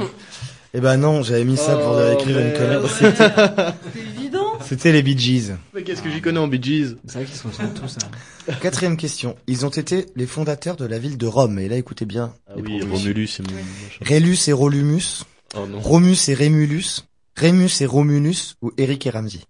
Eh 0.75 0.81
ben 0.81 0.99
non, 0.99 1.23
j'avais 1.23 1.45
mis 1.45 1.57
ça 1.57 1.77
pour 1.79 1.92
Oh, 1.97 2.12
écrire 2.12 2.38
une 2.38 2.49
merde. 2.53 2.87
connerie. 2.99 4.25
C'était- 4.66 4.92
les 4.92 5.02
Bee 5.02 5.18
Gees. 5.18 5.52
Mais 5.74 5.83
qu'est-ce 5.83 6.02
que 6.02 6.11
j'y 6.11 6.20
connais 6.20 6.38
en 6.38 6.48
Bee 6.48 6.62
Gees? 6.62 6.96
C'est 7.07 7.18
vrai 7.18 7.24
qu'ils 7.24 7.37
se 7.37 7.46
ressemblent 7.46 7.74
tous. 7.74 7.96
hein. 8.02 8.52
Quatrième 8.61 8.96
question. 8.96 9.37
Ils 9.46 9.64
ont 9.66 9.70
été 9.70 10.07
les 10.16 10.26
fondateurs 10.26 10.76
de 10.76 10.85
la 10.85 10.98
ville 10.98 11.18
de 11.18 11.26
Rome. 11.26 11.59
Et 11.59 11.68
là, 11.68 11.76
écoutez 11.76 12.05
bien. 12.05 12.35
Ah 12.48 12.55
oui. 12.57 12.81
Romulus 12.83 13.40
et. 13.40 14.05
Rélus 14.05 14.48
et 14.48 14.52
Rolumus. 14.52 15.24
Oh 15.57 15.66
non. 15.66 15.81
Romus 15.81 16.29
et 16.29 16.35
Rémulus. 16.35 17.05
Rémus 17.37 17.70
et 17.81 17.87
Romulus. 17.87 18.57
Ou 18.62 18.72
Eric 18.76 19.07
et 19.07 19.11
Ramsey? 19.11 19.40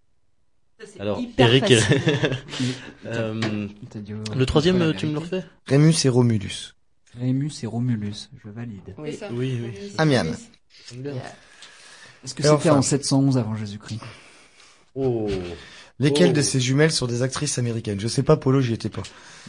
Alors, 0.98 1.20
hyper 1.20 1.48
Eric 1.48 1.70
et... 1.70 1.80
Euh, 3.06 3.40
euh, 3.44 3.68
le 4.34 4.46
troisième, 4.46 4.78
la 4.78 4.92
tu 4.92 5.06
me 5.06 5.12
le 5.12 5.18
refais? 5.20 5.44
Rémus 5.66 5.94
et 6.04 6.08
Romulus. 6.08 6.74
Rémus 7.18 7.52
et 7.62 7.66
Romulus, 7.66 8.30
je 8.44 8.50
valide. 8.50 8.80
Oui. 8.98 9.16
Oui, 9.32 9.60
oui. 9.62 9.92
Amiens. 9.96 10.24
Est-ce 10.24 12.34
que 12.34 12.42
c'était 12.42 12.48
enfin. 12.48 12.76
en 12.78 12.82
711 12.82 13.38
avant 13.38 13.54
Jésus-Christ? 13.54 14.00
Oh. 14.96 15.28
Lesquelles 15.98 16.30
Oh. 16.30 16.36
de 16.36 16.42
ces 16.42 16.60
jumelles 16.60 16.90
sont 16.92 17.06
des 17.06 17.22
actrices 17.22 17.58
américaines? 17.58 17.98
Je 18.00 18.08
sais 18.08 18.22
pas, 18.22 18.36
Polo, 18.36 18.60
j'y 18.60 18.74
étais 18.74 18.88
pas. 18.90 19.02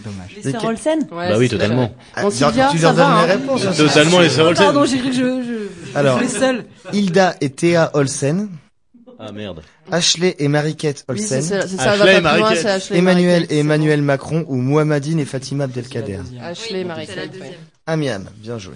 Dommage. 0.05 0.37
Les 0.43 0.51
sœurs 0.51 0.63
Olsen 0.65 0.99
Ouais, 1.11 1.29
Bah 1.29 1.37
oui, 1.37 1.49
totalement. 1.49 1.93
Ah, 2.15 2.23
tu- 2.31 2.39
leur 2.79 2.93
donnes 2.93 2.99
hein. 3.05 3.25
les 3.27 3.33
réponses. 3.33 3.65
hein. 3.65 3.73
Totalement 3.75 4.19
les 4.19 4.29
sœurs 4.29 4.47
Olsen. 4.47 4.63
Pardon, 4.65 4.85
j'ai 4.85 4.99
cru 4.99 5.09
que 5.09 5.15
je, 5.15 5.19
je, 5.21 5.97
Alors. 5.97 6.17
je 6.19 6.23
les 6.23 6.29
seuls. 6.29 6.65
Hilda 6.93 7.35
et 7.41 7.49
Théa 7.49 7.91
Olsen. 7.95 8.49
Ah 9.19 9.31
merde. 9.31 9.61
Ashley 9.91 10.35
et 10.37 10.47
Oui, 11.09 11.19
c'est 11.19 11.35
Olsen. 11.37 11.41
ça, 11.41 11.67
c'est 11.67 11.75
ça, 11.77 11.91
Ashley 11.91 12.05
va 12.05 12.13
et 12.13 12.21
pas 12.21 12.37
loin, 12.37 12.51
Ashley 12.51 12.97
Emmanuel 12.97 13.47
et 13.49 13.59
Emmanuel 13.59 14.01
Macron 14.01 14.45
ou 14.47 14.55
Mohamedine 14.57 15.19
et 15.19 15.25
Fatima 15.25 15.63
Abdelkader. 15.63 16.19
Ashley 16.41 16.83
ouais. 16.83 17.27
deuxième. 17.27 17.53
Amiens, 17.87 18.21
bien 18.37 18.57
joué. 18.59 18.75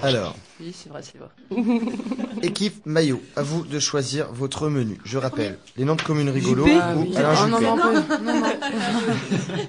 Alors, 0.00 0.34
Oui, 0.58 0.72
c'est 0.74 0.88
vrai, 0.88 1.02
c'est 1.02 1.18
vrai. 1.18 1.28
équipe 2.42 2.86
maillot, 2.86 3.20
à 3.36 3.42
vous 3.42 3.64
de 3.64 3.78
choisir 3.78 4.32
votre 4.32 4.68
menu. 4.68 4.98
Je 5.04 5.18
rappelle, 5.18 5.58
les 5.76 5.84
noms 5.84 5.96
de 5.96 6.02
communes 6.02 6.30
rigolos 6.30 6.64
Juppé. 6.66 6.78
Ah 6.80 6.94
ou 6.96 7.02
oui. 7.02 7.16
Alain 7.16 7.34
Ah, 7.36 7.46
non, 7.46 7.58
Juppé. 7.58 7.66
non, 7.70 7.76
Non. 7.76 7.92
non, 8.22 8.40
non. 8.40 8.46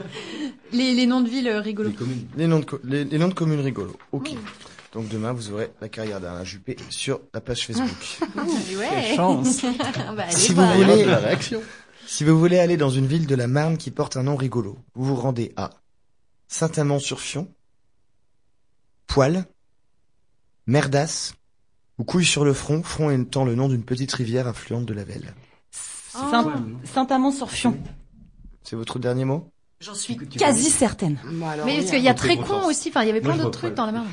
Les, 0.71 0.93
les 0.95 1.05
noms 1.05 1.21
de 1.21 1.29
villes 1.29 1.49
rigolos. 1.51 1.91
Les 2.35 2.47
noms 2.47 2.59
de, 2.59 2.65
les, 2.83 3.03
les 3.05 3.17
noms 3.19 3.27
de 3.27 3.33
communes 3.33 3.59
rigolos. 3.59 3.95
Ok. 4.11 4.31
Donc 4.93 5.07
demain, 5.09 5.31
vous 5.33 5.51
aurez 5.51 5.71
la 5.81 5.89
carrière 5.89 6.19
d'Alain 6.19 6.43
Juppé 6.43 6.77
sur 6.89 7.19
la 7.33 7.41
page 7.41 7.65
Facebook. 7.67 8.17
Ouais. 8.77 9.15
chance. 9.15 9.61
bah, 10.15 10.29
Si 10.29 10.53
vous 10.53 10.65
voulez- 10.65 11.03
de 11.03 11.09
la 11.09 11.17
réaction. 11.17 11.61
Si 12.07 12.23
vous 12.23 12.37
voulez 12.39 12.59
aller 12.59 12.77
dans 12.77 12.89
une 12.89 13.05
ville 13.07 13.27
de 13.27 13.35
la 13.35 13.47
Marne 13.47 13.77
qui 13.77 13.91
porte 13.91 14.17
un 14.17 14.23
nom 14.23 14.35
rigolo, 14.35 14.77
vous 14.95 15.05
vous 15.05 15.15
rendez 15.15 15.53
à 15.57 15.69
Saint-Amand-sur-Fion, 16.47 17.47
Poil, 19.07 19.45
Merdas 20.67 21.33
ou 21.97 22.03
Couille 22.03 22.25
sur 22.25 22.45
le 22.45 22.53
front, 22.53 22.81
front 22.83 23.09
étant 23.11 23.45
le 23.45 23.55
nom 23.55 23.67
d'une 23.69 23.83
petite 23.83 24.11
rivière 24.13 24.47
affluente 24.47 24.85
de 24.85 24.93
la 24.93 25.03
Velle. 25.03 25.33
Saint- 25.71 26.53
Saint-Amand-sur-Fion. 26.85 27.77
C'est 28.63 28.75
votre 28.75 28.99
dernier 28.99 29.25
mot? 29.25 29.49
J'en 29.81 29.95
suis 29.95 30.15
quasi 30.15 30.69
certaine. 30.69 31.19
Bon, 31.25 31.49
alors, 31.49 31.65
Mais 31.65 31.79
parce 31.79 31.91
qu'il 31.91 32.03
y 32.03 32.07
a 32.07 32.13
très 32.13 32.37
con 32.37 32.65
aussi. 32.67 32.89
Enfin, 32.89 33.01
il 33.03 33.07
y 33.07 33.09
avait 33.09 33.19
plein 33.19 33.35
d'autres 33.35 33.59
trucs 33.59 33.73
dans 33.75 33.85
la 33.85 33.91
Marne. 33.91 34.07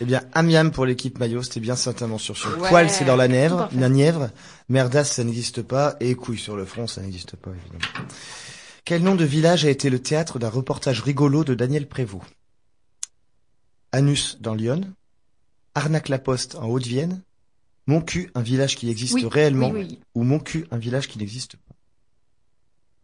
Eh 0.00 0.06
bien, 0.06 0.22
Amiens 0.32 0.70
pour 0.70 0.86
l'équipe 0.86 1.18
maillot, 1.18 1.42
c'était 1.42 1.60
bien 1.60 1.76
Saint-Amand-sur-Fion. 1.76 2.58
Ouais, 2.58 2.68
Poil, 2.70 2.88
c'est 2.88 3.04
dans 3.04 3.16
la 3.16 3.28
Nièvre, 3.28 3.68
la 3.74 3.90
Nièvre. 3.90 4.30
Merdas, 4.70 5.04
ça 5.04 5.22
n'existe 5.22 5.60
pas. 5.60 5.96
Et 6.00 6.14
Couille 6.14 6.38
sur 6.38 6.56
le 6.56 6.64
front, 6.64 6.86
ça 6.86 7.02
n'existe 7.02 7.36
pas, 7.36 7.50
évidemment. 7.50 8.08
Quel 8.86 9.02
nom 9.02 9.14
de 9.14 9.24
village 9.24 9.66
a 9.66 9.70
été 9.70 9.90
le 9.90 9.98
théâtre 10.00 10.38
d'un 10.38 10.48
reportage 10.48 11.02
rigolo 11.02 11.44
de 11.44 11.54
Daniel 11.54 11.86
Prévost? 11.86 12.24
Anus 13.92 14.38
dans 14.40 14.54
Lyon, 14.54 14.80
Arnac-la-Poste 15.74 16.56
en 16.56 16.68
Haute-Vienne, 16.68 17.22
Moncu, 17.86 18.30
un 18.34 18.42
village 18.42 18.76
qui 18.76 18.88
existe 18.90 19.14
Oui, 19.14 19.26
réellement, 19.26 19.70
oui, 19.70 19.86
oui. 19.90 20.00
ou 20.14 20.22
Moncu, 20.22 20.66
un 20.70 20.78
village 20.78 21.08
qui 21.08 21.18
n'existe 21.18 21.56
pas. 21.56 21.74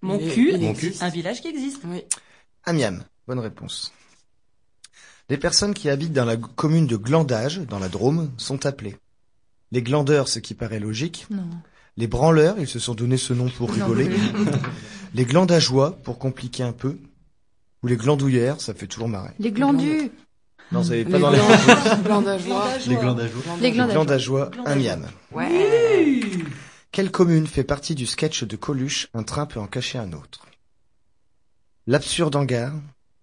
Mon 0.03 0.19
cul, 0.19 0.55
un 1.01 1.09
village 1.09 1.41
qui 1.41 1.49
existe. 1.49 1.81
Oui. 1.85 2.03
Amiens, 2.65 2.99
bonne 3.27 3.39
réponse. 3.41 3.93
Les 5.29 5.39
personnes 5.39 5.75
qui 5.75 5.89
habitent 5.89 6.13
dans 6.13 6.25
la 6.25 6.37
commune 6.37 6.87
de 6.87 6.97
Glandage, 6.97 7.59
dans 7.61 7.79
la 7.81 7.89
Drôme, 7.89 8.31
sont 8.37 8.67
appelées 8.67 8.97
les 9.73 9.83
glandeurs, 9.83 10.29
ce 10.29 10.39
qui 10.39 10.55
paraît 10.55 10.79
logique, 10.79 11.27
Non. 11.29 11.49
les 11.97 12.07
branleurs, 12.07 12.57
ils 12.61 12.69
se 12.69 12.79
sont 12.79 12.95
donné 12.95 13.17
ce 13.17 13.33
nom 13.33 13.49
pour 13.49 13.73
rigoler, 13.73 14.09
les 15.15 15.25
glandageois, 15.25 15.97
pour 16.05 16.21
compliquer 16.21 16.63
un 16.63 16.73
peu, 16.73 16.99
ou 17.83 17.89
les 17.89 17.97
glandouillères, 17.97 18.61
ça 18.61 18.75
fait 18.75 18.87
toujours 18.87 19.09
marrer. 19.09 19.33
Les 19.41 19.51
glandus. 19.51 20.13
Non, 20.73 20.81
vous 20.81 20.89
savez 20.89 21.05
pas 21.05 21.13
Les 21.13 21.21
dans 21.21 21.31
les... 21.31 21.39
glandageois. 22.05 22.79
Les 22.87 22.97
glandageois. 22.97 23.43
Les 23.61 23.71
glandageois. 23.71 24.05
glandageois, 24.51 24.51
Amiens. 24.67 25.03
Ouais. 25.33 26.21
Quelle 26.91 27.11
commune 27.11 27.47
fait 27.47 27.65
partie 27.65 27.95
du 27.95 28.07
sketch 28.07 28.43
de 28.45 28.57
Coluche 28.57 29.09
Un 29.15 29.23
train 29.23 29.47
peut 29.47 29.61
en 29.61 29.67
cacher 29.67 29.99
un 29.99 30.13
autre? 30.13 30.47
L'absurde 31.87 32.35
hangar, 32.35 32.73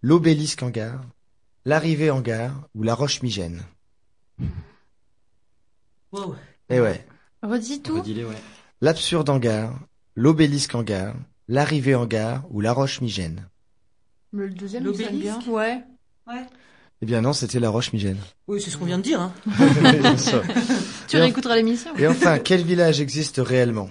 l'obélisque 0.02 0.64
hangar, 0.64 1.02
l'arrivée 1.66 2.10
hangar 2.12 2.68
ou 2.76 2.84
la 2.84 2.96
roche 2.96 3.22
migène? 3.22 3.62
Wow. 6.12 6.36
Eh 6.70 6.80
ouais. 6.80 7.06
Redis 7.42 7.82
tout. 7.82 7.96
Redis-les, 7.98 8.24
ouais. 8.24 8.38
L'absurde 8.80 9.30
hangar, 9.30 9.74
l'obélisque 10.16 10.76
hangar, 10.76 11.14
l'arrivée 11.48 11.96
hangar 11.96 12.44
ou 12.52 12.62
la 12.62 12.72
roche 12.72 13.02
migène? 13.02 13.50
Le 14.32 14.50
deuxième. 14.50 14.84
L'obélisque? 14.86 15.48
Ouais. 15.48 15.84
Ouais. 16.28 16.46
Eh 17.04 17.06
bien 17.06 17.20
non, 17.20 17.34
c'était 17.34 17.60
la 17.60 17.70
roche 17.70 17.92
migène. 17.92 18.16
Oui, 18.48 18.62
c'est 18.62 18.72
ce 18.72 18.78
qu'on 18.78 18.86
vient 18.86 18.98
de 18.98 19.04
dire. 19.04 19.20
Hein. 19.20 19.34
Tu 21.10 21.18
réécouteras 21.18 21.58
l'émission. 21.58 21.92
Et 21.98 22.08
enfin, 22.08 22.40
quel 22.40 22.64
village 22.64 23.02
existe 23.02 23.42
réellement? 23.44 23.90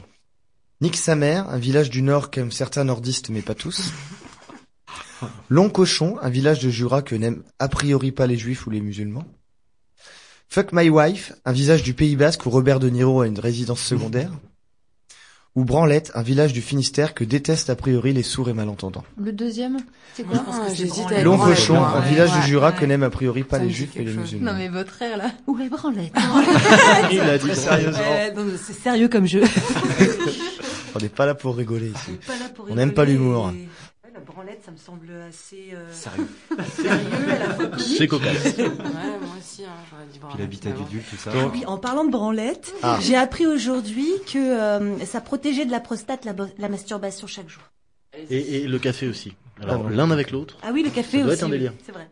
Nique 0.80 0.96
sa 0.96 1.14
mère, 1.14 1.46
un 1.50 1.58
village 1.58 1.90
du 1.90 2.00
Nord 2.00 2.30
qu'aiment 2.30 2.50
certains 2.50 2.84
nordistes 2.84 3.28
mais 3.28 3.42
pas 3.42 3.54
tous. 3.54 3.92
Long 5.50 5.68
Cochon, 5.68 6.16
un 6.22 6.30
village 6.30 6.60
de 6.60 6.70
Jura 6.70 7.02
que 7.02 7.14
n'aiment 7.14 7.42
a 7.58 7.68
priori 7.68 8.12
pas 8.12 8.26
les 8.26 8.38
juifs 8.38 8.66
ou 8.66 8.70
les 8.70 8.80
musulmans. 8.80 9.26
Fuck 10.48 10.72
My 10.72 10.88
Wife, 10.88 11.34
un 11.44 11.52
village 11.52 11.82
du 11.82 11.92
Pays 11.92 12.16
Basque 12.16 12.46
où 12.46 12.50
Robert 12.50 12.80
De 12.80 12.88
Niro 12.88 13.20
a 13.20 13.26
une 13.26 13.38
résidence 13.38 13.82
secondaire. 13.82 14.32
Ou 15.54 15.64
Branlette, 15.66 16.10
un 16.14 16.22
village 16.22 16.54
du 16.54 16.62
Finistère 16.62 17.12
que 17.12 17.24
détestent 17.24 17.68
a 17.68 17.76
priori 17.76 18.14
les 18.14 18.22
sourds 18.22 18.48
et 18.48 18.54
malentendants. 18.54 19.04
Le 19.18 19.32
deuxième, 19.32 19.76
c'est 20.14 20.22
quoi 20.22 20.38
pense 20.38 20.58
que 20.58 20.68
c'est 20.70 20.76
j'hésite 20.76 20.94
branlette. 20.94 21.12
avec 21.12 21.24
Long 21.26 21.36
Branlette, 21.36 21.56
Cochon, 21.58 21.74
ouais. 21.74 21.96
un 21.96 22.00
village 22.00 22.32
du 22.32 22.38
Ouais. 22.38 22.46
Jura 22.46 22.72
que 22.72 22.84
n'aiment 22.86 23.02
a 23.02 23.10
priori 23.10 23.44
pas 23.44 23.58
Ça 23.58 23.64
les 23.64 23.70
juifs 23.70 23.94
et 23.96 24.04
les 24.04 24.14
musulmans. 24.14 24.52
Non 24.52 24.56
mais 24.56 24.68
votre 24.68 25.02
air 25.02 25.18
là. 25.18 25.30
Où 25.46 25.58
est 25.58 25.68
branlette 25.68 26.14
Il 27.12 27.20
a 27.20 27.36
dit 27.36 27.54
sérieusement. 27.54 28.02
C'est 28.64 28.72
sérieux 28.72 29.08
comme 29.08 29.26
jeu. 29.26 29.42
On 30.94 30.98
n'est 30.98 31.08
pas 31.10 31.26
là 31.26 31.34
pour 31.34 31.56
rigoler 31.56 31.88
ici. 31.88 32.18
On 32.68 32.74
n'aime 32.74 32.92
pas 32.92 33.04
l'humour. 33.04 33.52
Branlette, 34.34 34.62
ça 34.64 34.70
me 34.70 34.76
semble 34.76 35.08
assez 35.28 35.70
euh, 35.74 35.92
Sérieux. 35.92 36.26
sérieux, 36.74 37.08
à 37.30 37.38
la 37.38 37.54
fois 37.54 37.66
comique. 37.70 37.96
C'est 37.98 38.06
cocasse. 38.06 38.44
Ouais, 38.56 38.68
moi 38.68 39.34
aussi, 39.38 39.64
hein, 39.64 39.68
j'aurais 39.90 40.04
dit 40.04 40.10
Puis 40.12 40.20
bravo. 40.20 40.38
l'habitat 40.38 40.70
du 40.70 40.82
duc, 40.84 41.04
tout 41.10 41.16
ça. 41.16 41.30
Donc, 41.32 41.52
Oui, 41.52 41.64
en 41.66 41.78
parlant 41.78 42.04
de 42.04 42.10
branlette, 42.10 42.72
Ah. 42.82 42.98
j'ai 43.00 43.16
appris 43.16 43.46
aujourd'hui 43.46 44.08
que 44.32 44.38
euh, 44.38 45.04
ça 45.04 45.20
protégeait 45.20 45.64
de 45.66 45.70
la 45.70 45.80
prostate 45.80 46.24
la, 46.24 46.68
masturbation 46.68 47.26
chaque 47.26 47.48
jour. 47.48 47.62
Et, 48.30 48.62
et 48.62 48.66
le 48.68 48.78
café 48.78 49.08
aussi. 49.08 49.32
Alors, 49.62 49.86
Ah 49.88 49.90
l'un 49.90 50.10
avec 50.10 50.30
l'autre. 50.30 50.56
Ah 50.62 50.70
oui, 50.72 50.82
le 50.82 50.90
café 50.90 51.18
Ça 51.18 51.24
doit 51.24 51.32
aussi. 51.32 51.38
être 51.40 51.42
un 51.44 51.46
oui, 51.46 51.52
délire. 51.52 51.72
C'est 51.86 51.92
vrai. 51.92 52.08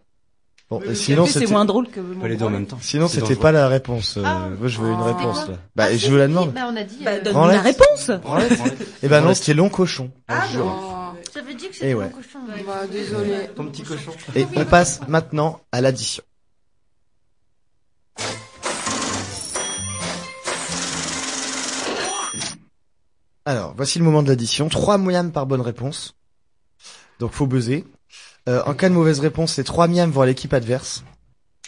bon, 0.71 0.81
Le 0.81 0.91
et 0.91 0.95
sinon 0.95 1.25
café, 1.27 1.41
c'est 1.41 1.51
moins 1.53 1.65
drôle 1.65 1.89
que 1.89 2.01
mon 2.01 2.21
Pas 2.21 2.29
les 2.29 2.37
deux 2.37 2.45
en 2.45 2.51
branlette. 2.51 2.61
même 2.61 2.67
temps. 2.69 2.79
Sinon, 2.81 3.07
C'est 3.09 3.15
c'était 3.17 3.29
dangereux. 3.35 3.43
pas 3.43 3.53
la 3.53 3.69
réponse. 3.69 4.17
euh, 4.17 4.23
Ah. 4.25 4.49
moi, 4.59 4.69
je 4.69 4.81
veux 4.81 4.91
une 4.91 5.01
réponse. 5.03 5.49
Là. 5.49 5.55
Bah, 5.77 5.87
Ah, 5.91 5.97
je 5.97 6.11
vous 6.11 6.17
la 6.17 6.29
demande. 6.29 6.53
Bah 6.53 6.69
on 6.71 6.77
a 6.77 6.85
dit. 6.85 6.97
Bah, 7.05 7.11
euh, 7.13 7.21
donne 7.23 7.33
Branlette. 7.35 7.57
la 7.57 7.63
réponse. 7.63 8.11
Branlette 8.23 8.53
Eh 9.03 9.09
ben 9.09 9.21
non, 9.21 9.35
c'était 9.35 9.55
long 9.55 9.69
cochon. 9.69 10.11
Ah, 10.29 10.47
jure. 10.53 10.67
Ça 11.33 11.43
veut 11.43 11.55
dire 11.55 11.71
que 11.71 11.75
Eh 11.77 11.79
c'était 11.79 11.95
ouais. 11.95 12.05
mon 12.11 12.11
cochon. 12.17 12.39
bah, 12.67 12.87
désolé. 12.87 13.49
Ton 13.55 13.67
petit 13.67 13.83
cochon. 13.83 14.13
Et 14.35 14.47
on 14.57 14.65
passe 14.65 15.01
maintenant 15.09 15.61
à 15.73 15.81
l'addition. 15.81 16.23
Alors, 23.45 23.75
voici 23.77 23.99
le 23.99 24.05
moment 24.05 24.23
de 24.23 24.29
l'addition. 24.29 24.69
Trois 24.69 24.99
miams 24.99 25.33
par 25.33 25.47
bonne 25.47 25.61
réponse. 25.61 26.15
Donc, 27.19 27.33
faut 27.33 27.47
buzzer. 27.47 27.85
Euh, 28.49 28.63
en 28.67 28.75
cas 28.75 28.89
de 28.89 28.95
mauvaise 28.95 29.21
réponse, 29.21 29.55
c'est 29.55 29.65
trois 29.65 29.89
miams 29.89 30.11
vont 30.11 30.23
à 30.23 30.27
l'équipe 30.27 30.53
adverse. 30.53 31.05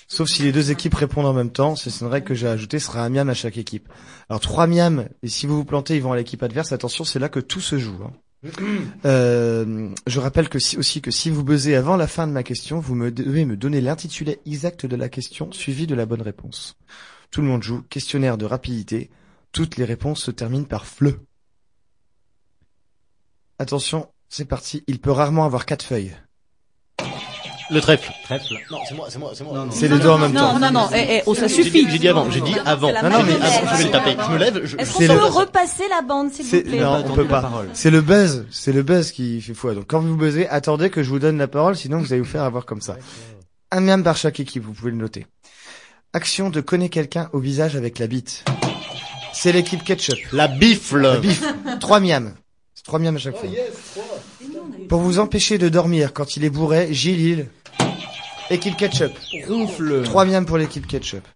Sauf 0.08 0.28
si 0.28 0.42
les 0.42 0.52
deux 0.52 0.70
équipes 0.70 0.94
répondent 0.94 1.26
en 1.26 1.32
même 1.32 1.50
temps. 1.50 1.74
C'est 1.76 2.00
une 2.00 2.06
règle 2.06 2.26
que 2.26 2.34
j'ai 2.34 2.48
ajoutée. 2.48 2.78
Ce 2.78 2.86
sera 2.86 3.02
un 3.04 3.08
miam 3.08 3.28
à 3.28 3.34
chaque 3.34 3.56
équipe. 3.56 3.88
Alors, 4.28 4.40
trois 4.40 4.66
miams. 4.66 5.08
Et 5.22 5.28
si 5.28 5.46
vous 5.46 5.56
vous 5.56 5.64
plantez, 5.64 5.96
ils 5.96 6.02
vont 6.02 6.12
à 6.12 6.16
l'équipe 6.16 6.42
adverse. 6.42 6.72
Attention, 6.72 7.04
c'est 7.04 7.18
là 7.18 7.28
que 7.28 7.40
tout 7.40 7.60
se 7.60 7.78
joue. 7.78 7.98
hein. 8.04 8.12
Euh, 9.04 9.94
je 10.06 10.20
rappelle 10.20 10.48
que 10.48 10.58
si, 10.58 10.76
aussi 10.76 11.00
que 11.00 11.10
si 11.10 11.30
vous 11.30 11.44
buzzez 11.44 11.76
avant 11.76 11.96
la 11.96 12.08
fin 12.08 12.26
de 12.26 12.32
ma 12.32 12.42
question, 12.42 12.80
vous 12.80 12.94
me 12.94 13.10
devez 13.10 13.44
me 13.44 13.56
donner 13.56 13.80
l'intitulé 13.80 14.40
exact 14.46 14.84
de 14.84 14.96
la 14.96 15.08
question 15.08 15.52
suivi 15.52 15.86
de 15.86 15.94
la 15.94 16.06
bonne 16.06 16.22
réponse. 16.22 16.76
Tout 17.30 17.40
le 17.40 17.46
monde 17.46 17.62
joue. 17.62 17.82
Questionnaire 17.88 18.38
de 18.38 18.44
rapidité. 18.44 19.10
Toutes 19.52 19.76
les 19.76 19.84
réponses 19.84 20.24
se 20.24 20.30
terminent 20.30 20.64
par 20.64 20.86
fleu. 20.86 21.20
Attention, 23.58 24.08
c'est 24.28 24.44
parti. 24.44 24.82
Il 24.86 25.00
peut 25.00 25.12
rarement 25.12 25.44
avoir 25.44 25.66
quatre 25.66 25.84
feuilles. 25.84 26.16
Le 27.72 27.80
trèfle. 27.80 28.12
Trèfle. 28.24 28.54
Non, 28.70 28.78
c'est 28.86 28.94
moi, 28.94 29.06
c'est 29.08 29.18
moi, 29.18 29.32
c'est 29.34 29.44
moi. 29.44 29.66
C'est 29.70 29.88
les 29.88 29.98
deux 29.98 30.08
en 30.08 30.18
même 30.18 30.32
Non, 30.32 30.40
temps. 30.52 30.58
non, 30.58 30.70
non, 30.70 30.88
eh, 30.94 31.16
eh, 31.18 31.22
oh, 31.26 31.34
ça 31.34 31.48
suffit. 31.48 31.86
j'ai 31.90 31.98
dit 31.98 32.08
avant, 32.08 32.30
j'ai 32.30 32.40
dit 32.42 32.54
avant. 32.66 32.88
Non, 32.92 33.08
non, 33.10 33.22
mais 33.24 33.34
avant, 33.34 33.72
je 33.72 33.78
vais 33.78 33.84
le 33.84 33.90
taper. 33.90 34.16
Je 34.26 34.32
me 34.32 34.38
lève, 34.38 34.60
je... 34.64 34.76
Est-ce 34.76 34.92
qu'on 34.92 34.98
peut 34.98 35.06
le- 35.06 35.24
repasser 35.24 35.84
la 35.88 36.02
bande, 36.02 36.30
s'il 36.32 36.44
vous 36.44 36.60
plaît 36.68 36.80
non, 36.80 37.02
on 37.08 37.14
peut 37.14 37.24
pas. 37.26 37.50
C'est 37.72 37.90
le 37.90 38.00
buzz, 38.02 38.44
c'est 38.50 38.72
le 38.72 38.82
buzz 38.82 39.10
qui 39.12 39.40
fait 39.40 39.54
foi. 39.54 39.74
Donc 39.74 39.84
quand 39.88 40.00
vous 40.00 40.16
buzzez, 40.16 40.46
attendez 40.48 40.90
que 40.90 41.02
je 41.02 41.08
vous 41.08 41.18
donne 41.18 41.38
la 41.38 41.48
parole, 41.48 41.76
sinon 41.76 41.98
vous 41.98 42.12
allez 42.12 42.20
vous 42.20 42.28
faire 42.28 42.42
avoir 42.44 42.66
comme 42.66 42.80
ça. 42.82 42.96
Un 43.70 43.80
miam 43.80 44.02
par 44.02 44.16
chaque 44.16 44.38
équipe, 44.38 44.64
vous 44.64 44.72
pouvez 44.74 44.90
le 44.90 44.98
noter. 44.98 45.26
Action 46.12 46.50
de 46.50 46.60
connaître 46.60 46.92
quelqu'un 46.92 47.30
au 47.32 47.38
visage 47.38 47.74
avec 47.74 47.98
la 47.98 48.06
bite. 48.06 48.44
C'est 49.32 49.50
l'équipe 49.52 49.82
ketchup. 49.82 50.18
La 50.32 50.46
bifle. 50.46 51.00
La 51.00 51.16
bif. 51.16 51.42
Trois 51.80 52.00
miams. 52.00 52.34
C'est 52.74 52.84
trois 52.84 52.98
miams 52.98 53.16
à 53.16 53.18
chaque 53.18 53.36
fois. 53.36 53.48
Pour 54.90 55.00
vous 55.00 55.18
empêcher 55.18 55.56
de 55.56 55.70
dormir 55.70 56.12
quand 56.12 56.36
il 56.36 56.44
est 56.44 56.50
bourré, 56.50 56.92
Gilles. 56.92 57.46
Équipe 58.50 58.76
ketchup. 58.76 59.12
Ronfle. 59.48 60.02
Trois 60.04 60.24
miams 60.24 60.44
pour 60.46 60.58
l'équipe 60.58 60.86
ketchup. 60.86 61.26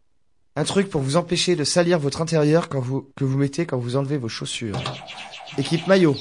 Un 0.55 0.65
truc 0.65 0.89
pour 0.89 1.01
vous 1.03 1.17
empêcher 1.17 1.57
de 1.57 1.65
salir 1.65 1.99
votre 1.99 2.21
intérieur 2.23 2.69
quand 2.69 2.81
vous, 2.81 3.11
que 3.17 3.25
vous 3.25 3.39
mettez 3.39 3.67
quand 3.67 3.79
vous 3.79 3.97
enlevez 3.97 4.17
vos 4.19 4.29
chaussures. 4.29 4.79
Équipe 5.59 5.87
maillot. 5.87 6.17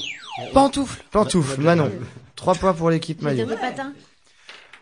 Pantoufle. 0.52 1.02
Pantoufle, 1.10 1.60
Manon. 1.60 1.90
Trois 2.34 2.54
points 2.54 2.74
pour 2.74 2.90
l'équipe 2.90 3.22
maillot. 3.22 3.46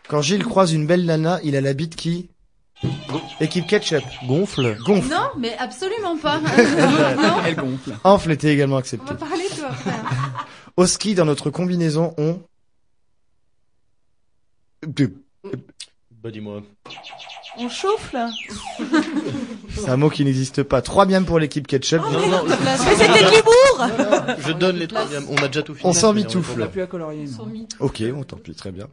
Quand 0.07 0.21
Gilles 0.21 0.43
croise 0.45 0.73
une 0.73 0.85
belle 0.85 1.05
nana, 1.05 1.39
il 1.43 1.55
a 1.55 1.61
la 1.61 1.73
bite 1.73 1.95
qui 1.95 2.29
Équipe 3.39 3.65
ketchup. 3.67 4.03
Gonfle. 4.27 4.77
Gonfle. 4.85 5.09
Non, 5.09 5.29
mais 5.37 5.55
absolument 5.57 6.17
pas. 6.17 6.39
non, 7.15 7.37
Elle 7.45 7.55
gonfle. 7.55 7.93
Enfle 8.03 8.31
était 8.31 8.53
également 8.53 8.75
on 8.75 8.79
accepté. 8.79 9.07
va 9.07 9.15
parler 9.15 9.45
toi. 9.57 9.71
frère. 9.71 10.45
Au 10.77 10.85
ski, 10.85 11.15
dans 11.15 11.25
notre 11.25 11.49
combinaison, 11.49 12.13
on... 12.17 12.41
Bah 16.23 16.31
dis-moi. 16.31 16.61
On 17.57 17.69
chauffe, 17.69 18.11
là. 18.13 18.29
C'est 19.69 19.89
un 19.89 19.97
mot 19.97 20.09
qui 20.09 20.25
n'existe 20.25 20.63
pas. 20.63 20.81
Trois 20.81 21.05
miams 21.05 21.25
pour 21.25 21.39
l'équipe 21.39 21.67
ketchup. 21.67 22.01
Non, 22.01 22.27
non, 22.27 22.43
Mais 22.45 22.77
c'était 22.95 23.19
qui 23.35 23.41
bourre 23.41 23.87
je 24.39 24.51
donne 24.53 24.77
les 24.77 24.87
trois. 24.87 25.05
On 25.29 25.35
a 25.37 25.47
déjà 25.47 25.61
tout 25.63 25.73
fini. 25.75 25.87
On 25.89 25.93
s'en 25.93 26.13
Mais 26.13 26.21
mitoufle. 26.21 26.61
On 26.63 26.67
plus 26.67 26.81
à 26.81 26.87
colorier. 26.87 27.25
Ok, 27.79 28.03
bon, 28.11 28.23
tant 28.23 28.37
pis, 28.37 28.55
très 28.55 28.71
bien. 28.71 28.87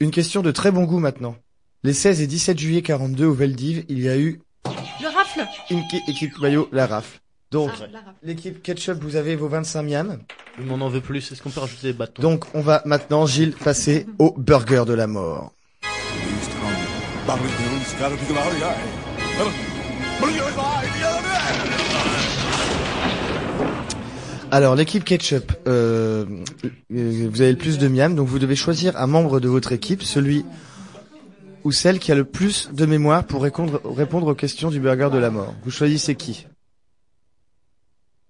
Une 0.00 0.10
question 0.10 0.42
de 0.42 0.50
très 0.50 0.70
bon 0.72 0.84
goût 0.84 0.98
maintenant. 0.98 1.36
Les 1.84 1.92
16 1.92 2.20
et 2.20 2.26
17 2.26 2.58
juillet 2.58 2.82
42 2.82 3.26
au 3.26 3.34
Veldiv, 3.34 3.84
il 3.88 4.00
y 4.00 4.08
a 4.08 4.16
eu 4.18 4.40
Le 5.00 5.08
rafle. 5.08 5.46
une 5.70 5.86
qui- 5.88 6.02
équipe 6.08 6.36
maillot, 6.40 6.68
la 6.72 6.86
rafle. 6.86 7.20
Donc, 7.54 7.70
Ah, 7.80 8.12
l'équipe 8.24 8.60
ketchup, 8.64 8.98
vous 9.00 9.14
avez 9.14 9.36
vos 9.36 9.46
25 9.46 9.82
miams. 9.82 10.18
Mais 10.58 10.72
on 10.72 10.80
en 10.80 10.88
veut 10.88 11.00
plus. 11.00 11.30
Est-ce 11.30 11.40
qu'on 11.40 11.50
peut 11.50 11.60
rajouter 11.60 11.86
des 11.86 11.92
bâtons? 11.92 12.20
Donc, 12.20 12.46
on 12.52 12.60
va 12.60 12.82
maintenant, 12.84 13.26
Gilles, 13.26 13.52
passer 13.52 14.06
au 14.18 14.34
burger 14.36 14.82
de 14.88 14.92
la 14.92 15.06
mort. 15.06 15.52
Alors, 24.50 24.74
l'équipe 24.74 25.04
ketchup, 25.04 25.52
euh, 25.68 26.24
euh, 26.92 27.28
vous 27.30 27.40
avez 27.40 27.52
le 27.52 27.56
plus 27.58 27.78
de 27.78 27.86
miam, 27.86 28.16
donc 28.16 28.26
vous 28.26 28.40
devez 28.40 28.56
choisir 28.56 28.96
un 28.96 29.06
membre 29.06 29.38
de 29.38 29.46
votre 29.48 29.70
équipe, 29.70 30.02
celui 30.02 30.44
ou 31.62 31.70
celle 31.70 32.00
qui 32.00 32.10
a 32.10 32.16
le 32.16 32.24
plus 32.24 32.70
de 32.72 32.84
mémoire 32.84 33.22
pour 33.22 33.44
répondre, 33.44 33.80
répondre 33.84 34.26
aux 34.26 34.34
questions 34.34 34.70
du 34.70 34.80
burger 34.80 35.08
de 35.12 35.18
la 35.18 35.30
mort. 35.30 35.54
Vous 35.64 35.70
choisissez 35.70 36.16
qui? 36.16 36.46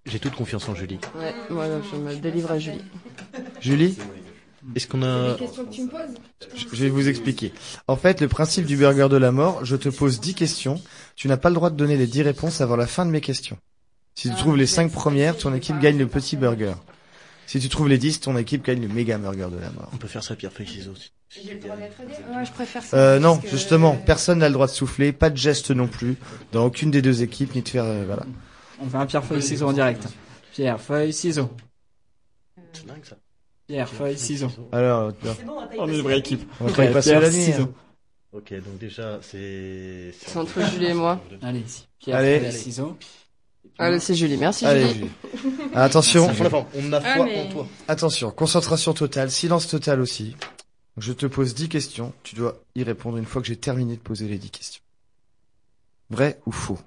J'ai 0.05 0.19
toute 0.19 0.35
confiance 0.35 0.69
en 0.69 0.75
Julie. 0.75 0.99
Ouais, 1.15 1.33
moi, 1.49 1.65
je 1.91 1.97
me 1.97 2.15
délivre 2.15 2.51
à 2.51 2.59
Julie. 2.59 2.81
Julie 3.59 3.97
Est-ce 4.75 4.87
qu'on 4.87 5.01
a... 5.01 5.33
questions 5.35 5.65
que 5.65 5.73
tu 5.73 5.81
me 5.83 5.89
poses 5.89 6.15
Je 6.71 6.83
vais 6.83 6.89
vous 6.89 7.07
expliquer. 7.09 7.51
En 7.87 7.95
fait, 7.95 8.21
le 8.21 8.27
principe 8.27 8.65
du 8.65 8.77
burger 8.77 9.07
de 9.09 9.17
la 9.17 9.31
mort, 9.31 9.65
je 9.65 9.75
te 9.75 9.89
pose 9.89 10.19
10 10.19 10.35
questions. 10.35 10.79
Tu 11.15 11.27
n'as 11.27 11.37
pas 11.37 11.49
le 11.49 11.55
droit 11.55 11.69
de 11.71 11.75
donner 11.75 11.97
les 11.97 12.05
10 12.07 12.21
réponses 12.21 12.61
avant 12.61 12.75
la 12.75 12.85
fin 12.87 13.05
de 13.05 13.11
mes 13.11 13.21
questions. 13.21 13.57
Si 14.13 14.27
tu 14.29 14.33
Ah, 14.37 14.39
trouves 14.39 14.57
les 14.57 14.63
ok. 14.65 14.69
5 14.69 14.91
premières, 14.91 15.37
ton 15.37 15.53
équipe 15.55 15.79
gagne 15.79 15.97
le 15.97 16.07
petit 16.07 16.35
burger. 16.37 16.73
Si 17.47 17.59
tu 17.59 17.67
trouves 17.69 17.89
les 17.89 17.97
10, 17.97 18.21
ton 18.21 18.37
équipe 18.37 18.63
gagne 18.63 18.81
le 18.81 18.87
méga 18.87 19.17
burger 19.17 19.47
de 19.51 19.59
la 19.59 19.69
mort. 19.71 19.89
On 19.93 19.97
peut 19.97 20.07
faire 20.07 20.23
ça 20.23 20.35
pierre 20.35 20.51
feuille 20.53 20.67
ciseaux. 20.67 20.93
Ouais, 21.37 22.45
je 22.45 22.51
préfère 22.51 22.83
ça. 22.83 22.95
Euh, 22.97 23.19
non, 23.19 23.39
justement, 23.49 23.95
personne 23.95 24.39
n'a 24.39 24.47
le 24.47 24.53
droit 24.53 24.67
de 24.67 24.71
souffler, 24.71 25.11
pas 25.11 25.29
de 25.29 25.35
geste 25.37 25.71
non 25.71 25.87
plus, 25.87 26.15
dans 26.53 26.65
aucune 26.65 26.91
des 26.91 27.01
deux 27.01 27.23
équipes, 27.23 27.55
ni 27.55 27.61
de 27.61 27.67
faire, 27.69 27.83
euh, 27.83 28.03
voilà. 28.05 28.23
On 28.81 28.89
fait 28.89 28.97
un 28.97 29.05
pierre 29.05 29.23
feuille 29.23 29.41
ciseaux 29.43 29.67
en 29.67 29.73
direct. 29.73 30.03
Pierre 30.51 30.79
feuille 30.79 31.13
ciseaux. 31.13 31.49
C'est 32.73 32.85
dingue 32.85 33.03
ça. 33.03 33.17
Pierre 33.67 33.89
feuille 33.89 34.17
ciseaux. 34.17 34.51
Alors, 34.71 35.11
tu 35.17 35.25
vois, 35.27 35.35
On 35.79 35.87
est 35.89 35.95
une 35.95 36.01
vraie 36.01 36.19
équipe. 36.19 36.49
on 36.61 36.65
va 36.65 36.87
passer 36.87 37.09
pierre, 37.11 37.21
la 37.21 37.29
nuit. 37.29 37.43
ciseaux. 37.43 37.63
hein. 37.63 37.73
Ok, 38.33 38.51
donc 38.53 38.77
déjà 38.79 39.19
c'est. 39.21 40.13
C'est 40.19 40.35
entre 40.37 40.61
Julie 40.71 40.87
et 40.87 40.93
moi. 40.93 41.21
Allez, 41.41 41.61
ici. 41.61 41.87
Pierre 41.99 42.17
Allez. 42.17 42.39
feuille 42.41 42.51
ciseaux. 42.51 42.97
Allez, 43.77 43.99
c'est 44.01 44.13
Julie. 44.13 44.35
Merci, 44.35 44.65
Allez, 44.65 44.87
Julie. 44.89 45.09
Julie. 45.41 45.51
Attention, 45.73 46.25
On 46.25 46.29
a 46.29 46.49
foi- 46.49 46.67
on 46.75 46.91
a 46.93 46.97
Ah, 46.97 47.15
foi 47.15 47.25
en 47.27 47.47
toi. 47.49 47.67
attention, 47.87 48.31
concentration 48.31 48.93
totale, 48.93 49.31
silence 49.31 49.67
total 49.69 50.01
aussi. 50.01 50.35
Je 50.97 51.13
te 51.13 51.25
pose 51.27 51.53
10 51.55 51.69
questions, 51.69 52.11
tu 52.23 52.35
dois 52.35 52.61
y 52.75 52.83
répondre 52.83 53.15
une 53.17 53.25
fois 53.25 53.41
que 53.41 53.47
j'ai 53.47 53.55
terminé 53.57 53.95
de 53.95 54.01
poser 54.01 54.27
les 54.27 54.37
10 54.37 54.49
questions. 54.51 54.81
Vrai 56.09 56.39
ou 56.45 56.51
faux? 56.51 56.77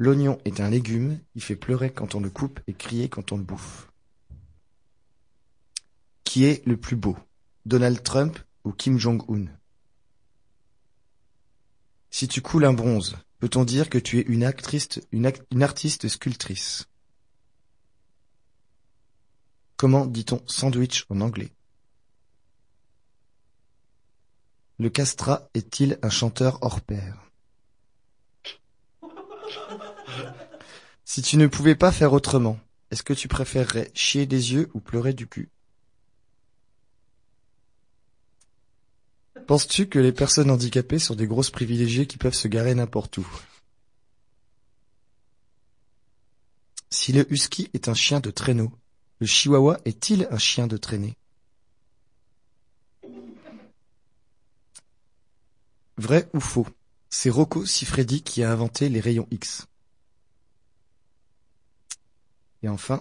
L'oignon 0.00 0.38
est 0.44 0.60
un 0.60 0.70
légume, 0.70 1.18
il 1.34 1.42
fait 1.42 1.56
pleurer 1.56 1.92
quand 1.92 2.14
on 2.14 2.20
le 2.20 2.30
coupe 2.30 2.60
et 2.68 2.72
crier 2.72 3.08
quand 3.08 3.32
on 3.32 3.36
le 3.36 3.42
bouffe. 3.42 3.90
Qui 6.22 6.44
est 6.44 6.64
le 6.66 6.76
plus 6.76 6.94
beau 6.94 7.16
Donald 7.66 8.00
Trump 8.04 8.38
ou 8.62 8.70
Kim 8.70 8.96
Jong-un? 8.96 9.46
Si 12.10 12.28
tu 12.28 12.40
coules 12.40 12.64
un 12.64 12.72
bronze, 12.72 13.16
peut-on 13.40 13.64
dire 13.64 13.90
que 13.90 13.98
tu 13.98 14.18
es 14.18 14.22
une 14.22 14.44
actrice, 14.44 15.00
une, 15.10 15.32
artiste 15.62 16.06
sculptrice? 16.06 16.88
Comment 19.76 20.06
dit-on 20.06 20.40
sandwich 20.46 21.06
en 21.08 21.20
anglais? 21.20 21.52
Le 24.78 24.90
castrat 24.90 25.48
est-il 25.54 25.98
un 26.02 26.10
chanteur 26.10 26.58
hors 26.62 26.80
pair? 26.80 27.27
Si 31.10 31.22
tu 31.22 31.38
ne 31.38 31.46
pouvais 31.46 31.74
pas 31.74 31.90
faire 31.90 32.12
autrement, 32.12 32.60
est-ce 32.90 33.02
que 33.02 33.14
tu 33.14 33.28
préférerais 33.28 33.90
chier 33.94 34.26
des 34.26 34.52
yeux 34.52 34.68
ou 34.74 34.80
pleurer 34.80 35.14
du 35.14 35.26
cul? 35.26 35.48
Penses-tu 39.46 39.88
que 39.88 39.98
les 39.98 40.12
personnes 40.12 40.50
handicapées 40.50 40.98
sont 40.98 41.14
des 41.14 41.26
grosses 41.26 41.50
privilégiées 41.50 42.06
qui 42.06 42.18
peuvent 42.18 42.34
se 42.34 42.46
garer 42.46 42.74
n'importe 42.74 43.16
où? 43.16 43.26
Si 46.90 47.14
le 47.14 47.26
husky 47.32 47.70
est 47.72 47.88
un 47.88 47.94
chien 47.94 48.20
de 48.20 48.30
traîneau, 48.30 48.70
le 49.20 49.26
chihuahua 49.26 49.78
est-il 49.86 50.28
un 50.30 50.36
chien 50.36 50.66
de 50.66 50.76
traînée? 50.76 51.16
Vrai 55.96 56.28
ou 56.34 56.40
faux? 56.40 56.66
C'est 57.08 57.30
Rocco 57.30 57.64
Siffredi 57.64 58.22
qui 58.22 58.42
a 58.42 58.52
inventé 58.52 58.90
les 58.90 59.00
rayons 59.00 59.26
X. 59.30 59.68
Et 62.62 62.68
enfin, 62.68 63.00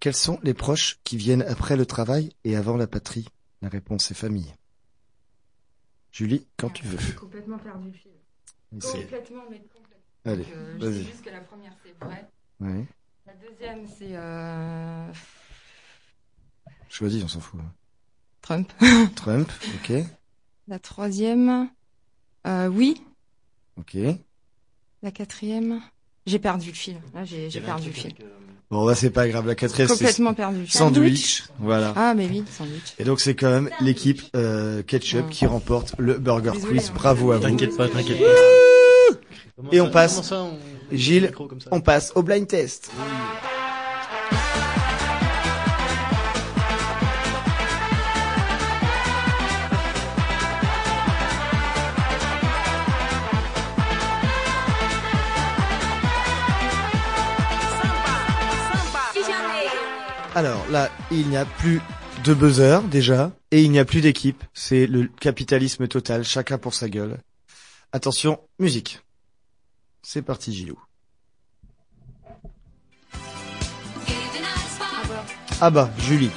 quels 0.00 0.14
sont 0.14 0.38
les 0.42 0.54
proches 0.54 0.98
qui 1.04 1.16
viennent 1.16 1.42
après 1.42 1.76
le 1.76 1.86
travail 1.86 2.30
et 2.44 2.56
avant 2.56 2.76
la 2.76 2.86
patrie? 2.86 3.28
La 3.60 3.68
réponse 3.68 4.10
est 4.10 4.14
famille. 4.14 4.52
Julie, 6.12 6.46
quand 6.56 6.70
tu 6.70 6.84
J'ai 6.84 6.96
veux. 6.96 7.12
complètement 7.14 7.58
perdu 7.58 7.88
le 7.88 7.92
fil. 7.94 8.12
Complètement, 8.80 9.42
mais 9.50 9.58
complètement. 9.60 9.88
Allez, 10.24 10.46
euh, 10.54 10.78
je 10.78 10.84
vas-y. 10.86 10.98
sais 11.04 11.10
juste 11.10 11.24
que 11.24 11.30
la 11.30 11.40
première 11.40 11.74
c'est 11.84 11.92
vrai. 12.04 12.28
Ouais. 12.60 12.84
La 13.26 13.34
deuxième 13.34 13.86
c'est 13.88 14.14
euh... 14.16 15.12
Choisis, 16.88 17.22
on 17.24 17.28
s'en 17.28 17.40
fout. 17.40 17.60
Trump. 18.40 18.70
Trump, 19.16 19.50
ok, 19.76 19.92
La 20.68 20.78
troisième, 20.78 21.70
euh, 22.46 22.68
oui. 22.68 23.02
ok. 23.76 23.96
La 25.02 25.10
quatrième, 25.10 25.80
j'ai 26.26 26.38
perdu 26.38 26.68
le 26.68 26.74
fil. 26.74 26.96
Là, 27.14 27.24
j'ai 27.24 27.50
j'ai 27.50 27.60
perdu 27.60 27.88
le 27.88 27.92
fil. 27.94 28.14
Bon, 28.70 28.86
bah 28.86 28.94
c'est 28.94 29.10
pas 29.10 29.28
grave, 29.28 29.46
la 29.46 29.54
quatrième 29.54 29.86
c'est 29.88 29.94
Complètement 29.98 30.32
perdu 30.32 30.60
le 30.60 30.64
fil. 30.64 30.72
sandwich. 30.72 31.44
Voilà. 31.58 31.92
Ah, 31.94 32.14
mais 32.14 32.26
oui, 32.26 32.42
sandwich. 32.50 32.94
Et 32.98 33.04
donc 33.04 33.20
c'est 33.20 33.34
quand 33.34 33.50
même 33.50 33.68
l'équipe 33.80 34.22
euh, 34.34 34.82
Ketchup 34.82 35.28
qui 35.28 35.44
remporte 35.44 35.94
le 35.98 36.14
Burger 36.18 36.52
Désolée, 36.54 36.78
Quiz. 36.78 36.88
hein. 36.88 36.92
Bravo 36.94 37.32
à 37.32 37.36
vous. 37.36 37.42
T'inquiète 37.42 37.76
pas, 37.76 37.88
t'inquiète 37.88 38.18
pas. 38.20 39.68
Et 39.72 39.80
on 39.82 39.90
passe. 39.90 40.32
Gilles, 40.90 41.32
On 41.70 41.80
passe 41.80 42.12
au 42.14 42.22
blind 42.22 42.46
test. 42.46 42.90
Alors 60.34 60.66
là, 60.70 60.90
il 61.10 61.28
n'y 61.28 61.36
a 61.36 61.44
plus 61.44 61.80
deux 62.24 62.34
buzzers 62.34 62.82
déjà, 62.82 63.32
et 63.50 63.62
il 63.62 63.70
n'y 63.70 63.78
a 63.78 63.84
plus 63.84 64.00
d'équipe. 64.00 64.42
C'est 64.54 64.86
le 64.86 65.08
capitalisme 65.08 65.86
total, 65.88 66.24
chacun 66.24 66.56
pour 66.56 66.72
sa 66.72 66.88
gueule. 66.88 67.18
Attention, 67.92 68.40
musique. 68.58 69.00
C'est 70.02 70.22
parti, 70.22 70.54
Gilou. 70.54 70.82
Ah 75.60 75.70
bah, 75.70 75.90
Julie. 75.98 76.30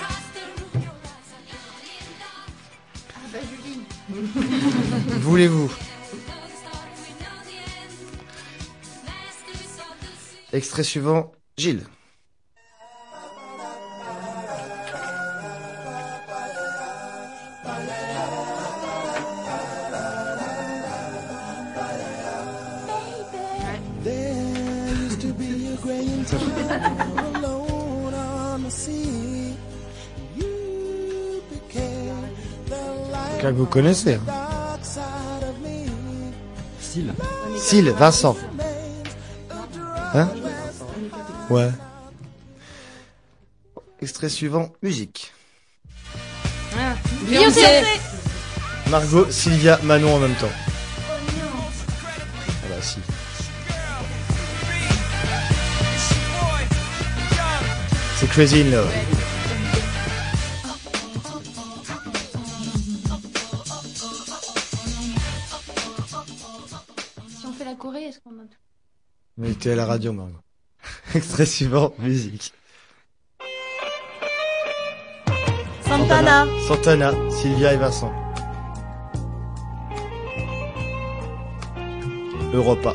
Ah 3.16 3.20
bah 3.32 3.40
Julie. 3.50 3.86
Voulez-vous? 5.22 5.72
Extrait 10.52 10.84
suivant, 10.84 11.32
Gilles. 11.58 11.86
Quelqu'un 33.46 33.58
que 33.58 33.62
vous 33.62 33.70
connaissez. 33.70 34.16
hein. 34.16 34.78
Style. 36.82 37.14
Syl, 37.60 37.90
Vincent. 37.92 38.36
Hein 40.16 40.28
Ouais. 41.52 41.70
Extrait 44.02 44.30
suivant, 44.30 44.72
musique. 44.82 45.32
Beyoncé. 47.30 47.84
Margot, 48.90 49.30
Sylvia, 49.30 49.80
Manon 49.84 50.16
en 50.16 50.20
même 50.20 50.36
temps. 50.36 50.50
Ah 52.50 52.68
bah 52.68 52.82
si. 52.82 52.98
C'est 58.18 58.28
Crazy 58.28 58.62
in 58.62 58.72
Love. 58.72 59.15
À 69.68 69.74
la 69.74 69.86
radio, 69.88 70.14
Margot. 70.14 70.38
Extrait 71.16 71.48
suivant, 71.48 71.96
musique. 71.98 72.54
Santana. 75.82 76.46
Santana, 76.68 77.12
Sylvia 77.32 77.74
et 77.74 77.78
Vincent. 77.78 78.14
Europa. 82.54 82.94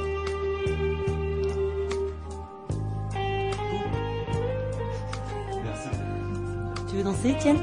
Tu 6.89 6.97
veux 6.97 7.03
danser, 7.03 7.31
Étienne? 7.31 7.59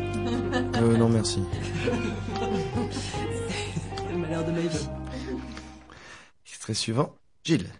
Euh, 0.75 0.97
non, 0.97 1.07
merci. 1.07 1.41
C'est 2.91 4.11
le 4.11 4.17
malheur 4.17 4.43
de 4.43 4.51
ma 4.51 4.59
vie. 4.59 4.89
Extrait 6.45 6.73
suivant, 6.73 7.15
Gilles. 7.45 7.71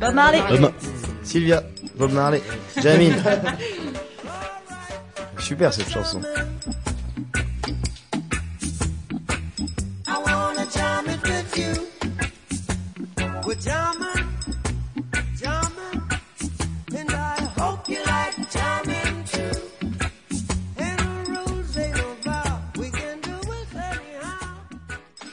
Bob 0.00 0.14
Marley. 0.14 0.40
Bob 0.48 0.60
Ma- 0.60 0.72
Sylvia, 1.22 1.62
Bob 1.96 2.12
Marley, 2.12 2.42
Jamil. 2.82 3.14
Super 5.38 5.72
cette 5.72 5.90
chanson. 5.90 6.20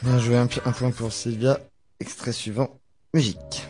Bien 0.03 0.19
joué, 0.19 0.37
un 0.37 0.47
point 0.47 0.91
pour 0.91 1.11
Sylvia. 1.11 1.59
Extrait 1.99 2.31
suivant, 2.31 2.79
musique. 3.13 3.65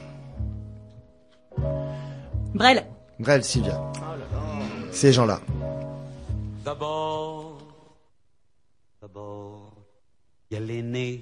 Brel. 2.56 2.86
Brel, 3.20 3.44
Sylvia. 3.44 3.82
Ces 4.90 5.12
gens-là. 5.12 5.42
D'abord, 6.64 7.58
d'abord, 9.02 9.74
il 10.50 10.54
y 10.54 10.58
a 10.58 10.64
l'aîné, 10.66 11.22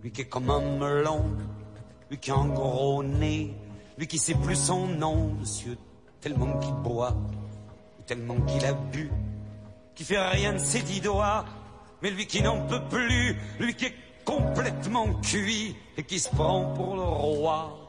lui 0.00 0.12
qui 0.12 0.20
est 0.20 0.28
comme 0.28 0.48
un 0.50 0.60
melon, 0.60 1.24
lui 2.08 2.18
qui 2.18 2.30
a 2.30 2.36
un 2.36 2.46
gros 2.46 3.02
nez, 3.02 3.52
lui 3.98 4.06
qui 4.06 4.16
sait 4.16 4.36
plus 4.36 4.54
son 4.54 4.86
nom, 4.86 5.34
monsieur, 5.40 5.76
tellement 6.20 6.56
qu'il 6.60 6.74
boit, 6.74 7.16
tellement 8.06 8.40
qu'il 8.42 8.64
a 8.64 8.74
bu, 8.74 9.10
qui 9.96 10.04
fait 10.04 10.20
rien 10.20 10.52
de 10.52 10.58
ses 10.58 10.82
dix 10.82 11.00
doigts, 11.00 11.44
mais 12.00 12.12
lui 12.12 12.28
qui 12.28 12.40
n'en 12.40 12.64
peut 12.68 12.82
plus, 12.88 13.36
lui 13.58 13.74
qui 13.74 13.86
est 13.86 13.94
complètement 14.24 15.14
cuit 15.14 15.74
et 15.96 16.04
qui 16.04 16.20
se 16.20 16.28
prend 16.28 16.72
pour 16.74 16.94
le 16.94 17.02
roi. 17.02 17.83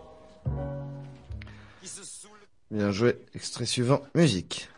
Bien 2.71 2.91
joué. 2.91 3.17
Extrait 3.33 3.65
suivant, 3.65 4.01
musique. 4.15 4.69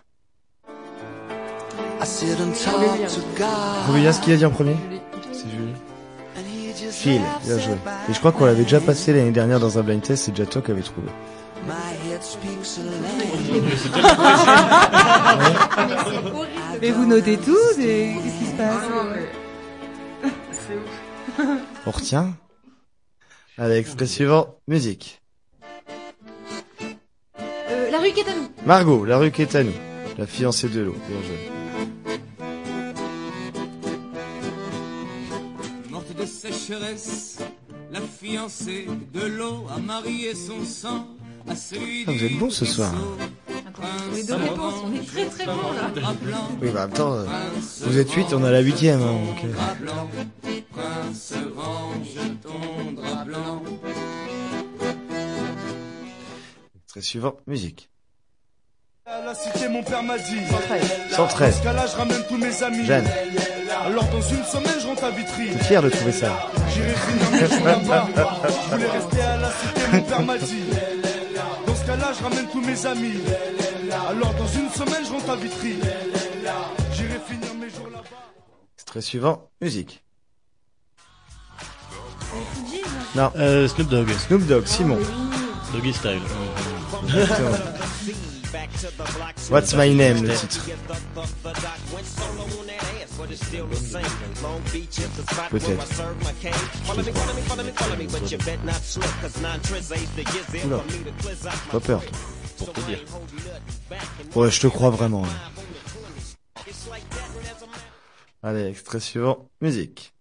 Dire 3.99 4.13
ce 4.13 4.21
qu'il 4.21 4.33
a 4.33 4.37
dit 4.37 4.45
en 4.45 4.51
premier 4.51 4.75
C'est 5.31 5.49
Julie. 5.49 5.73
Phil, 6.91 7.21
bien 7.43 7.57
joué. 7.59 7.73
Et 8.09 8.13
je 8.13 8.19
crois 8.19 8.31
qu'on 8.31 8.45
l'avait 8.45 8.63
déjà 8.63 8.79
passé 8.79 9.11
l'année 9.13 9.31
dernière 9.31 9.59
dans 9.59 9.77
un 9.79 9.83
blind 9.83 10.01
test, 10.01 10.23
c'est 10.25 10.31
déjà 10.31 10.45
toi 10.45 10.61
qui 10.61 10.71
avais 10.71 10.81
trouvé. 10.81 11.07
Mais 16.81 16.91
vous 16.91 17.05
notez 17.05 17.37
tout 17.37 17.57
et 17.79 18.15
qu'est-ce 18.23 18.39
qui 18.39 18.45
se 18.45 18.55
passe 18.55 18.83
On 21.85 21.91
retient 21.91 22.33
Allez, 23.57 23.77
extrait 23.77 24.05
suivant, 24.05 24.59
musique. 24.67 25.21
Euh, 27.87 27.91
la 27.91 27.99
rue 27.99 28.11
qui 28.11 28.19
est 28.19 28.29
à 28.29 28.35
nous. 28.35 28.47
Margot, 28.65 29.05
la 29.05 29.17
rue 29.17 29.31
qui 29.31 29.41
est 29.41 29.55
à 29.55 29.63
nous. 29.63 29.73
La 30.17 30.25
fiancée 30.25 30.67
de 30.69 30.81
l'eau, 30.81 30.95
bien 31.07 31.21
joué. 31.21 31.37
Morte 35.89 36.15
de 36.15 36.25
sécheresse, 36.25 37.37
la 37.91 38.01
fiancée 38.01 38.87
de 39.13 39.25
l'eau 39.25 39.65
a 39.73 39.79
marié 39.79 40.33
son 40.33 40.65
sang 40.65 41.07
à 41.47 41.55
celui 41.55 42.03
Ah, 42.07 42.11
vous 42.11 42.23
êtes 42.23 42.37
bon 42.37 42.49
ce 42.49 42.65
soir. 42.65 42.93
Les 44.13 44.23
deux 44.23 44.33
réponses, 44.35 44.73
on 44.85 44.93
est 44.93 45.05
très 45.05 45.25
très 45.25 45.45
bons 45.45 45.71
là. 45.75 45.91
Oui, 46.61 46.69
bah 46.73 46.85
en 46.85 46.87
même 46.87 46.97
temps, 46.97 47.13
euh, 47.13 47.25
vous 47.83 47.99
êtes 47.99 48.11
8, 48.11 48.33
on 48.33 48.43
a 48.43 48.49
la 48.49 48.61
huitième. 48.61 49.01
Hein, 49.01 49.13
donc. 49.27 49.45
Prince, 50.71 51.33
range 51.55 52.17
ton 52.41 52.91
drap 52.93 53.25
blanc. 53.25 53.61
Extrait 56.87 57.01
suivant, 57.01 57.35
musique. 57.47 57.89
À 59.05 59.19
la 59.21 59.35
cité, 59.35 59.67
mon 59.67 59.83
père 59.83 60.01
m'a 60.03 60.17
dit. 60.17 60.39
113. 61.11 61.61
Dans 61.61 61.81
ce 61.85 61.91
je 61.91 61.97
ramène 61.97 62.23
tous 62.29 62.37
mes 62.37 62.63
amis. 62.63 62.85
Jeanne. 62.85 63.05
Alors, 63.85 64.05
dans 64.05 64.21
une 64.21 64.43
semaine, 64.45 64.79
je 64.79 64.87
rentre 64.87 65.03
à 65.03 65.11
Vitry. 65.11 65.49
T'es 65.51 65.63
fier 65.65 65.81
de 65.81 65.89
trouver 65.89 66.13
ça 66.13 66.49
J'irai 66.73 66.93
finir 66.93 67.31
mes 67.31 67.39
jours 67.57 67.65
là-bas. 67.65 68.07
Je 68.47 68.71
voulais 68.71 68.87
rester 68.87 69.19
à 69.21 69.35
la 69.35 69.51
cité, 69.51 69.81
mon 69.91 70.01
père 70.01 70.21
m'a 70.23 70.37
dit. 70.37 70.63
Dans 71.67 71.75
ce 71.75 71.85
cas-là, 71.87 72.13
je 72.17 72.23
ramène 72.23 72.47
tous 72.53 72.61
mes 72.61 72.85
amis. 72.85 73.19
Alors, 74.09 74.33
dans 74.35 74.47
une 74.47 74.69
semaine, 74.69 75.05
je 75.05 75.11
rentre 75.11 75.29
à 75.29 75.35
Vitry. 75.35 75.75
J'irai 76.93 77.19
finir 77.27 77.53
mes 77.59 77.69
jours 77.69 77.89
là-bas. 77.91 78.07
Extrait 78.77 79.01
suivant, 79.01 79.49
musique. 79.61 80.05
Euh, 82.33 82.37
Non. 83.15 83.31
Euh, 83.35 83.67
Snoop 83.67 83.89
Dogg. 83.89 84.09
Snoop 84.13 84.47
Dogg, 84.47 84.65
Simon. 84.65 84.99
Doggy 85.73 85.93
Style. 85.93 86.21
What's 89.49 89.73
my 89.73 89.93
name, 89.93 90.23
le 90.23 90.33
titre? 90.35 90.65
Peut-être. 95.49 96.03
Oula. 100.65 100.83
Pas 101.71 101.79
peur. 101.79 102.01
Pour 102.57 102.73
te 102.73 102.79
dire. 102.81 102.99
Ouais, 104.35 104.51
je 104.51 104.59
te 104.59 104.67
crois 104.67 104.89
vraiment. 104.89 105.23
hein. 105.25 106.63
Allez, 108.43 108.67
extrait 108.67 108.99
suivant, 108.99 109.49
musique. 109.61 110.13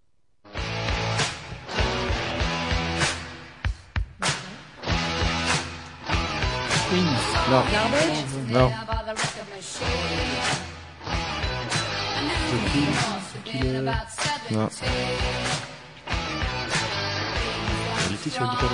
Non. 6.88 7.64
Non. 8.48 8.72
Non. 14.52 14.68
Il 18.08 18.14
était 18.14 18.30
sur 18.30 18.42
le 18.44 18.50
guitare 18.50 18.70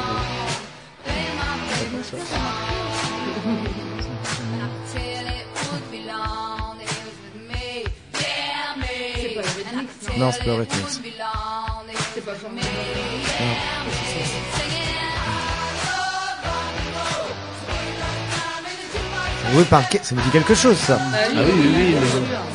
Eurythmics, 9.33 10.19
Non, 10.19 10.31
c'est 10.33 10.45
pas 10.45 10.51
Eurythmics. 10.51 11.01
C'est 12.15 12.25
pas 12.25 12.35
formé. 12.35 12.61
Oui, 19.55 19.65
par 19.65 19.87
ça 20.03 20.15
me 20.15 20.23
dit 20.23 20.31
quelque 20.31 20.55
chose, 20.55 20.77
ça. 20.79 20.99
Ah 21.01 21.19
oui, 21.29 21.51
oui, 21.55 21.69
oui. 21.77 21.95
mais- 21.95 22.37
a 22.37 22.53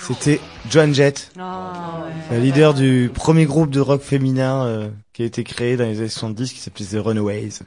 C'était 0.00 0.40
Joan 0.70 0.94
Jett, 0.94 1.30
Ah, 1.38 2.04
la 2.30 2.38
leader 2.38 2.74
du 2.74 3.10
premier 3.12 3.46
groupe 3.46 3.70
de 3.70 3.80
rock 3.80 4.02
féminin 4.02 4.66
euh, 4.66 4.88
qui 5.12 5.22
a 5.22 5.26
été 5.26 5.44
créé 5.44 5.76
dans 5.76 5.84
les 5.84 5.98
années 5.98 6.08
70 6.08 6.52
qui 6.52 6.60
s'appelait 6.60 6.84
The 6.86 6.96
Runaways. 7.04 7.60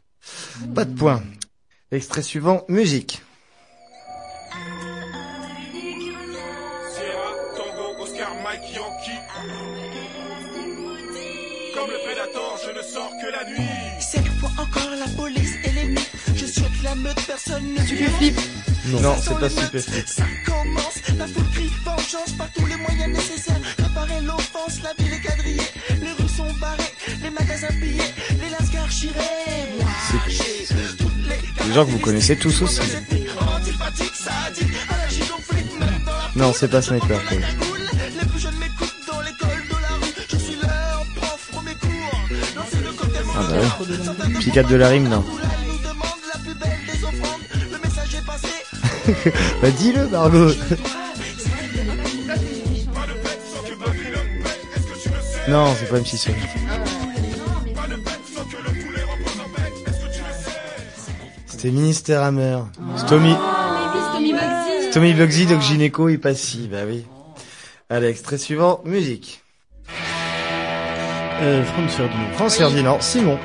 Pas 0.75 0.85
de 0.85 0.93
point. 0.93 1.23
Extrait 1.91 2.21
suivant, 2.21 2.63
musique. 2.67 3.21
Personne 17.37 17.73
ne 17.73 17.85
Tu 17.85 17.95
flippes. 18.07 18.39
Non, 19.01 19.15
c'est 19.21 19.39
pas 19.39 19.49
Stupéflip. 19.49 20.07
Ça 20.07 20.23
commence, 20.45 21.01
la 21.17 21.27
foule 21.27 21.49
crie 21.53 21.71
vengeance 21.83 22.31
par 22.37 22.49
tous 22.51 22.65
les 22.65 22.75
moyens 22.77 23.13
nécessaires. 23.13 23.59
Réparer 23.77 24.21
l'offense, 24.21 24.81
la 24.83 24.93
ville 24.97 25.13
est 25.13 25.19
quadrillée. 25.19 25.61
Les 26.01 26.11
rues 26.11 26.29
sont 26.29 26.53
barrées, 26.59 26.93
les 27.21 27.29
magasins 27.29 27.67
pillés, 27.79 28.13
les 28.41 28.49
lascars 28.49 28.91
chirés. 28.91 29.19
C'est 31.57 31.67
des 31.67 31.73
gens 31.73 31.85
que 31.85 31.91
vous 31.91 31.99
connaissez 31.99 32.37
tous 32.37 32.61
aussi. 32.61 32.81
Non, 36.35 36.53
c'est 36.53 36.67
pas 36.69 36.81
Sniper. 36.81 37.19
Cocktail 37.19 37.45
Ah 43.39 43.43
bah 43.49 43.57
oui. 43.61 44.33
Psychiatre 44.39 44.69
de 44.69 44.75
la 44.75 44.87
rime, 44.89 45.09
non. 45.09 45.23
bah 49.61 49.71
dis-le, 49.71 50.07
Margot. 50.07 50.51
Non, 55.47 55.73
c'est 55.79 55.89
pas 55.89 55.99
MC 55.99 56.17
Solar. 56.17 56.39
C'était 61.45 61.71
Minister 61.71 62.15
Hammer. 62.15 62.59
Stomy. 62.97 63.33
Tommy 64.13 64.33
Bugsy. 64.33 64.91
Stomy 64.91 65.13
Bugsy, 65.13 65.45
Doc 65.45 65.61
Gineco 65.61 66.09
et 66.09 66.17
Passy, 66.17 66.67
bah 66.69 66.79
oui. 66.85 67.05
Allez, 67.89 68.07
extrait 68.07 68.37
suivant, 68.37 68.81
musique. 68.83 69.41
Euh, 71.41 71.63
Franz 71.63 71.93
Ferdinand. 71.95 72.33
France 72.33 72.57
Ferdinand, 72.57 72.97
Simon. 72.99 73.39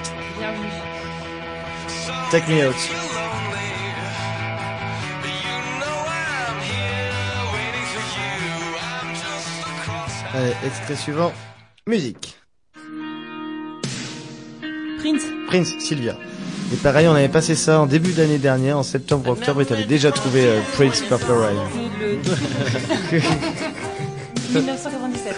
Take 2.30 2.48
me 2.48 2.66
out. 2.66 3.01
Allez, 10.34 10.52
extrait 10.66 10.96
suivant, 10.96 11.32
musique. 11.86 12.36
Prince. 14.98 15.22
Prince, 15.48 15.78
Sylvia. 15.78 16.16
Et 16.72 16.76
pareil, 16.76 17.06
on 17.06 17.12
avait 17.14 17.28
passé 17.28 17.54
ça 17.54 17.80
en 17.80 17.86
début 17.86 18.12
d'année 18.12 18.38
dernière, 18.38 18.78
en 18.78 18.82
septembre, 18.82 19.30
octobre, 19.30 19.60
et 19.60 19.66
t'avais 19.66 19.84
déjà 19.84 20.10
trouvé 20.10 20.46
euh, 20.46 20.60
Prince 20.72 21.02
Purple 21.02 21.32
Rain. 21.32 21.68
Le 24.54 24.60
1997. 24.60 25.36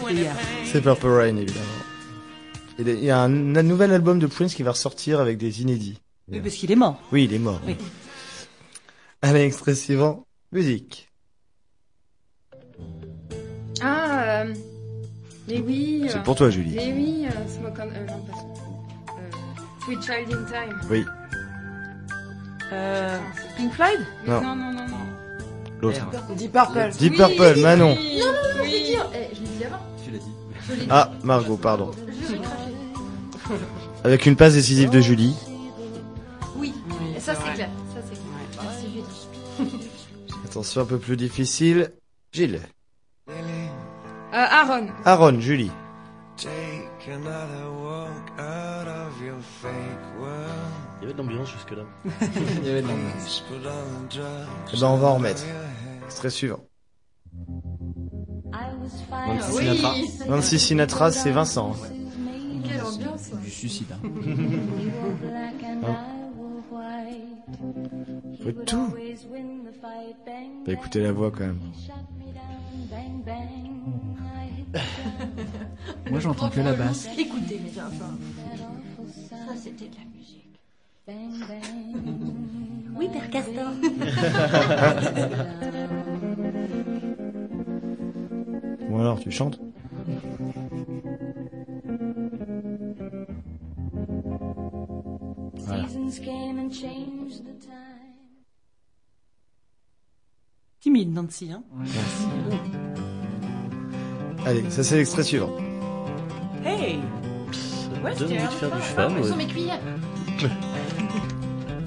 C'était 0.00 0.14
hier. 0.14 0.34
C'est 0.64 0.80
Purple 0.80 1.08
Rain, 1.08 1.36
évidemment. 1.36 1.66
Et 2.78 2.82
Il 2.82 3.04
y 3.04 3.10
a 3.10 3.18
un, 3.18 3.56
un 3.56 3.62
nouvel 3.62 3.92
album 3.92 4.18
de 4.18 4.26
Prince 4.26 4.54
qui 4.54 4.62
va 4.62 4.70
ressortir 4.70 5.20
avec 5.20 5.36
des 5.36 5.60
inédits. 5.60 6.00
Oui, 6.30 6.40
parce 6.40 6.54
qu'il 6.54 6.70
est 6.72 6.76
mort. 6.76 6.98
Oui, 7.12 7.24
il 7.24 7.34
est 7.34 7.38
mort. 7.38 7.60
Oui. 7.66 7.76
Allez, 9.20 9.42
extrait 9.42 9.74
suivant, 9.74 10.26
musique. 10.52 11.08
Ah, 13.82 14.22
euh, 14.42 14.54
mais 15.48 15.60
oui. 15.60 16.04
C'est 16.08 16.18
euh, 16.18 16.22
pour 16.22 16.36
toi, 16.36 16.50
Julie. 16.50 16.74
Mais 16.76 16.92
oui, 16.92 17.26
euh, 17.26 17.48
Smoke 17.48 17.72
on... 17.80 17.88
Euh, 17.88 18.06
non, 18.06 18.22
pas 18.24 19.12
euh, 19.18 19.84
Sweet 19.84 20.02
Child 20.02 20.32
in 20.32 20.44
Time. 20.44 20.80
Oui, 20.90 21.04
Euh, 22.72 23.18
Pink 23.56 23.72
Floyd? 23.72 24.00
Non. 24.26 24.40
Non, 24.40 24.54
non, 24.56 24.72
non, 24.72 24.86
non. 24.88 24.96
l'autre. 25.80 26.06
Deep 26.36 26.52
Purple. 26.52 26.90
Deep 26.98 27.16
Purple, 27.16 27.60
Manon. 27.60 27.88
Non, 27.88 27.94
non, 27.94 27.98
non, 27.98 28.64
je 28.64 28.70
l'ai 28.70 28.70
dit. 28.82 28.96
Eh, 29.14 29.34
je 29.34 29.40
l'ai 29.40 29.46
dit 29.58 29.64
avant. 29.64 29.82
Tu 30.04 30.10
l'as 30.10 30.18
dit. 30.18 30.80
Dit. 30.80 30.86
Ah, 30.88 31.10
Margot, 31.22 31.56
pardon. 31.56 31.90
Avec 34.04 34.24
une 34.26 34.36
passe 34.36 34.54
décisive 34.54 34.90
de 34.90 35.00
Julie. 35.00 35.34
Oui, 36.56 36.72
Oui, 36.88 36.94
c'est 37.14 37.20
c'est. 37.20 37.32
Ça 37.34 37.34
c'est 37.44 37.54
clair. 37.54 37.68
Attention, 40.52 40.82
un 40.82 40.84
peu 40.84 40.98
plus 40.98 41.16
difficile. 41.16 41.94
Gilles. 42.30 42.60
Euh, 43.30 43.32
Aaron. 44.30 44.88
Aaron, 45.06 45.40
Julie. 45.40 45.70
Il 46.36 46.44
y 51.00 51.04
avait 51.04 51.14
de 51.14 51.16
l'ambiance 51.16 51.50
jusque-là. 51.52 51.84
Il 52.60 52.66
y 52.66 52.70
avait 52.70 52.82
de 52.82 52.86
l'ambiance. 52.86 53.46
Eh 53.50 54.76
ben, 54.78 54.86
on 54.88 54.96
va 54.98 55.08
en 55.08 55.14
remettre. 55.14 55.42
Extrait 56.04 56.28
suivant. 56.28 56.60
Nancy 58.52 59.04
Oui. 59.54 59.64
Sinatra. 59.64 59.94
Nancy 60.28 60.58
Sinatra, 60.58 61.12
c'est 61.12 61.30
Vincent. 61.30 61.74
Quelle 62.62 62.82
ambiance. 62.82 63.30
Du 63.42 63.48
suicide. 63.48 63.86
Hein. 63.90 64.02
Tout. 68.66 68.88
Bah, 70.66 70.72
écoutez 70.72 71.02
la 71.02 71.12
voix 71.12 71.30
quand 71.30 71.46
même. 71.46 71.60
Moi 76.10 76.20
j'entends 76.20 76.48
que 76.48 76.60
la 76.60 76.72
basse. 76.72 77.06
Écoutez 77.18 77.58
les 77.58 77.78
enfants. 77.78 78.16
Ça 79.28 79.36
c'était 79.56 79.88
de 79.88 79.96
la 79.96 80.04
musique. 80.16 80.58
Oui, 82.96 83.08
Père 83.12 83.28
Castor. 83.30 83.72
Bon 88.92 89.00
alors, 89.00 89.18
tu 89.20 89.30
chantes? 89.30 89.58
Voilà. 95.54 95.86
Timide, 100.82 101.14
Nancy. 101.14 101.48
Hein 101.52 101.62
Allez, 104.44 104.64
ça 104.68 104.82
c'est 104.82 104.96
l'extrait 104.96 105.22
suivant. 105.22 105.50
hey 106.64 106.98
donne 108.02 108.24
envie 108.24 108.34
de 108.34 108.50
faire 108.50 108.68
du 108.70 108.76
Ah, 108.78 108.80
fan. 108.80 109.12
où 109.12 109.22
ouais. 109.22 109.28
sont 109.28 109.36
mes 109.36 109.46
cuillères 109.46 109.78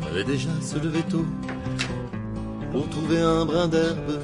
Fallait 0.01 0.23
déjà 0.23 0.47
se 0.61 0.77
lever 0.79 1.01
tôt 1.09 1.25
pour 2.71 2.87
trouver 2.87 3.19
un 3.19 3.45
brin 3.45 3.67
d'herbe. 3.67 4.17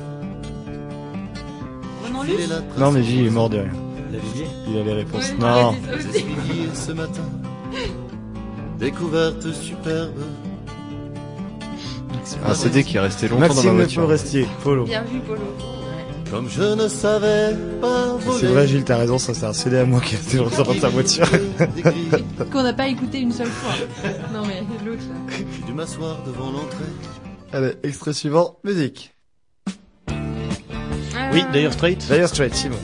Renan 2.05 2.23
Luce 2.23 2.49
Non 2.77 2.91
mais 2.93 3.03
il 3.05 3.25
est 3.27 3.29
mort 3.29 3.49
de 3.49 3.57
rien. 3.57 3.71
Il 4.69 4.77
a 4.77 4.83
les 4.83 4.93
réponses. 4.93 5.33
Non. 5.37 5.75
ce 6.73 6.93
matin. 6.93 7.23
Découverte 8.79 9.51
superbe. 9.51 10.13
Un 12.43 12.53
CD 12.55 12.83
qui 12.83 12.97
est 12.97 12.99
resté 12.99 13.27
longtemps 13.27 13.53
dans 13.53 13.63
ma 13.63 13.71
voiture. 13.71 14.01
Forestier, 14.03 14.47
Polo. 14.63 14.85
Bien 14.85 15.03
vu, 15.03 15.19
Polo. 15.19 15.41
Comme 16.31 16.49
je 16.49 16.63
ne 16.63 16.87
savais 16.87 17.55
pas 17.81 18.15
voler. 18.15 18.39
C'est 18.39 18.47
vrai 18.47 18.65
Gilles, 18.65 18.85
t'as 18.85 18.95
raison, 18.95 19.17
ça 19.17 19.33
c'est 19.33 19.45
un 19.45 19.51
CD 19.51 19.79
à 19.79 19.85
moi 19.85 19.99
qui 19.99 20.15
a 20.15 20.17
été 20.17 20.37
longtemps 20.37 20.63
dans 20.63 20.75
ta 20.75 20.87
voiture. 20.87 21.27
Qu'on 22.51 22.63
n'a 22.63 22.71
pas 22.71 22.87
écouté 22.87 23.19
une 23.19 23.33
seule 23.33 23.47
fois. 23.47 23.73
Non 24.33 24.45
mais 24.45 24.63
l'autre 24.85 25.03
là. 25.09 25.35
J'ai 25.37 25.65
dû 25.65 25.73
m'asseoir 25.73 26.23
devant 26.25 26.51
l'entrée. 26.51 26.85
Allez, 27.51 27.73
extrait 27.83 28.13
suivant, 28.13 28.59
musique. 28.63 29.13
Oui, 31.33 31.43
Dire 31.51 31.73
Straits. 31.73 31.97
Dire 31.97 32.29
Straits, 32.29 32.55
Simon. 32.55 32.77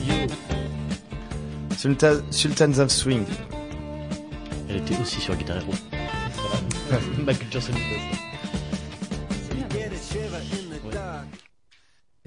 Sultan, 1.78 2.16
Sultans 2.30 2.78
of 2.80 2.90
Swing. 2.90 3.24
Elle 4.68 4.76
était 4.76 5.00
aussi 5.00 5.22
sur 5.22 5.34
Guitar 5.36 5.56
Hero. 5.56 5.72
Ma 7.24 7.32
culture 7.32 7.62
c'est 7.62 7.72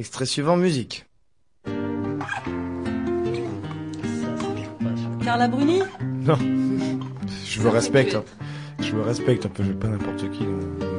Extrait 0.02 0.26
suivant, 0.26 0.58
musique. 0.58 1.06
Carla 5.24 5.48
Bruni 5.48 5.84
Non. 6.26 6.40
Je 7.46 7.62
me 7.62 7.70
respecte. 7.70 8.16
hein. 8.16 8.24
Je 8.80 8.96
me 8.96 9.04
respecte 9.04 9.46
un 9.46 9.50
peu, 9.50 9.62
je 9.62 9.68
vais 9.74 9.78
pas 9.78 9.90
n'importe 9.90 10.28
qui 10.32 10.40
tests. 10.40 10.91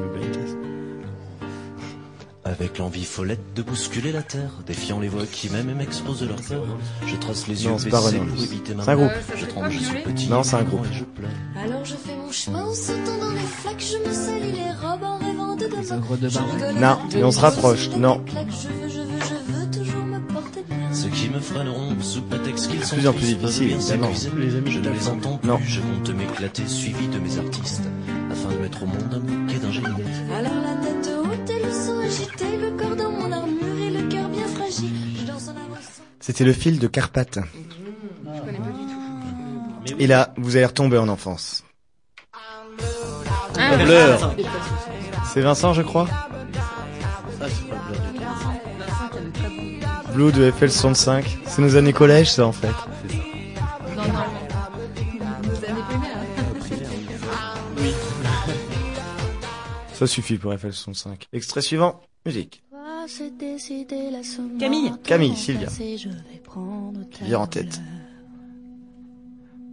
Avec 2.59 2.77
l'envie 2.77 3.03
follette 3.03 3.41
de 3.55 3.63
bousculer 3.63 4.11
la 4.11 4.21
terre, 4.21 4.51
défiant 4.67 4.99
les 4.99 5.07
voix 5.07 5.25
qui 5.25 5.49
même 5.49 5.73
m'exposent 5.75 6.21
leur 6.27 6.35
peur, 6.35 6.63
je 7.07 7.15
trace 7.15 7.47
les 7.47 7.63
yeux 7.63 7.71
Non, 7.71 7.79
c'est 7.79 7.89
pas 7.89 7.99
baissés 8.01 8.19
pour 8.19 8.43
éviter 8.43 8.75
ma 8.75 8.83
C'est 8.83 8.91
un 8.91 8.95
groupe. 8.95 9.11
Je 9.35 9.45
tremble, 9.47 9.71
je 9.71 9.79
suis 9.79 9.95
petit. 10.03 10.27
Non, 10.29 10.43
c'est 10.43 10.55
un 10.57 10.59
je 10.59 10.63
groupe. 10.65 10.85
et 10.85 10.93
je 10.93 11.03
pleure. 11.03 11.29
Alors 11.63 11.83
je 11.83 11.95
fais 11.95 12.15
mon 12.15 12.31
chemin 12.31 12.65
en 12.65 12.73
sautant 12.73 13.17
dans 13.19 13.31
les 13.31 13.39
flaques, 13.39 13.83
je 13.83 14.07
me 14.07 14.13
salis 14.13 14.51
les 14.51 14.71
robes 14.87 15.03
en 15.03 15.17
rêvant 15.17 15.55
de 15.55 15.65
demain. 15.67 16.79
Non, 16.79 16.97
mais 17.11 17.23
on 17.23 17.31
se 17.31 17.39
rapproche, 17.39 17.89
non. 17.97 18.19
mes 18.19 18.31
claques, 18.31 18.47
Je 18.51 18.67
veux, 18.67 18.89
je 18.89 18.99
veux, 18.99 19.19
je 19.19 19.53
veux 19.53 19.71
toujours 19.71 20.05
me 20.05 20.19
porter 20.19 20.63
bien. 20.69 20.93
Ceux 20.93 21.09
qui 21.09 21.29
me 21.29 21.39
freineront 21.39 21.99
sous 22.01 22.21
prétexte 22.21 22.69
qu'ils 22.69 22.83
sont 22.85 22.95
plus 22.97 23.07
en 23.07 23.13
plus 23.13 23.35
difficile, 23.35 23.71
évidemment. 23.71 24.09
Les 24.37 24.55
amis 24.55 24.71
je 24.71 24.79
ne 24.79 24.89
les 24.89 25.07
entends 25.07 25.37
plus, 25.37 25.49
Non. 25.49 25.59
je 25.65 25.79
compte 25.81 26.09
m'éclater 26.15 26.67
suivi 26.67 27.07
de 27.07 27.17
mes 27.17 27.35
artistes 27.39 27.81
afin 28.31 28.49
de 28.53 28.57
mettre 28.59 28.83
au 28.83 28.85
monde 28.85 29.11
un 29.11 29.19
bouquet 29.19 29.57
d'un 29.57 29.71
génie. 29.71 29.87
Alors 30.37 30.53
la 30.53 30.75
tête 30.85 31.09
haute 31.19 31.32
et 31.32 31.32
agité, 32.13 32.57
le 32.57 32.71
corps 32.71 32.95
dans 32.95 33.11
mon 33.11 33.31
armure 33.31 33.77
et 33.81 33.89
le 33.89 34.07
cœur 34.07 34.29
bien 34.29 34.47
fragile. 34.47 34.89
Je 35.19 35.25
danse 35.25 35.47
en 35.47 35.51
avançant. 35.51 36.03
C'était 36.19 36.43
le 36.43 36.53
fil 36.53 36.79
de 36.79 36.87
Carpath. 36.87 37.39
Je 37.39 38.39
connais 38.39 38.57
pas 38.57 38.69
du 39.85 39.93
tout. 39.93 39.95
Et 39.99 40.07
là, 40.07 40.33
vous 40.37 40.55
allez 40.55 40.65
retomber 40.65 40.97
en 40.97 41.09
enfance. 41.09 41.63
Ah, 43.57 43.77
Blur. 43.77 44.35
C'est 45.31 45.41
Vincent, 45.41 45.73
je 45.73 45.81
crois 45.81 46.07
c'est 47.39 47.39
pas 47.39 47.75
Blur. 50.13 50.31
Blue 50.31 50.31
de 50.31 50.51
FL65. 50.51 51.23
C'est 51.47 51.61
nos 51.61 51.75
années 51.75 51.93
collège, 51.93 52.31
ça, 52.31 52.45
en 52.45 52.51
fait. 52.51 52.67
Ça 60.03 60.07
suffit 60.07 60.37
pour 60.37 60.51
FL65. 60.51 61.27
Extrait 61.31 61.61
suivant, 61.61 62.01
musique. 62.25 62.61
Camille. 64.59 64.91
Camille, 65.01 65.33
Sylvia. 65.37 65.69
Viens 67.21 67.39
en 67.39 67.47
tête. 67.47 67.79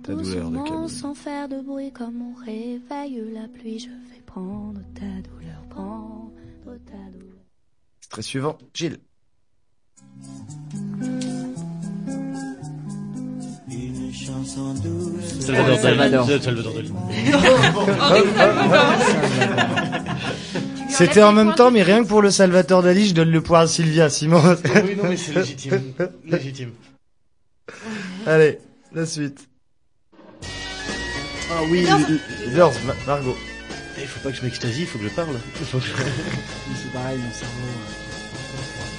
Ta 0.04 0.14
douleur 0.14 0.50
de 0.50 0.54
Doucement, 0.54 0.62
Camille. 0.62 0.88
Sans 0.88 1.14
faire 1.14 1.48
de 1.48 1.60
bruit 1.60 1.90
comme 1.90 2.22
on 2.22 2.34
réveille 2.44 3.20
la 3.34 3.48
pluie, 3.48 3.80
je 3.80 3.88
vais 3.88 4.22
prendre 4.24 4.80
ta 4.94 5.28
douleur, 5.28 5.66
prendre 5.68 6.30
ta 6.64 7.10
douleur. 7.12 7.34
Extrait 7.98 8.22
suivant, 8.22 8.56
Gilles. 8.72 9.00
Salvador 14.12 15.80
Salvador. 15.80 16.26
Dali. 16.26 16.42
Salvador 16.42 16.72
Dali. 16.74 16.92
C'était 20.88 21.22
en 21.22 21.32
même 21.32 21.54
temps, 21.54 21.70
mais 21.70 21.82
rien 21.82 22.02
que 22.02 22.08
pour 22.08 22.20
le 22.22 22.30
Salvatore 22.30 22.82
Dali, 22.82 23.08
je 23.08 23.14
donne 23.14 23.30
le 23.30 23.40
point 23.40 23.60
à 23.60 23.66
Sylvia, 23.66 24.10
Simon. 24.10 24.42
Oui, 24.84 24.96
non, 24.96 25.04
mais 25.08 25.16
c'est 25.16 25.34
légitime. 25.34 25.80
Légitime. 26.26 26.72
Allez, 28.26 28.58
la 28.92 29.06
suite. 29.06 29.48
Ah 31.52 31.62
oui. 31.70 31.84
Ma- 31.86 31.98
Margot. 33.06 33.36
Il 33.98 34.06
faut 34.06 34.20
pas 34.20 34.30
que 34.30 34.36
je 34.36 34.42
m'extasie, 34.42 34.82
il 34.82 34.86
faut 34.86 34.98
que 34.98 35.04
je 35.04 35.10
parle. 35.10 35.36
Il 35.60 35.66
faut 35.66 35.78
que 35.78 35.84
je... 35.84 35.90
C'est 35.92 36.92
pareil, 36.92 37.18
mon 37.18 37.32
cerveau. 37.32 37.68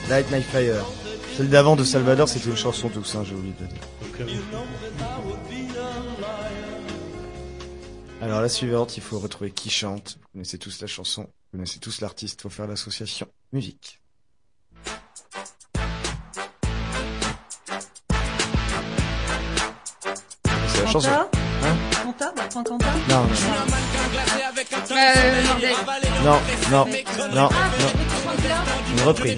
euh, 0.07 0.09
Light 0.09 0.31
Night 0.31 0.45
Fire. 0.51 0.85
Celle 1.37 1.49
d'avant 1.49 1.75
de 1.75 1.83
Salvador, 1.83 2.27
c'était 2.29 2.49
une 2.49 2.57
chanson 2.57 2.89
douce, 2.93 3.15
hein, 3.15 3.23
j'ai 3.27 3.35
oublié 3.35 3.53
de 3.59 3.63
le 3.65 3.69
dire. 3.69 3.77
Alors 8.21 8.41
la 8.41 8.49
suivante, 8.49 8.97
il 8.97 9.03
faut 9.03 9.19
retrouver 9.19 9.51
qui 9.51 9.69
chante. 9.69 10.17
Vous 10.21 10.27
connaissez 10.33 10.57
tous 10.59 10.79
la 10.81 10.87
chanson, 10.87 11.23
vous 11.23 11.57
connaissez 11.57 11.79
tous 11.79 12.01
l'artiste, 12.01 12.41
faut 12.41 12.49
faire 12.49 12.67
l'association. 12.67 13.27
Musique. 13.51 13.99
C'est 20.67 20.83
la 20.83 20.91
chanson. 20.91 21.09
Hein 21.09 21.27
Quentin 22.03 22.33
Non, 23.09 23.23
non, 23.23 23.25
Euh, 24.91 25.43
Nordel. 25.43 25.75
non, 26.23 26.39
non, 26.71 26.85
non, 27.33 27.49
non. 27.49 27.49
Une 28.91 29.01
reprise. 29.03 29.37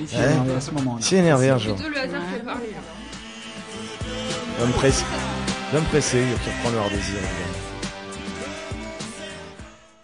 Il 0.00 0.08
Ouais. 0.18 0.24
énervé 0.24 0.54
à 0.54 0.60
ce 0.60 0.70
moment-là. 0.72 0.96
Il 1.00 1.04
s'est 1.04 1.16
énervé 1.16 1.50
un 1.50 1.58
jour. 1.58 1.76
Plutôt 1.76 1.90
le 1.90 1.98
hasard 1.98 2.20
a 2.20 2.44
parlé. 2.44 2.66
là. 2.70 2.78
L'homme 4.58 4.72
pressé. 4.72 5.04
L'homme 5.72 5.84
pressé, 5.84 6.18
il 6.18 6.38
qui 6.42 6.50
reprend 6.50 6.70
leur 6.70 6.90
désir. 6.90 7.16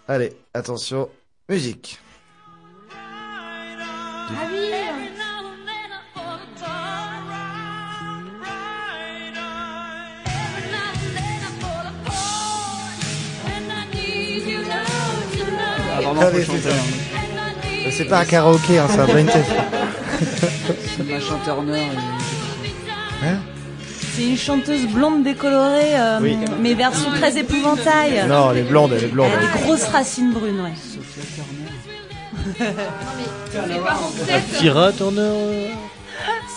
Allez, 0.07 0.33
attention, 0.53 1.09
musique. 1.49 1.99
Ah 4.29 4.47
oui. 4.51 4.71
Ah, 16.19 17.91
c'est 17.91 18.05
pas 18.05 18.19
un 18.19 18.25
karaoké, 18.25 18.79
hein, 18.79 18.87
c'est 18.89 18.99
un 18.99 19.05
test. 19.25 19.49
C'est 20.19 21.03
Machin 21.09 21.37
Turner. 21.43 21.79
et- 21.81 23.25
Hein 23.25 23.37
C'est 24.15 24.23
une 24.27 24.37
chanteuse 24.37 24.85
blonde 24.87 25.23
décolorée, 25.23 25.95
euh, 25.95 26.19
Oui. 26.21 26.37
mais 26.61 26.73
version 26.73 27.09
très 27.11 27.37
épouvantail. 27.37 28.25
Non, 28.27 28.51
elle 28.51 28.57
est 28.59 28.63
blonde, 28.63 28.93
elle 28.93 29.03
est 29.03 29.07
blonde. 29.07 29.29
Elle 29.31 29.47
a 29.47 29.51
des 29.53 29.59
grosses 29.63 29.85
racines 29.85 30.33
brunes, 30.33 30.59
ouais. 30.61 30.73
Sophia 30.75 31.23
Turner. 31.35 32.73
Kira 34.59 34.91
Turner. 34.91 35.21
euh, 35.21 35.67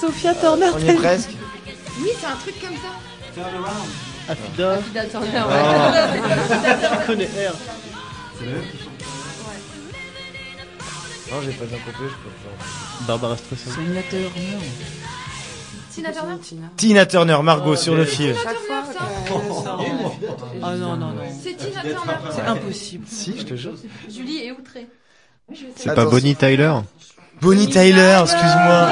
Sophia 0.00 0.34
Turner. 0.34 0.66
On 0.74 0.78
y 0.78 0.88
est 0.88 0.94
presque. 0.94 1.30
Oui, 2.00 2.08
c'est 2.18 2.26
un 2.26 2.36
truc 2.36 2.54
comme 2.61 2.76
ça. 2.76 4.32
Afida. 4.32 4.78
Fida 4.78 5.04
Turner, 5.06 5.42
Ah. 5.50 5.92
ouais. 5.92 6.20
Je 7.02 7.06
connais 7.06 7.24
R. 7.24 7.54
Non, 11.31 11.41
j'ai 11.43 11.53
pas 11.53 11.64
bien 11.64 11.78
compris, 11.78 12.05
je 12.05 12.16
peux 12.16 12.31
faire. 12.43 13.07
Barbara 13.07 13.37
Streisand. 13.37 13.70
Sonia 13.70 14.03
Turner. 14.03 14.31
Tina 15.93 16.12
Turner. 16.12 16.37
Tina 16.76 17.07
Turner, 17.07 17.39
Margot, 17.43 17.76
sur 17.76 17.95
le 17.95 18.05
fil. 18.05 18.35
Tina 18.35 18.53
Turner, 18.53 18.93
ça. 19.62 19.78
Ah 20.62 20.76
non, 20.76 20.97
non, 20.97 21.11
non. 21.11 21.22
C'est 21.41 21.57
Tina 21.57 21.83
Turner. 21.83 22.14
C'est 22.35 22.43
impossible. 22.43 23.07
Si, 23.09 23.39
je 23.39 23.45
te 23.45 23.55
jure. 23.55 23.74
Julie 24.09 24.39
est 24.47 24.53
outrée. 24.53 24.87
C'est 25.76 25.95
pas 25.95 26.05
Bonnie 26.05 26.37
Tyler 26.37 26.72
Bonnie 27.41 27.68
Tyler, 27.68 28.18
excuse-moi. 28.22 28.91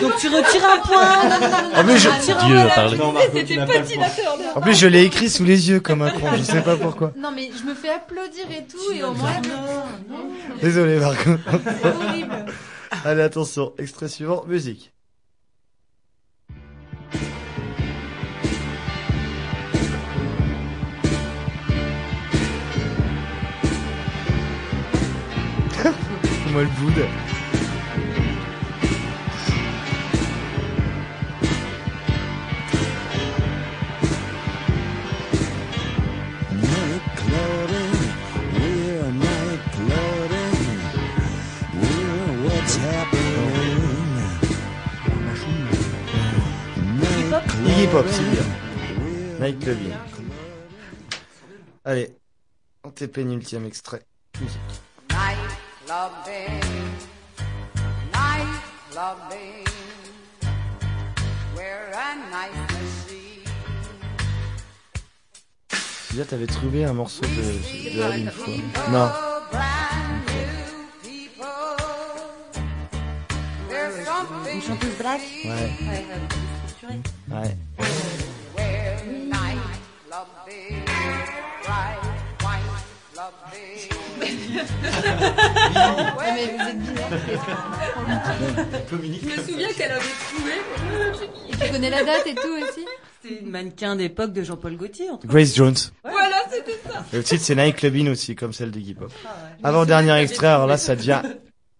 Donc 0.00 0.16
tu 0.18 0.28
retires 0.28 0.68
un 0.68 0.78
point. 0.78 1.80
En 1.80 1.84
plus, 1.84 1.98
je- 1.98 2.08
Dieu 2.46 2.54
point. 2.56 2.64
a 2.64 2.68
parlé. 2.74 2.96
Marco. 2.98 4.56
En 4.56 4.60
plus, 4.60 4.74
je 4.78 4.86
l'ai 4.88 5.02
écrit 5.04 5.30
sous 5.30 5.44
les 5.44 5.68
yeux 5.70 5.80
comme 5.80 6.02
un 6.02 6.10
con, 6.10 6.26
je 6.36 6.42
sais 6.42 6.62
pas 6.62 6.76
pourquoi. 6.76 7.12
Non, 7.16 7.30
mais 7.34 7.50
je 7.56 7.64
me 7.68 7.74
fais 7.74 7.90
applaudir 7.90 8.44
et 8.50 8.64
tout, 8.64 8.92
et 8.92 9.04
au 9.04 9.12
moins. 9.12 9.30
Désolé, 10.60 10.98
Margot. 10.98 11.38
C'est 11.82 11.88
horrible. 12.08 12.46
Allez, 13.04 13.22
attention, 13.22 13.72
extrait 13.78 14.08
suivant, 14.08 14.44
musique. 14.46 14.92
File-moi 26.52 26.92
Pop, 47.90 48.06
c'est 48.10 48.22
bien. 48.30 48.42
Mike 49.38 49.66
Levine. 49.66 49.92
Allez, 51.84 52.16
antepenultième 52.84 53.66
extrait. 53.66 54.02
Loving, 55.92 56.56
night 58.14 58.48
a 58.96 59.28
nice 62.32 62.64
machine. 62.72 63.44
T'avais 66.26 66.46
trouvé 66.46 66.86
un 66.86 66.94
morceau 66.94 67.20
de, 67.20 67.28
de 67.28 68.00
elle 68.00 68.20
une 68.20 68.30
fois. 68.30 68.54
Non. 68.90 69.10
Une 74.50 74.62
chanteuse 74.62 74.96
black 74.96 75.20
Ouais. 75.44 75.72
Ouais. 77.28 77.28
Ouais. 77.28 77.54
Ouais, 86.18 86.32
mais 86.34 86.46
vous 86.56 86.68
êtes 86.68 86.78
bizarre. 86.78 87.10
Communique. 88.90 89.22
Je 89.22 89.40
me 89.40 89.46
souviens 89.46 89.72
qu'elle 89.72 89.92
avait 89.92 90.00
trouvé. 90.00 90.52
Et 91.48 91.56
tu 91.56 91.70
connais 91.72 91.90
la 91.90 92.04
date 92.04 92.26
et 92.26 92.34
tout 92.34 92.48
aussi 92.48 92.86
C'est 93.22 93.40
une 93.40 93.50
mannequin 93.50 93.96
d'époque 93.96 94.32
de 94.32 94.42
Jean-Paul 94.42 94.76
Gaultier. 94.76 95.10
en 95.10 95.16
tout 95.16 95.26
cas. 95.28 95.32
Grace 95.34 95.54
Jones. 95.54 95.74
Voilà, 96.04 96.36
c'était 96.50 96.78
ça. 96.88 97.04
Et 97.12 97.16
le 97.16 97.24
titre, 97.24 97.42
c'est 97.44 97.54
Night 97.54 97.76
Clubbing 97.76 98.08
aussi, 98.10 98.34
comme 98.34 98.52
celle 98.52 98.70
de 98.70 98.78
Iggy 98.78 98.94
Pop. 98.94 99.12
Avant 99.62 99.84
dernier 99.84 100.16
extrait, 100.20 100.48
alors 100.48 100.66
là, 100.66 100.76
ça 100.76 100.96
devient 100.96 101.22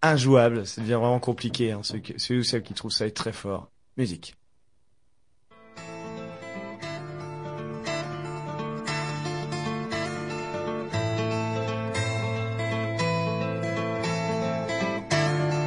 injouable. 0.01 0.65
Ça 0.65 0.81
devient 0.81 0.93
vraiment 0.93 1.19
compliqué. 1.19 1.71
Hein. 1.71 1.79
Ceux, 1.83 1.99
qui- 1.99 2.13
ceux 2.17 2.39
ou 2.39 2.43
celles 2.43 2.63
qui 2.63 2.73
trouvent 2.73 2.91
ça 2.91 3.09
très 3.11 3.33
fort. 3.33 3.69
Musique. 3.97 4.35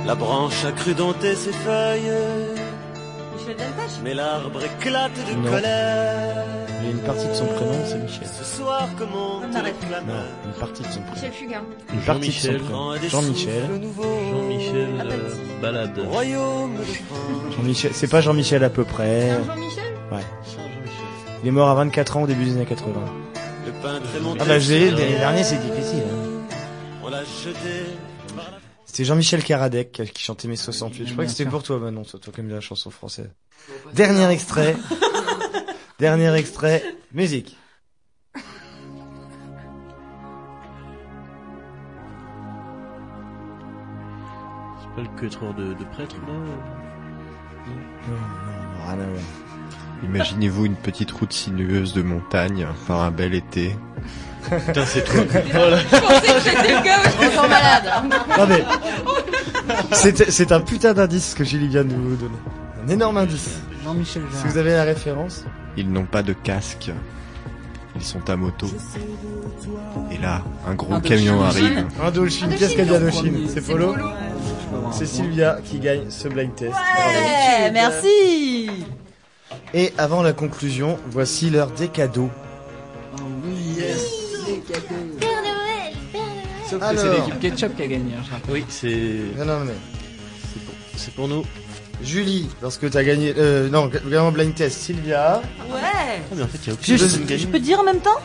La 0.07 0.15
branche 0.15 0.65
a 0.65 0.73
cru 0.73 0.95
dompter 0.95 1.35
ses 1.35 1.53
feuilles, 1.53 2.13
Michel 3.37 3.57
Delpech 3.57 3.91
mais 4.05 4.15
l'arbre 4.15 4.61
éclate 4.65 5.11
de 5.29 5.35
Non. 5.35 5.51
colère. 5.51 6.45
Il 6.81 6.85
y 6.87 6.89
a 6.89 6.91
une 6.93 6.99
partie 7.01 7.27
de 7.27 7.35
son 7.35 7.47
prénom, 7.47 7.73
c'est 7.87 7.99
Michel. 7.99 8.29
Ce 8.39 8.45
soir, 8.45 8.89
comment 8.97 9.39
ref. 9.41 9.51
flammes 9.89 10.05
Non, 10.07 10.15
une 10.45 10.53
partie 10.61 10.83
de 10.83 10.89
son 10.89 11.01
prénom. 11.01 11.15
Michel 11.15 11.33
Fugain. 11.33 11.63
Une 11.93 12.01
partie 12.01 12.29
de 12.29 12.33
son 12.35 12.41
Jean-Michel. 12.53 12.61
prénom. 12.63 12.95
Jean-Michel. 13.09 13.63
Jean-Michel 14.31 14.89
euh, 15.01 15.61
Balade. 15.61 15.99
Royaume 16.09 16.77
de 16.77 16.83
France. 16.85 17.55
Jean-Michel. 17.57 17.91
C'est 17.95 18.09
pas 18.09 18.21
Jean-Michel 18.21 18.63
à 18.63 18.71
peu 18.71 18.85
près. 18.85 19.31
Jean-Michel 19.45 19.85
Ouais. 20.13 20.19
Saint-Jean-Michel. 20.45 21.41
Il 21.43 21.49
est 21.49 21.53
mort 21.53 21.69
à 21.69 21.75
24 21.75 22.17
ans 22.19 22.23
au 22.23 22.27
début 22.29 22.45
des 22.45 22.53
années 22.53 22.65
80. 22.67 22.93
Le 23.67 23.73
peintre 23.73 24.07
est 24.17 24.21
monté 24.21 24.39
Ah 24.43 24.45
bah 24.45 24.59
je 24.61 24.71
l'ai, 24.73 24.91
l'année 24.93 25.09
l'air. 25.09 25.19
dernière 25.19 25.45
c'est 25.45 25.57
difficile. 25.59 26.05
hein. 26.09 26.55
On 27.03 27.09
l'a 27.09 27.25
jeté. 27.25 27.87
C'était 28.97 29.09
Jean-Michel 29.09 29.45
Karadec 29.45 29.93
qui 30.15 30.23
chantait 30.23 30.49
mes 30.49 30.57
68. 30.57 31.07
Je 31.07 31.13
crois 31.13 31.27
que 31.27 31.31
c'était 31.31 31.45
pour 31.45 31.63
toi, 31.63 31.79
Manon, 31.79 32.05
c'est 32.05 32.19
toi 32.19 32.33
qui 32.33 32.41
aimes 32.41 32.47
bien 32.47 32.55
la 32.55 32.63
chanson 32.63 32.89
française. 32.89 33.29
Dernier 33.93 34.27
extrait. 34.31 34.75
Dernier 35.99 36.35
extrait. 36.35 36.83
Musique. 37.13 37.59
C'est 38.35 38.43
pas 44.95 45.03
le 45.03 45.53
de, 45.53 45.75
de 45.75 45.85
prêtre, 45.91 46.17
là 46.27 46.33
Non, 46.33 46.39
non, 48.09 48.17
non, 48.17 48.87
rien 48.87 48.99
à 48.99 49.07
voir. 49.09 49.23
Imaginez-vous 50.05 50.65
une 50.65 50.77
petite 50.77 51.11
route 51.11 51.35
sinueuse 51.35 51.93
de 51.93 52.01
montagne 52.01 52.67
par 52.87 53.03
un 53.03 53.11
bel 53.11 53.35
été. 53.35 53.77
Putain, 54.67 54.85
c'est. 54.87 55.05
Voilà. 55.53 55.79
Je 55.79 55.85
pensais 55.97 56.21
que 56.21 56.41
j'étais 56.45 56.75
le 56.75 56.83
gars 56.85 56.99
je 57.21 57.27
me 57.27 57.31
sens 57.33 57.49
malade. 57.49 57.93
Non 58.39 58.47
mais, 58.47 58.65
c'est, 59.93 60.31
c'est 60.31 60.53
un 60.53 60.61
putain 60.61 60.95
d'indice 60.95 61.35
que 61.35 61.45
Julie 61.45 61.69
vient 61.69 61.85
de 61.85 61.95
vous 61.95 62.17
donner. 62.17 62.37
Un 62.85 62.89
énorme 62.89 63.17
indice. 63.19 63.59
Jean-Michel 63.85 64.23
Si 64.33 64.47
vous 64.49 64.59
avez 64.59 64.73
la 64.73 64.85
référence. 64.85 65.45
Ils 65.77 65.91
n'ont 65.91 66.07
pas 66.07 66.23
de 66.23 66.33
casque. 66.33 66.91
Ils 67.97 68.05
sont 68.05 68.29
à 68.29 68.37
moto. 68.37 68.67
Et 70.11 70.19
là, 70.19 70.43
un 70.69 70.75
gros 70.75 70.95
Un 70.95 71.01
camion 71.01 71.43
arrive. 71.43 71.87
Indochine, 72.03 72.47
Indochine, 72.47 72.55
qu'est-ce 72.59 72.77
qu'elle 72.77 72.89
dit 72.89 73.49
C'est 73.53 73.61
Polo 73.65 73.95
un 73.95 74.93
C'est. 74.93 75.07
Sylvia 75.07 75.59
qui 75.65 75.79
gagne 75.79 76.11
ce 76.11 76.29
blind 76.29 76.55
test. 76.55 76.73
Ouais, 76.73 77.71
merci 77.73 78.71
Et 79.73 79.93
avant 79.99 80.23
la 80.23 80.33
conclusion, 80.33 80.99
voici 81.11 81.51
l'heure 81.51 81.71
des 81.71 81.89
cadeaux. 81.89 82.31
Oh 83.19 83.23
oui, 83.45 83.77
yes. 83.79 84.26
Père 84.69 84.81
Noël, 84.91 85.93
Père 86.13 86.21
Noël. 86.23 86.69
Sauf 86.69 86.79
que 86.81 86.85
Alors. 86.85 87.03
c'est 87.03 87.17
l'équipe 87.17 87.41
Ketchup 87.41 87.77
qui 87.77 87.83
a 87.83 87.87
gagné. 87.87 88.15
hein, 88.15 88.23
je 88.27 88.31
rappelle. 88.33 88.55
Oui, 88.55 88.65
c'est 88.69 89.21
Non, 89.39 89.45
non, 89.45 89.61
mais. 89.65 89.73
c'est 90.53 90.61
pour, 90.65 90.75
c'est 90.97 91.15
pour 91.15 91.29
nous. 91.29 91.45
Julie, 92.03 92.49
lorsque 92.61 92.91
t'as 92.91 93.03
gagné, 93.05 93.33
euh, 93.39 93.69
non, 93.71 93.89
vraiment 94.05 94.31
blind 94.33 94.55
test, 94.55 94.79
Sylvia. 94.81 95.41
Ouais 95.71 95.79
Ah, 95.83 96.35
mais 96.35 96.43
en 96.43 96.47
fait, 96.49 96.59
il 96.63 96.67
y 96.67 96.71
a 96.71 96.75
aucune 96.75 96.97
je, 96.97 97.03
personne 97.03 97.23
je 97.23 97.27
gagnante. 97.27 97.51
peux 97.53 97.59
te 97.59 97.65
dire 97.65 97.81
en 97.81 97.85
même 97.85 98.01
temps? 98.01 98.19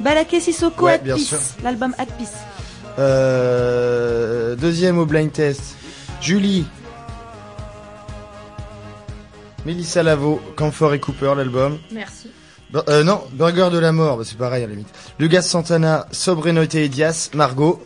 Balaké 0.00 0.40
Sissoko 0.40 0.86
Ouais, 0.86 0.94
at 0.94 0.98
bien 0.98 1.16
Peace, 1.16 1.28
sûr. 1.28 1.38
l'album 1.62 1.94
At 1.98 2.06
Peace. 2.06 2.32
Euh, 2.98 4.56
deuxième 4.56 4.98
au 4.98 5.04
blind 5.06 5.30
test, 5.32 5.76
Julie. 6.20 6.64
Mélissa 9.64 10.02
Lavo, 10.02 10.40
Camphor 10.56 10.94
et 10.94 10.98
Cooper, 11.00 11.34
l'album. 11.36 11.78
Merci. 11.92 12.30
Euh, 12.88 13.04
non, 13.04 13.22
Burger 13.32 13.68
de 13.70 13.78
la 13.78 13.92
mort, 13.92 14.16
bah, 14.18 14.24
c'est 14.26 14.38
pareil 14.38 14.64
à 14.64 14.66
la 14.66 14.72
limite. 14.72 14.88
Lugas 15.18 15.42
Santana, 15.42 16.06
Sobrenote 16.10 16.74
et 16.74 16.88
Dias, 16.88 17.30
Margot. 17.34 17.84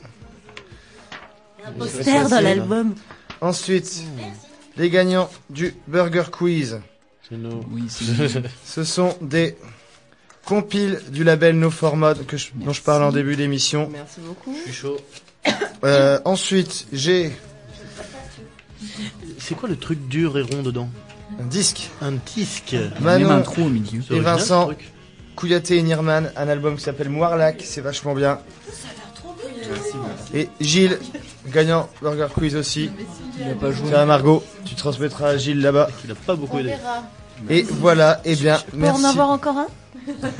Un 1.66 1.72
poster 1.72 2.28
dans 2.28 2.40
l'album. 2.40 2.94
Ensuite, 3.40 4.02
les 4.76 4.88
gagnants 4.90 5.28
du 5.50 5.74
Burger 5.88 6.24
Quiz. 6.30 6.80
Oui, 7.72 7.84
Ce 8.64 8.84
sont 8.84 9.16
des 9.20 9.56
compiles 10.44 11.00
du 11.08 11.24
label 11.24 11.58
No 11.58 11.70
Format 11.70 12.14
que 12.14 12.36
je- 12.36 12.50
dont 12.54 12.72
je 12.72 12.80
parle 12.82 13.02
en 13.02 13.10
début 13.10 13.34
d'émission. 13.34 13.88
Merci 13.92 14.20
beaucoup. 14.20 14.54
Je 14.56 14.70
suis 14.70 14.72
chaud. 14.72 14.96
Euh, 15.84 16.20
ensuite, 16.24 16.86
j'ai 16.92 17.32
C'est 19.40 19.56
quoi 19.56 19.68
le 19.68 19.76
truc 19.76 20.06
dur 20.08 20.38
et 20.38 20.42
rond 20.42 20.62
dedans? 20.62 20.88
Un 21.40 21.44
disque. 21.44 21.90
Un 22.02 22.12
disque. 22.34 22.72
même 22.72 23.22
Manon 23.22 23.30
un 23.30 23.40
trou 23.40 23.62
au 23.62 23.68
milieu. 23.68 24.02
C'est 24.06 24.14
et 24.16 24.20
Vincent. 24.20 24.70
Kouyaté 25.34 25.76
et 25.76 25.82
Nirman, 25.82 26.30
un 26.34 26.48
album 26.48 26.76
qui 26.76 26.82
s'appelle 26.82 27.10
Moirlac, 27.10 27.62
c'est 27.62 27.82
vachement 27.82 28.14
bien. 28.14 28.38
Et 30.32 30.48
Gilles, 30.60 30.98
gagnant 31.48 31.88
Burger 32.00 32.28
Quiz 32.34 32.56
aussi. 32.56 32.90
Il 33.38 33.50
a 33.50 33.54
pas 33.54 33.70
joué. 33.70 33.88
Tiens 33.88 34.06
Margot, 34.06 34.42
tu 34.64 34.74
transmettras 34.74 35.28
à 35.30 35.36
Gilles 35.36 35.60
là-bas. 35.60 35.88
Il 36.04 36.10
a 36.10 36.14
pas 36.14 36.36
beaucoup 36.36 36.58
aidé. 36.58 36.74
Et 37.50 37.62
voilà, 37.68 38.22
eh 38.24 38.34
bien, 38.34 38.56
Pour 38.70 38.78
merci. 38.78 39.04
en 39.04 39.08
avoir 39.08 39.28
encore 39.30 39.56
un? 39.58 39.66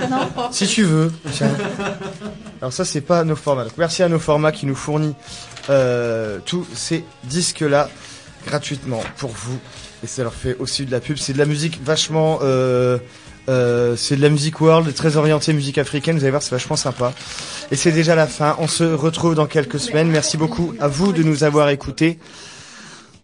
Non 0.09 0.29
Si 0.51 0.67
tu 0.67 0.85
veux. 0.85 1.13
Tiens. 1.33 1.51
Alors 2.63 2.73
ça 2.73 2.85
c'est 2.85 3.01
pas 3.01 3.25
nos 3.25 3.37
formats. 3.37 3.65
Donc 3.65 3.77
merci 3.77 4.03
à 4.03 4.09
nos 4.09 4.19
formats 4.21 4.53
qui 4.53 4.65
nous 4.65 4.77
fournit 4.77 5.15
euh, 5.69 6.39
tous 6.47 6.67
ces 6.73 7.05
disques 7.25 7.61
là 7.61 7.91
gratuitement 8.47 9.01
pour 9.19 9.31
vous. 9.31 9.59
Et 10.07 10.09
ça 10.09 10.23
leur 10.23 10.35
fait 10.35 10.55
aussi 10.61 10.87
de 10.87 10.93
la 10.93 11.01
pub. 11.01 11.17
C'est 11.17 11.33
de 11.33 11.39
la 11.39 11.47
musique 11.47 11.81
vachement. 11.85 12.39
Euh, 12.43 12.97
euh, 13.49 13.97
c'est 13.97 14.15
de 14.15 14.23
la 14.23 14.29
musique 14.29 14.61
world, 14.61 14.95
très 14.95 15.17
orientée 15.17 15.53
musique 15.53 15.79
africaine. 15.79 16.17
Vous 16.17 16.23
allez 16.23 16.31
voir, 16.31 16.45
c'est 16.45 16.53
vachement 16.53 16.77
sympa. 16.77 17.13
Et 17.73 17.77
c'est 17.77 17.91
déjà 17.91 18.15
la 18.15 18.29
fin. 18.29 18.55
On 18.61 18.69
se 18.69 18.85
retrouve 18.85 19.35
dans 19.35 19.47
quelques 19.47 19.81
semaines. 19.81 20.09
Merci 20.09 20.37
beaucoup 20.37 20.73
à 20.79 20.87
vous 20.87 21.13
de 21.13 21.25
nous 21.25 21.43
avoir 21.43 21.71
écoutés. 21.71 22.21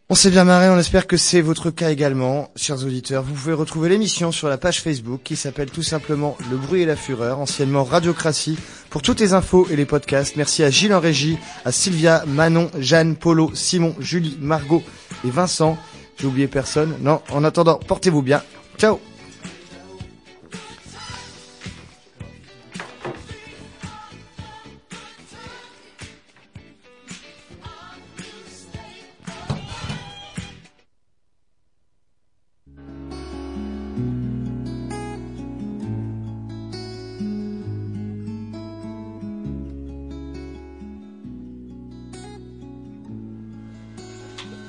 On 0.09 0.16
s'est 0.16 0.30
bien 0.30 0.43
marré, 0.43 0.68
on 0.68 0.76
espère 0.76 1.07
que 1.07 1.16
c'est 1.16 1.41
votre 1.41 1.70
cas 1.70 1.91
également, 1.91 2.51
chers 2.57 2.85
auditeurs. 2.85 3.22
Vous 3.22 3.33
pouvez 3.33 3.55
retrouver 3.55 3.89
l'émission 3.89 4.33
sur 4.33 4.49
la 4.49 4.59
page 4.59 4.83
Facebook 4.83 5.20
qui 5.22 5.37
s'appelle 5.37 5.70
tout 5.70 5.85
simplement 5.85 6.37
Le 6.51 6.57
Bruit 6.57 6.83
et 6.83 6.87
la 6.87 6.97
Fureur, 6.97 7.39
anciennement 7.39 7.85
Radiocratie, 7.85 8.59
pour 8.91 9.03
toutes 9.03 9.20
les 9.20 9.35
infos 9.35 9.68
et 9.70 9.76
les 9.76 9.87
podcasts. 9.87 10.35
Merci 10.35 10.64
à 10.64 10.70
Gilles 10.70 10.93
en 10.93 11.01
régie, 11.01 11.39
à 11.64 11.70
Sylvia, 11.70 12.24
Manon, 12.26 12.70
Jeanne, 12.78 13.14
Polo, 13.14 13.53
Simon, 13.55 13.95
Julie, 14.01 14.37
Margot 14.41 14.83
et 15.24 15.30
Vincent. 15.30 15.78
J'ai 16.18 16.26
oublié 16.26 16.48
personne. 16.48 16.94
Non, 17.00 17.20
en 17.30 17.44
attendant, 17.44 17.78
portez-vous 17.78 18.22
bien. 18.22 18.42
Ciao 18.78 19.00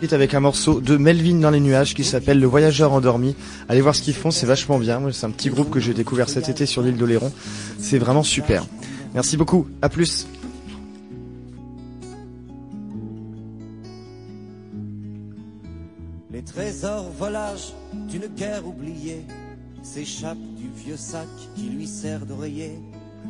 est 0.03 0.13
avec 0.13 0.33
un 0.33 0.39
morceau 0.41 0.81
de 0.81 0.97
Melvin 0.97 1.39
dans 1.39 1.49
les 1.49 1.59
nuages 1.59 1.93
qui 1.93 2.03
s'appelle 2.03 2.39
Le 2.39 2.47
Voyageur 2.47 2.91
endormi. 2.91 3.35
Allez 3.69 3.81
voir 3.81 3.95
ce 3.95 4.01
qu'ils 4.01 4.13
font, 4.13 4.31
c'est 4.31 4.45
vachement 4.45 4.77
bien. 4.77 5.01
C'est 5.11 5.25
un 5.25 5.29
petit 5.29 5.49
groupe 5.49 5.69
que 5.69 5.79
j'ai 5.79 5.93
découvert 5.93 6.29
cet 6.29 6.49
été 6.49 6.65
sur 6.65 6.81
l'île 6.81 6.97
d'Oléron. 6.97 7.31
C'est 7.79 7.99
vraiment 7.99 8.23
super. 8.23 8.65
Merci 9.13 9.37
beaucoup. 9.37 9.67
À 9.81 9.89
plus. 9.89 10.27
Les 16.31 16.43
trésors 16.43 17.09
volages 17.17 17.73
d'une 18.09 18.27
guerre 18.27 18.67
oubliée 18.67 19.25
s'échappent 19.83 20.37
du 20.57 20.69
vieux 20.83 20.97
sac 20.97 21.27
qui 21.55 21.69
lui 21.69 21.87
sert 21.87 22.25
d'oreiller. 22.25 22.73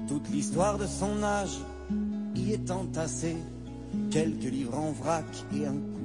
Toute 0.08 0.28
l'histoire 0.32 0.78
de 0.78 0.88
son 0.88 1.22
âge 1.24 1.60
y 2.36 2.54
est 2.54 2.72
entassée. 2.72 3.38
Quelques 4.10 4.52
livres 4.52 4.76
en 4.76 4.92
vrac 4.92 5.26
et 5.56 5.68
un 5.68 5.74
couteau 5.74 6.03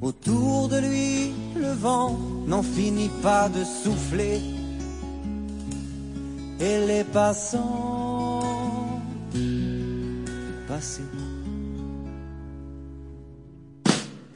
Autour 0.00 0.68
de 0.68 0.78
lui, 0.78 1.32
le 1.56 1.72
vent 1.72 2.18
n'en 2.46 2.62
finit 2.62 3.10
pas 3.22 3.48
de 3.48 3.62
souffler. 3.64 4.40
Et 6.60 6.86
les 6.86 7.04
passants 7.04 8.42
passer. 10.68 11.02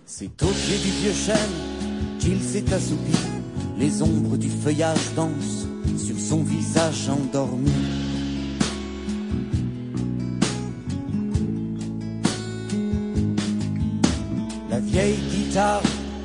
C'est 0.06 0.42
au 0.42 0.46
pied 0.46 0.78
du 0.78 0.90
vieux 1.02 1.12
chêne 1.12 2.18
qu'il 2.18 2.40
s'est 2.40 2.72
assoupi. 2.72 3.16
Les 3.78 4.02
ombres 4.02 4.36
du 4.36 4.48
feuillage 4.48 5.14
dansent 5.14 5.66
sur 5.98 6.18
son 6.18 6.42
visage 6.42 7.08
endormi. 7.08 7.70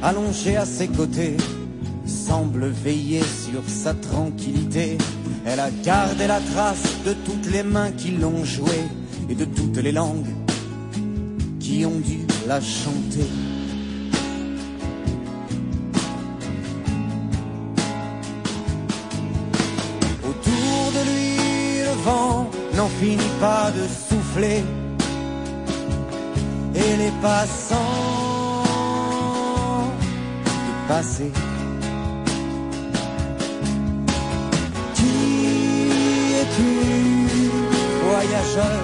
Allongée 0.01 0.57
à 0.57 0.65
ses 0.65 0.87
côtés 0.87 1.37
semble 2.05 2.67
veiller 2.67 3.21
sur 3.21 3.61
sa 3.67 3.93
tranquillité. 3.93 4.97
Elle 5.45 5.59
a 5.59 5.69
gardé 5.83 6.27
la 6.27 6.39
trace 6.39 6.83
de 7.05 7.13
toutes 7.13 7.49
les 7.51 7.63
mains 7.63 7.91
qui 7.91 8.11
l'ont 8.11 8.43
joué 8.43 8.79
et 9.29 9.35
de 9.35 9.45
toutes 9.45 9.77
les 9.77 9.91
langues 9.91 10.33
qui 11.59 11.85
ont 11.85 11.99
dû 11.99 12.19
la 12.47 12.59
chanter. 12.59 13.27
Autour 20.29 20.91
de 20.97 21.01
lui, 21.09 21.83
le 21.87 22.03
vent 22.03 22.49
n'en 22.75 22.87
finit 22.87 23.35
pas 23.39 23.71
de 23.71 23.83
souffler. 24.09 24.63
Et 26.75 26.97
les 26.97 27.11
passants 27.21 28.10
Qui 34.93 36.33
es-tu, 36.41 36.71
voyageur? 38.03 38.83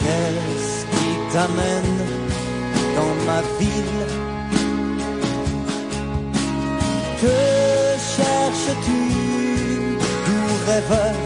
Qu'est-ce 0.00 0.84
qui 0.92 1.10
t'amène 1.32 1.96
dans 2.96 3.14
ma 3.24 3.40
ville? 3.58 4.02
Que 7.22 7.38
cherches-tu, 8.16 9.02
doux 10.26 10.54
rêveur? 10.66 11.16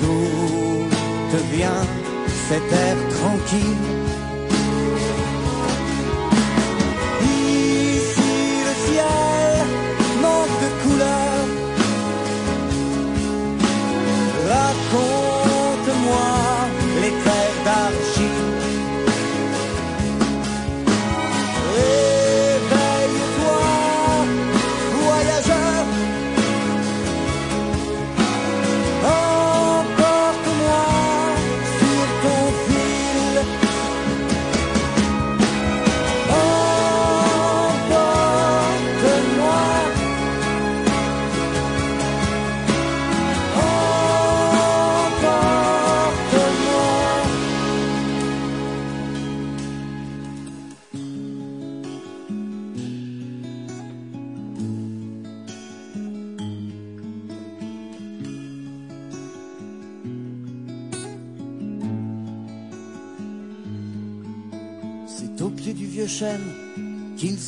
D'où 0.00 0.86
te 1.32 1.56
vient 1.56 2.03
cet 2.48 2.72
air 2.72 2.96
tranquille 3.10 4.13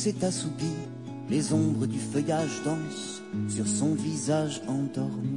s'est 0.07 0.25
assoupi. 0.25 0.71
Les 1.29 1.51
ombres 1.51 1.85
du 1.85 1.99
feuillage 1.99 2.61
dansent 2.63 3.21
sur 3.49 3.67
son 3.67 3.93
visage 3.93 4.61
endormi. 4.67 5.36